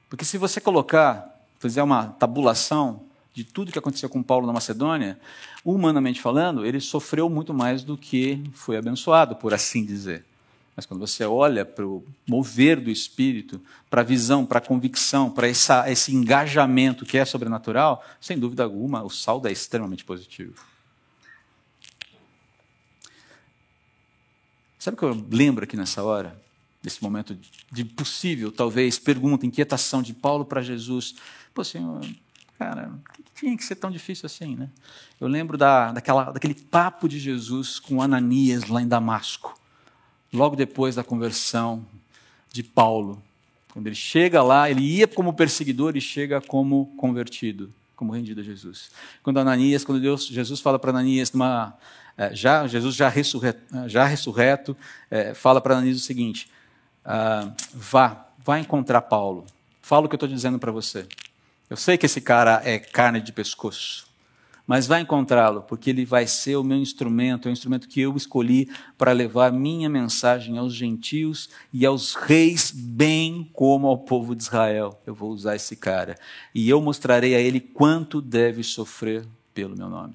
Porque 0.10 0.26
se 0.26 0.38
você 0.38 0.60
colocar, 0.60 1.40
fizer 1.60 1.84
uma 1.84 2.08
tabulação 2.08 3.02
de 3.34 3.44
tudo 3.44 3.72
que 3.72 3.80
aconteceu 3.80 4.10
com 4.10 4.24
Paulo 4.24 4.48
na 4.48 4.54
Macedônia, 4.54 5.20
humanamente 5.64 6.20
falando, 6.20 6.66
ele 6.66 6.80
sofreu 6.82 7.30
muito 7.30 7.54
mais 7.54 7.84
do 7.84 7.96
que 7.98 8.44
foi 8.54 8.76
abençoado, 8.76 9.36
por 9.36 9.54
assim 9.54 9.86
dizer. 9.86 10.26
Mas 10.76 10.86
quando 10.86 11.00
você 11.00 11.26
olha 11.26 11.66
para 11.66 11.86
o 11.86 12.04
mover 12.28 12.80
do 12.80 12.90
Espírito, 12.90 13.62
para 13.90 14.02
a 14.02 14.04
visão, 14.04 14.46
para 14.46 14.60
a 14.60 14.62
convicção, 14.62 15.30
para 15.30 15.48
esse 15.48 16.16
engajamento 16.16 17.06
que 17.06 17.18
é 17.18 17.26
sobrenatural, 17.26 18.04
sem 18.20 18.40
dúvida 18.40 18.64
alguma, 18.64 19.04
o 19.04 19.10
saldo 19.10 19.48
é 19.48 19.52
extremamente 19.52 20.04
positivo. 20.04 20.56
Sabe 24.80 24.96
o 24.96 24.98
que 24.98 25.04
eu 25.04 25.26
lembro 25.30 25.66
aqui 25.66 25.76
nessa 25.76 26.02
hora? 26.02 26.42
Nesse 26.82 27.04
momento 27.04 27.38
de 27.70 27.84
possível, 27.84 28.52
talvez, 28.52 28.98
pergunta, 28.98 29.46
inquietação 29.46 30.02
de 30.02 30.14
Paulo 30.14 30.46
para 30.46 30.62
Jesus. 30.62 31.16
Pô, 31.54 31.64
Senhor, 31.64 32.00
cara, 32.58 32.90
tinha 33.36 33.56
que 33.58 33.64
ser 33.66 33.76
tão 33.76 33.92
difícil 33.92 34.26
assim, 34.26 34.56
né? 34.56 34.70
Eu 35.20 35.28
lembro 35.28 35.58
da, 35.58 35.92
daquela, 35.92 36.32
daquele 36.32 36.54
papo 36.54 37.10
de 37.10 37.20
Jesus 37.20 37.78
com 37.80 38.02
Ananias 38.02 38.70
lá 38.70 38.82
em 38.82 38.88
Damasco 38.88 39.60
logo 40.32 40.56
depois 40.56 40.96
da 40.96 41.04
conversão 41.04 41.86
de 42.52 42.64
Paulo. 42.64 43.22
Quando 43.74 43.88
ele 43.88 43.96
chega 43.96 44.42
lá, 44.42 44.70
ele 44.70 44.82
ia 44.82 45.08
como 45.08 45.34
perseguidor 45.34 45.96
e 45.98 46.02
chega 46.02 46.42
como 46.42 46.88
convertido, 46.98 47.72
como 47.96 48.12
rendido 48.12 48.42
a 48.42 48.44
Jesus. 48.44 48.92
Quando 49.22 49.40
Ananias, 49.40 49.84
quando 49.84 50.02
Deus, 50.02 50.26
Jesus 50.26 50.60
fala 50.60 50.80
para 50.80 50.92
Ananias, 50.92 51.32
numa, 51.32 51.76
é, 52.09 52.09
já, 52.34 52.68
Jesus 52.68 52.96
já 52.96 53.10
ressurreto, 53.10 53.62
já 53.88 54.06
ressurreto 54.06 54.76
é, 55.10 55.34
fala 55.34 55.62
para 55.62 55.76
Ananias 55.76 55.98
o 55.98 56.04
seguinte: 56.04 56.50
ah, 57.04 57.52
vá, 57.74 58.28
vá 58.38 58.60
encontrar 58.60 59.02
Paulo. 59.02 59.46
Fala 59.82 60.06
o 60.06 60.10
que 60.10 60.14
eu 60.14 60.18
estou 60.18 60.30
dizendo 60.30 60.60
para 60.60 60.72
você. 60.72 61.08
Eu 61.70 61.78
sei 61.78 61.98
que 61.98 62.06
esse 62.06 62.22
cara 62.22 62.62
é 62.64 62.78
carne 62.78 63.22
de 63.22 63.32
pescoço 63.32 64.10
mas 64.70 64.86
vai 64.86 65.02
encontrá-lo, 65.02 65.64
porque 65.64 65.90
ele 65.90 66.06
vai 66.06 66.28
ser 66.28 66.56
o 66.56 66.64
meu 66.64 66.78
instrumento, 66.78 67.48
é 67.48 67.50
o 67.50 67.52
instrumento 67.52 67.88
que 67.88 68.02
eu 68.02 68.16
escolhi 68.16 68.70
para 69.00 69.12
levar 69.12 69.52
minha 69.52 69.90
mensagem 69.90 70.60
aos 70.60 70.76
gentios 70.76 71.50
e 71.74 71.88
aos 71.88 72.14
reis, 72.14 72.70
bem 72.70 73.50
como 73.52 73.88
ao 73.88 73.98
povo 73.98 74.36
de 74.36 74.44
Israel. 74.44 75.02
Eu 75.08 75.16
vou 75.16 75.32
usar 75.32 75.56
esse 75.56 75.76
cara. 75.76 76.16
E 76.54 76.70
eu 76.70 76.80
mostrarei 76.80 77.34
a 77.34 77.40
ele 77.40 77.60
quanto 77.60 78.22
deve 78.22 78.62
sofrer 78.62 79.26
pelo 79.56 79.76
meu 79.76 79.90
nome. 79.90 80.14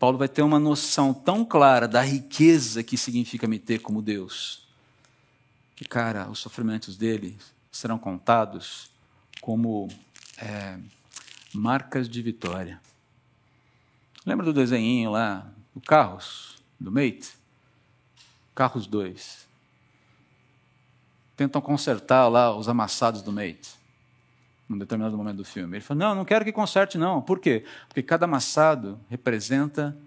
Paulo 0.00 0.16
vai 0.16 0.28
ter 0.28 0.40
uma 0.40 0.58
noção 0.58 1.12
tão 1.12 1.44
clara 1.44 1.86
da 1.86 2.00
riqueza 2.00 2.82
que 2.82 2.96
significa 2.96 3.46
me 3.46 3.58
ter 3.58 3.80
como 3.80 4.00
Deus, 4.00 4.66
que, 5.76 5.84
cara, 5.84 6.30
os 6.30 6.38
sofrimentos 6.38 6.96
dele 6.96 7.36
serão 7.70 7.98
contados 7.98 8.90
como 9.42 9.88
é, 10.38 10.78
marcas 11.52 12.08
de 12.08 12.22
vitória. 12.22 12.80
Lembra 14.24 14.46
do 14.46 14.54
desenho 14.54 15.10
lá 15.10 15.46
do 15.74 15.82
Carros, 15.82 16.56
do 16.80 16.90
Mate? 16.90 17.34
Carros 18.54 18.86
2. 18.86 19.46
Tentam 21.36 21.60
consertar 21.60 22.26
lá 22.28 22.56
os 22.56 22.70
amassados 22.70 23.20
do 23.20 23.30
Mate, 23.30 23.68
num 24.70 24.78
determinado 24.78 25.16
momento 25.16 25.38
do 25.38 25.44
filme. 25.44 25.76
Ele 25.76 25.84
fala: 25.84 25.98
Não, 25.98 26.14
não 26.14 26.24
quero 26.24 26.44
que 26.44 26.52
conserte, 26.52 26.96
não. 26.96 27.20
Por 27.20 27.40
quê? 27.40 27.64
Porque 27.88 28.04
cada 28.04 28.24
amassado 28.24 29.00
representa 29.08 29.98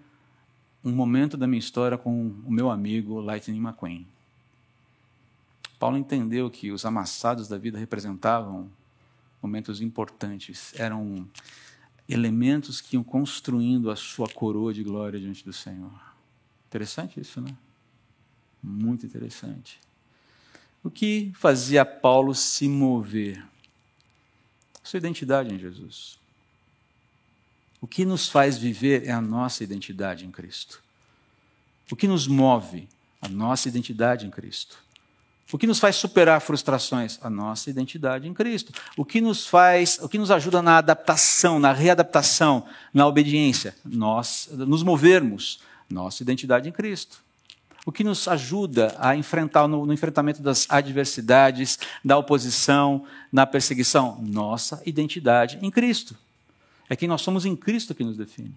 um 0.82 0.90
momento 0.90 1.36
da 1.36 1.46
minha 1.46 1.58
história 1.58 1.98
com 1.98 2.28
o 2.46 2.50
meu 2.50 2.70
amigo 2.70 3.20
Lightning 3.20 3.58
McQueen. 3.58 4.06
Paulo 5.78 5.98
entendeu 5.98 6.50
que 6.50 6.72
os 6.72 6.86
amassados 6.86 7.46
da 7.46 7.58
vida 7.58 7.78
representavam 7.78 8.70
momentos 9.42 9.82
importantes, 9.82 10.72
eram 10.80 11.28
elementos 12.08 12.80
que 12.80 12.96
iam 12.96 13.04
construindo 13.04 13.90
a 13.90 13.96
sua 13.96 14.28
coroa 14.28 14.72
de 14.72 14.82
glória 14.82 15.20
diante 15.20 15.44
do 15.44 15.52
Senhor. 15.52 15.92
Interessante 16.68 17.20
isso, 17.20 17.40
né? 17.40 17.54
Muito 18.62 19.04
interessante. 19.04 19.78
O 20.82 20.90
que 20.90 21.32
fazia 21.34 21.84
Paulo 21.84 22.34
se 22.34 22.66
mover? 22.66 23.44
Sua 24.84 24.98
identidade 24.98 25.52
em 25.52 25.58
Jesus. 25.58 26.18
O 27.80 27.86
que 27.86 28.04
nos 28.04 28.28
faz 28.28 28.58
viver 28.58 29.06
é 29.06 29.10
a 29.10 29.20
nossa 29.20 29.64
identidade 29.64 30.26
em 30.26 30.30
Cristo. 30.30 30.82
O 31.90 31.96
que 31.96 32.06
nos 32.06 32.26
move? 32.26 32.86
A 33.20 33.28
nossa 33.28 33.66
identidade 33.66 34.26
em 34.26 34.30
Cristo. 34.30 34.78
O 35.50 35.58
que 35.58 35.66
nos 35.66 35.78
faz 35.78 35.96
superar 35.96 36.40
frustrações? 36.40 37.18
A 37.22 37.30
nossa 37.30 37.70
identidade 37.70 38.28
em 38.28 38.34
Cristo. 38.34 38.72
O 38.96 39.04
que 39.04 39.20
nos 39.20 39.46
faz, 39.46 39.98
o 40.02 40.08
que 40.08 40.18
nos 40.18 40.30
ajuda 40.30 40.60
na 40.60 40.78
adaptação, 40.78 41.58
na 41.58 41.72
readaptação, 41.72 42.66
na 42.92 43.06
obediência? 43.06 43.74
Nós 43.84 44.48
nos 44.52 44.82
movermos, 44.82 45.60
nossa 45.88 46.22
identidade 46.22 46.68
em 46.68 46.72
Cristo. 46.72 47.23
O 47.86 47.92
que 47.92 48.02
nos 48.02 48.26
ajuda 48.26 48.94
a 48.98 49.14
enfrentar 49.14 49.68
no, 49.68 49.84
no 49.84 49.92
enfrentamento 49.92 50.42
das 50.42 50.66
adversidades, 50.70 51.78
da 52.04 52.16
oposição, 52.16 53.04
na 53.30 53.46
perseguição? 53.46 54.18
Nossa 54.22 54.82
identidade 54.86 55.58
em 55.60 55.70
Cristo. 55.70 56.16
É 56.88 56.96
quem 56.96 57.08
nós 57.08 57.22
somos 57.22 57.44
em 57.44 57.54
Cristo 57.54 57.94
que 57.94 58.04
nos 58.04 58.16
define. 58.16 58.54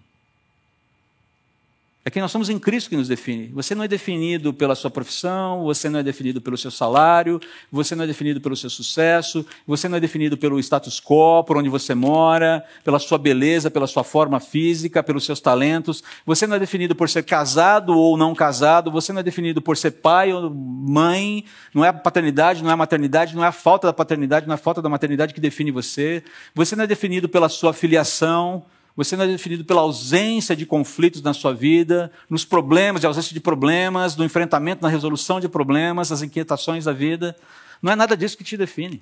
É 2.08 2.10
que 2.10 2.22
nós 2.22 2.32
somos 2.32 2.48
em 2.48 2.58
Cristo 2.58 2.88
que 2.88 2.96
nos 2.96 3.06
define. 3.06 3.48
Você 3.48 3.74
não 3.74 3.84
é 3.84 3.88
definido 3.88 4.54
pela 4.54 4.74
sua 4.74 4.90
profissão, 4.90 5.64
você 5.64 5.90
não 5.90 6.00
é 6.00 6.02
definido 6.02 6.40
pelo 6.40 6.56
seu 6.56 6.70
salário, 6.70 7.38
você 7.70 7.94
não 7.94 8.04
é 8.04 8.06
definido 8.06 8.40
pelo 8.40 8.56
seu 8.56 8.70
sucesso, 8.70 9.44
você 9.66 9.90
não 9.90 9.98
é 9.98 10.00
definido 10.00 10.34
pelo 10.34 10.58
status 10.58 11.02
quo, 11.02 11.44
por 11.44 11.58
onde 11.58 11.68
você 11.68 11.94
mora, 11.94 12.64
pela 12.82 12.98
sua 12.98 13.18
beleza, 13.18 13.70
pela 13.70 13.86
sua 13.86 14.02
forma 14.02 14.40
física, 14.40 15.02
pelos 15.02 15.26
seus 15.26 15.38
talentos. 15.38 16.02
Você 16.24 16.46
não 16.46 16.56
é 16.56 16.58
definido 16.58 16.96
por 16.96 17.10
ser 17.10 17.24
casado 17.24 17.94
ou 17.94 18.16
não 18.16 18.34
casado, 18.34 18.90
você 18.90 19.12
não 19.12 19.20
é 19.20 19.22
definido 19.22 19.60
por 19.60 19.76
ser 19.76 19.90
pai 19.90 20.32
ou 20.32 20.48
mãe. 20.48 21.44
Não 21.74 21.84
é 21.84 21.88
a 21.88 21.92
paternidade, 21.92 22.62
não 22.62 22.70
é 22.70 22.72
a 22.72 22.76
maternidade, 22.78 23.36
não 23.36 23.44
é 23.44 23.48
a 23.48 23.52
falta 23.52 23.86
da 23.86 23.92
paternidade, 23.92 24.46
não 24.46 24.54
é 24.54 24.54
a 24.54 24.58
falta 24.58 24.80
da 24.80 24.88
maternidade 24.88 25.34
que 25.34 25.42
define 25.42 25.70
você. 25.70 26.24
Você 26.54 26.74
não 26.74 26.84
é 26.84 26.86
definido 26.86 27.28
pela 27.28 27.50
sua 27.50 27.74
filiação. 27.74 28.64
Você 28.98 29.16
não 29.16 29.26
é 29.26 29.28
definido 29.28 29.64
pela 29.64 29.82
ausência 29.82 30.56
de 30.56 30.66
conflitos 30.66 31.22
na 31.22 31.32
sua 31.32 31.54
vida, 31.54 32.10
nos 32.28 32.44
problemas, 32.44 33.00
de 33.00 33.06
ausência 33.06 33.32
de 33.32 33.38
problemas, 33.38 34.16
no 34.16 34.24
enfrentamento, 34.24 34.82
na 34.82 34.88
resolução 34.88 35.38
de 35.38 35.48
problemas, 35.48 36.10
nas 36.10 36.20
inquietações 36.20 36.86
da 36.86 36.92
vida. 36.92 37.36
Não 37.80 37.92
é 37.92 37.94
nada 37.94 38.16
disso 38.16 38.36
que 38.36 38.42
te 38.42 38.56
define. 38.56 39.00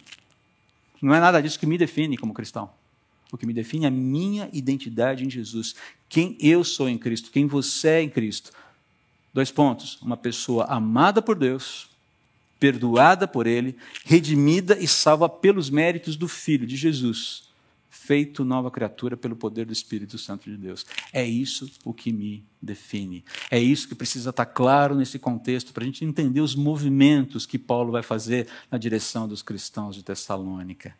Não 1.00 1.14
é 1.14 1.18
nada 1.18 1.40
disso 1.40 1.58
que 1.58 1.64
me 1.64 1.78
define 1.78 2.18
como 2.18 2.34
cristão. 2.34 2.68
O 3.32 3.38
que 3.38 3.46
me 3.46 3.54
define 3.54 3.86
é 3.86 3.88
a 3.88 3.90
minha 3.90 4.50
identidade 4.52 5.24
em 5.24 5.30
Jesus. 5.30 5.74
Quem 6.10 6.36
eu 6.40 6.62
sou 6.62 6.90
em 6.90 6.98
Cristo, 6.98 7.30
quem 7.30 7.46
você 7.46 7.88
é 7.88 8.02
em 8.02 8.10
Cristo. 8.10 8.52
Dois 9.32 9.50
pontos. 9.50 9.98
Uma 10.02 10.18
pessoa 10.18 10.66
amada 10.66 11.22
por 11.22 11.36
Deus, 11.36 11.88
perdoada 12.60 13.26
por 13.26 13.46
Ele, 13.46 13.74
redimida 14.04 14.76
e 14.78 14.86
salva 14.86 15.26
pelos 15.26 15.70
méritos 15.70 16.16
do 16.16 16.28
Filho 16.28 16.66
de 16.66 16.76
Jesus 16.76 17.45
feito 18.06 18.44
nova 18.44 18.70
criatura 18.70 19.16
pelo 19.16 19.34
poder 19.34 19.66
do 19.66 19.72
Espírito 19.72 20.16
Santo 20.16 20.48
de 20.48 20.56
Deus. 20.56 20.86
É 21.12 21.24
isso 21.24 21.68
o 21.84 21.92
que 21.92 22.12
me 22.12 22.44
define. 22.62 23.24
É 23.50 23.58
isso 23.58 23.88
que 23.88 23.96
precisa 23.96 24.30
estar 24.30 24.46
claro 24.46 24.94
nesse 24.94 25.18
contexto 25.18 25.72
para 25.72 25.82
a 25.82 25.86
gente 25.86 26.04
entender 26.04 26.40
os 26.40 26.54
movimentos 26.54 27.44
que 27.44 27.58
Paulo 27.58 27.90
vai 27.90 28.04
fazer 28.04 28.46
na 28.70 28.78
direção 28.78 29.26
dos 29.26 29.42
cristãos 29.42 29.96
de 29.96 30.04
Tessalônica. 30.04 30.94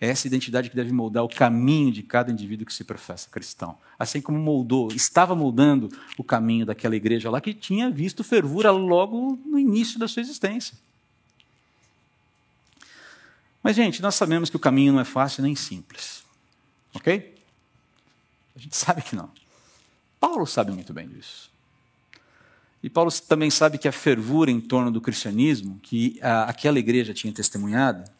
É 0.00 0.08
essa 0.08 0.28
identidade 0.28 0.70
que 0.70 0.76
deve 0.76 0.92
moldar 0.92 1.24
o 1.24 1.28
caminho 1.28 1.90
de 1.90 2.02
cada 2.04 2.30
indivíduo 2.30 2.66
que 2.66 2.74
se 2.74 2.84
professa 2.84 3.28
cristão. 3.30 3.76
Assim 3.98 4.20
como 4.20 4.38
moldou, 4.38 4.92
estava 4.92 5.34
moldando 5.34 5.88
o 6.16 6.22
caminho 6.22 6.66
daquela 6.66 6.94
igreja 6.94 7.30
lá 7.30 7.40
que 7.40 7.52
tinha 7.52 7.90
visto 7.90 8.22
fervura 8.22 8.70
logo 8.70 9.38
no 9.44 9.58
início 9.58 9.98
da 9.98 10.06
sua 10.06 10.20
existência. 10.20 10.76
Mas, 13.60 13.74
gente, 13.74 14.02
nós 14.02 14.14
sabemos 14.14 14.50
que 14.50 14.56
o 14.56 14.60
caminho 14.60 14.92
não 14.92 15.00
é 15.00 15.04
fácil 15.04 15.42
nem 15.42 15.56
simples. 15.56 16.13
Ok? 17.04 17.34
A 18.56 18.58
gente 18.58 18.74
sabe 18.74 19.02
que 19.02 19.14
não. 19.14 19.30
Paulo 20.18 20.46
sabe 20.46 20.72
muito 20.72 20.90
bem 20.94 21.06
disso. 21.06 21.50
E 22.82 22.88
Paulo 22.88 23.12
também 23.28 23.50
sabe 23.50 23.76
que 23.76 23.86
a 23.86 23.92
fervura 23.92 24.50
em 24.50 24.58
torno 24.58 24.90
do 24.90 25.02
cristianismo, 25.02 25.78
que 25.82 26.18
a, 26.22 26.44
aquela 26.44 26.78
igreja 26.78 27.12
tinha 27.12 27.30
testemunhado, 27.30 28.10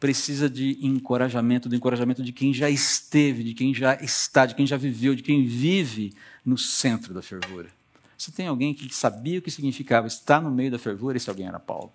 precisa 0.00 0.50
de 0.50 0.76
encorajamento, 0.84 1.68
do 1.68 1.76
encorajamento 1.76 2.20
de 2.20 2.32
quem 2.32 2.52
já 2.52 2.68
esteve, 2.68 3.44
de 3.44 3.54
quem 3.54 3.72
já 3.72 3.94
está, 3.94 4.44
de 4.44 4.56
quem 4.56 4.66
já 4.66 4.76
viveu, 4.76 5.14
de 5.14 5.22
quem 5.22 5.46
vive 5.46 6.12
no 6.44 6.58
centro 6.58 7.14
da 7.14 7.22
fervura. 7.22 7.68
Se 8.16 8.32
tem 8.32 8.48
alguém 8.48 8.74
que 8.74 8.92
sabia 8.92 9.38
o 9.38 9.42
que 9.42 9.52
significava 9.52 10.08
estar 10.08 10.40
no 10.40 10.50
meio 10.50 10.72
da 10.72 10.80
fervura, 10.80 11.16
esse 11.16 11.30
alguém 11.30 11.46
era 11.46 11.60
Paulo. 11.60 11.92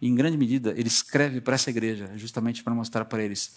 E, 0.00 0.08
em 0.08 0.14
grande 0.14 0.36
medida, 0.36 0.70
ele 0.70 0.88
escreve 0.88 1.40
para 1.40 1.54
essa 1.54 1.70
igreja 1.70 2.10
justamente 2.16 2.62
para 2.62 2.74
mostrar 2.74 3.04
para 3.04 3.22
eles: 3.22 3.56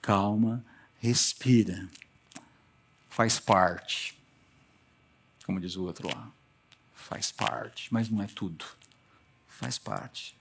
calma, 0.00 0.64
respira, 1.00 1.88
faz 3.08 3.38
parte. 3.38 4.16
Como 5.44 5.60
diz 5.60 5.76
o 5.76 5.84
outro 5.84 6.08
lá. 6.08 6.30
Faz 6.94 7.32
parte, 7.32 7.88
mas 7.90 8.10
não 8.10 8.22
é 8.22 8.26
tudo. 8.26 8.64
Faz 9.48 9.78
parte. 9.78 10.36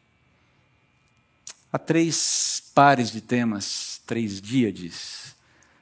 Há 1.71 1.79
três 1.79 2.71
pares 2.75 3.11
de 3.11 3.21
temas, 3.21 4.01
três 4.05 4.41
díades, 4.41 5.35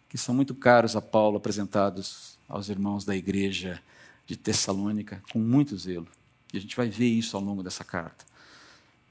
que 0.09 0.17
são 0.17 0.33
muito 0.33 0.53
caros 0.53 0.95
a 0.95 1.01
Paulo, 1.01 1.37
apresentados 1.37 2.37
aos 2.47 2.69
irmãos 2.69 3.03
da 3.03 3.15
igreja 3.15 3.81
de 4.27 4.35
Tessalônica, 4.35 5.21
com 5.31 5.39
muito 5.39 5.77
zelo. 5.77 6.07
E 6.53 6.57
a 6.57 6.61
gente 6.61 6.75
vai 6.75 6.87
ver 6.87 7.07
isso 7.07 7.35
ao 7.35 7.43
longo 7.43 7.61
dessa 7.61 7.83
carta. 7.83 8.25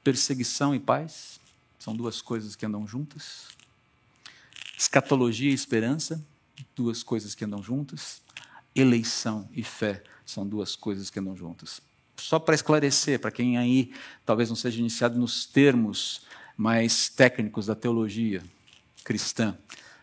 Perseguição 0.04 0.74
e 0.74 0.78
paz 0.78 1.40
são 1.78 1.96
duas 1.96 2.20
coisas 2.20 2.54
que 2.54 2.66
andam 2.66 2.86
juntas. 2.86 3.48
Escatologia 4.76 5.50
e 5.50 5.54
esperança, 5.54 6.22
duas 6.76 7.02
coisas 7.02 7.34
que 7.34 7.42
andam 7.42 7.62
juntas. 7.62 8.20
Eleição 8.74 9.48
e 9.50 9.62
fé 9.62 10.04
são 10.26 10.46
duas 10.46 10.76
coisas 10.76 11.08
que 11.08 11.18
andam 11.18 11.34
juntas. 11.34 11.80
Só 12.18 12.38
para 12.38 12.54
esclarecer, 12.54 13.18
para 13.18 13.30
quem 13.30 13.56
aí 13.56 13.94
talvez 14.26 14.50
não 14.50 14.56
seja 14.56 14.78
iniciado 14.78 15.18
nos 15.18 15.46
termos 15.46 16.20
mais 16.54 17.08
técnicos 17.08 17.64
da 17.64 17.74
teologia 17.74 18.42
cristã. 19.02 19.56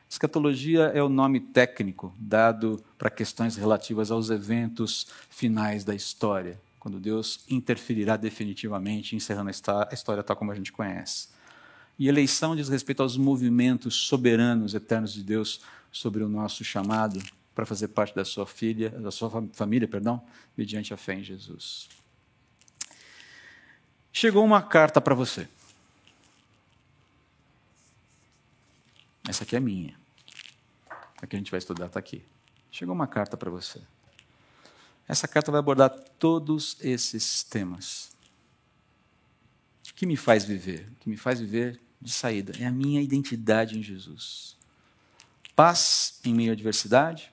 Escatologia 0.10 0.86
é 0.95 1.04
o 1.04 1.10
nome 1.10 1.39
técnico 1.39 2.12
dado 2.18 2.84
para 2.97 3.12
questões 3.12 3.56
relativas 3.56 4.10
aos 4.10 4.32
eventos 4.32 5.08
finais 5.30 5.84
da 5.84 5.93
história 5.93 6.60
quando 6.82 6.99
Deus 6.99 7.45
interferirá 7.47 8.17
definitivamente, 8.17 9.15
encerrando 9.15 9.51
a 9.51 9.93
história 9.93 10.23
tal 10.23 10.36
como 10.36 10.51
a 10.51 10.55
gente 10.55 10.71
conhece. 10.71 11.27
E 11.97 12.07
eleição 12.07 12.55
diz 12.55 12.69
respeito 12.69 13.03
aos 13.03 13.15
movimentos 13.15 13.93
soberanos, 14.07 14.73
eternos 14.73 15.13
de 15.13 15.21
Deus 15.21 15.61
sobre 15.91 16.23
o 16.23 16.27
nosso 16.27 16.63
chamado 16.63 17.21
para 17.53 17.67
fazer 17.67 17.89
parte 17.89 18.15
da 18.15 18.25
sua 18.25 18.47
filha, 18.47 18.89
da 18.89 19.11
sua 19.11 19.47
família, 19.53 19.88
perdão, 19.88 20.25
mediante 20.57 20.91
a 20.91 20.97
fé 20.97 21.13
em 21.13 21.23
Jesus. 21.23 21.88
Chegou 24.11 24.43
uma 24.43 24.63
carta 24.63 24.99
para 24.99 25.13
você. 25.13 25.47
Essa 29.29 29.43
aqui 29.43 29.55
é 29.55 29.59
minha. 29.59 29.95
A 31.21 31.27
que 31.27 31.36
a 31.36 31.39
gente 31.39 31.51
vai 31.51 31.59
estudar 31.59 31.86
está 31.86 31.99
aqui. 31.99 32.25
Chegou 32.71 32.95
uma 32.95 33.05
carta 33.05 33.38
para 33.38 33.51
você. 33.51 33.79
Essa 35.12 35.28
carta 35.28 35.51
vai 35.51 35.59
abordar 35.59 35.89
todos 36.18 36.78
esses 36.80 37.43
temas. 37.43 38.16
O 39.89 39.93
que 39.93 40.05
me 40.05 40.16
faz 40.16 40.45
viver? 40.45 40.88
O 40.89 40.95
que 41.01 41.09
me 41.09 41.18
faz 41.18 41.41
viver 41.41 41.82
de 42.01 42.09
saída 42.09 42.53
é 42.57 42.66
a 42.66 42.72
minha 42.72 43.01
identidade 43.01 43.78
em 43.78 43.84
Jesus. 43.84 44.55
Paz 45.53 46.18
em 46.24 46.34
meio 46.34 46.51
à 46.51 46.53
adversidade, 46.53 47.30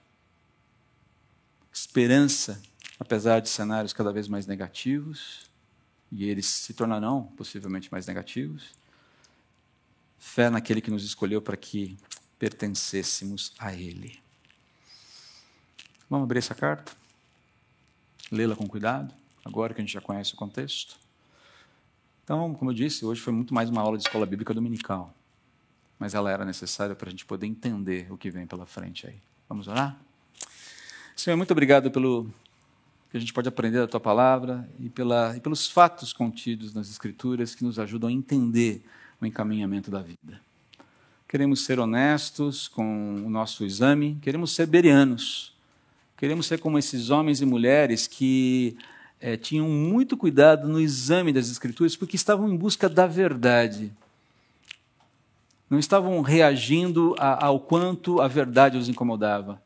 esperança, 1.72 2.60
apesar 2.98 3.38
de 3.38 3.48
cenários 3.48 3.92
cada 3.92 4.12
vez 4.12 4.26
mais 4.26 4.44
negativos, 4.44 5.48
e 6.10 6.28
eles 6.28 6.46
se 6.46 6.74
tornarão 6.74 7.26
possivelmente 7.36 7.92
mais 7.92 8.08
negativos. 8.08 8.74
Fé 10.18 10.50
naquele 10.50 10.80
que 10.80 10.90
nos 10.90 11.04
escolheu 11.04 11.40
para 11.40 11.56
que 11.56 11.96
pertencêssemos 12.40 13.52
a 13.56 13.72
Ele. 13.72 14.18
Vamos 16.10 16.24
abrir 16.24 16.38
essa 16.40 16.56
carta? 16.56 17.07
Lê-la 18.30 18.54
com 18.54 18.66
cuidado, 18.66 19.14
agora 19.44 19.74
que 19.74 19.80
a 19.80 19.84
gente 19.84 19.92
já 19.92 20.00
conhece 20.00 20.34
o 20.34 20.36
contexto. 20.36 20.96
Então, 22.24 22.54
como 22.54 22.70
eu 22.70 22.74
disse, 22.74 23.04
hoje 23.04 23.20
foi 23.20 23.32
muito 23.32 23.54
mais 23.54 23.70
uma 23.70 23.80
aula 23.80 23.96
de 23.96 24.04
escola 24.04 24.26
bíblica 24.26 24.52
dominical, 24.52 25.14
mas 25.98 26.14
ela 26.14 26.30
era 26.30 26.44
necessária 26.44 26.94
para 26.94 27.08
a 27.08 27.10
gente 27.10 27.24
poder 27.24 27.46
entender 27.46 28.12
o 28.12 28.16
que 28.16 28.30
vem 28.30 28.46
pela 28.46 28.66
frente 28.66 29.06
aí. 29.06 29.16
Vamos 29.48 29.66
orar? 29.66 29.98
Senhor, 31.16 31.36
muito 31.36 31.50
obrigado 31.50 31.90
pelo 31.90 32.30
que 33.10 33.16
a 33.16 33.20
gente 33.20 33.32
pode 33.32 33.48
aprender 33.48 33.78
da 33.78 33.88
tua 33.88 33.98
palavra 33.98 34.68
e, 34.78 34.90
pela, 34.90 35.36
e 35.36 35.40
pelos 35.40 35.66
fatos 35.66 36.12
contidos 36.12 36.74
nas 36.74 36.90
Escrituras 36.90 37.54
que 37.54 37.64
nos 37.64 37.78
ajudam 37.78 38.10
a 38.10 38.12
entender 38.12 38.84
o 39.20 39.26
encaminhamento 39.26 39.90
da 39.90 40.02
vida. 40.02 40.40
Queremos 41.26 41.64
ser 41.64 41.78
honestos 41.80 42.68
com 42.68 43.22
o 43.24 43.30
nosso 43.30 43.64
exame, 43.64 44.18
queremos 44.22 44.52
ser 44.52 44.66
berianos 44.66 45.57
Queremos 46.18 46.46
ser 46.46 46.58
como 46.58 46.76
esses 46.76 47.10
homens 47.10 47.40
e 47.40 47.46
mulheres 47.46 48.08
que 48.08 48.76
é, 49.20 49.36
tinham 49.36 49.68
muito 49.68 50.16
cuidado 50.16 50.66
no 50.66 50.80
exame 50.80 51.32
das 51.32 51.48
Escrituras, 51.48 51.94
porque 51.94 52.16
estavam 52.16 52.52
em 52.52 52.56
busca 52.56 52.88
da 52.88 53.06
verdade. 53.06 53.92
Não 55.70 55.78
estavam 55.78 56.20
reagindo 56.20 57.14
a, 57.20 57.46
ao 57.46 57.60
quanto 57.60 58.20
a 58.20 58.26
verdade 58.26 58.76
os 58.76 58.88
incomodava. 58.88 59.62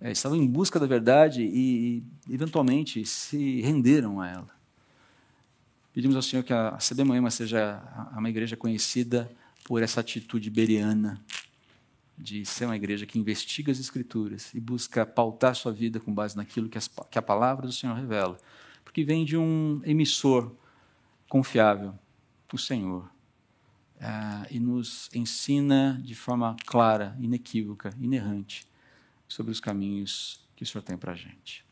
É, 0.00 0.12
estavam 0.12 0.38
em 0.38 0.46
busca 0.46 0.78
da 0.78 0.86
verdade 0.86 1.42
e, 1.42 2.04
eventualmente, 2.30 3.04
se 3.04 3.60
renderam 3.60 4.20
a 4.20 4.28
ela. 4.28 4.50
Pedimos 5.92 6.14
ao 6.14 6.22
Senhor 6.22 6.44
que 6.44 6.52
a 6.52 6.78
CD 6.78 7.02
Moema 7.02 7.28
seja 7.28 7.82
uma 8.16 8.30
igreja 8.30 8.56
conhecida 8.56 9.28
por 9.64 9.82
essa 9.82 10.00
atitude 10.00 10.48
beriana, 10.48 11.20
de 12.22 12.46
ser 12.46 12.66
uma 12.66 12.76
igreja 12.76 13.04
que 13.04 13.18
investiga 13.18 13.72
as 13.72 13.80
Escrituras 13.80 14.54
e 14.54 14.60
busca 14.60 15.04
pautar 15.04 15.56
sua 15.56 15.72
vida 15.72 15.98
com 15.98 16.14
base 16.14 16.36
naquilo 16.36 16.68
que, 16.68 16.78
as, 16.78 16.88
que 17.10 17.18
a 17.18 17.22
palavra 17.22 17.66
do 17.66 17.72
Senhor 17.72 17.94
revela. 17.94 18.38
Porque 18.84 19.04
vem 19.04 19.24
de 19.24 19.36
um 19.36 19.80
emissor 19.84 20.54
confiável, 21.28 21.98
o 22.52 22.58
Senhor, 22.58 23.10
uh, 23.96 24.46
e 24.50 24.60
nos 24.60 25.08
ensina 25.14 26.00
de 26.04 26.14
forma 26.14 26.54
clara, 26.66 27.16
inequívoca, 27.18 27.90
inerrante, 27.98 28.66
sobre 29.26 29.50
os 29.50 29.58
caminhos 29.58 30.46
que 30.54 30.62
o 30.62 30.66
Senhor 30.66 30.82
tem 30.82 30.96
para 30.96 31.12
a 31.12 31.16
gente. 31.16 31.64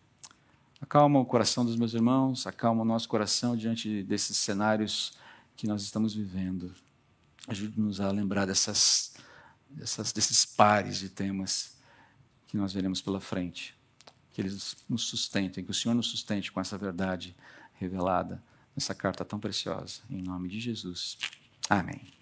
Acalma 0.81 1.21
o 1.21 1.27
coração 1.27 1.65
dos 1.65 1.77
meus 1.77 1.93
irmãos, 1.93 2.47
acalma 2.47 2.83
o 2.83 2.87
nosso 2.87 3.07
coração 3.07 3.55
diante 3.55 4.03
desses 4.03 4.39
cenários 4.39 5.13
que 5.55 5.67
nós 5.67 5.83
estamos 5.83 6.15
vivendo. 6.15 6.75
Ajude-nos 7.47 8.01
a 8.01 8.11
lembrar 8.11 8.47
dessas 8.47 9.15
dessas, 9.71 10.13
desses 10.13 10.45
pares 10.45 10.99
de 10.99 11.09
temas 11.09 11.79
que 12.47 12.57
nós 12.57 12.73
veremos 12.73 13.01
pela 13.01 13.21
frente. 13.21 13.75
Que 14.33 14.41
eles 14.41 14.77
nos 14.89 15.03
sustentem, 15.03 15.65
que 15.65 15.71
o 15.71 15.75
Senhor 15.75 15.95
nos 15.95 16.09
sustente 16.09 16.53
com 16.53 16.61
essa 16.61 16.77
verdade 16.77 17.35
revelada 17.75 18.43
nessa 18.75 18.95
carta 18.95 19.25
tão 19.25 19.39
preciosa. 19.39 20.03
Em 20.09 20.23
nome 20.23 20.49
de 20.49 20.61
Jesus. 20.61 21.19
Amém. 21.69 22.20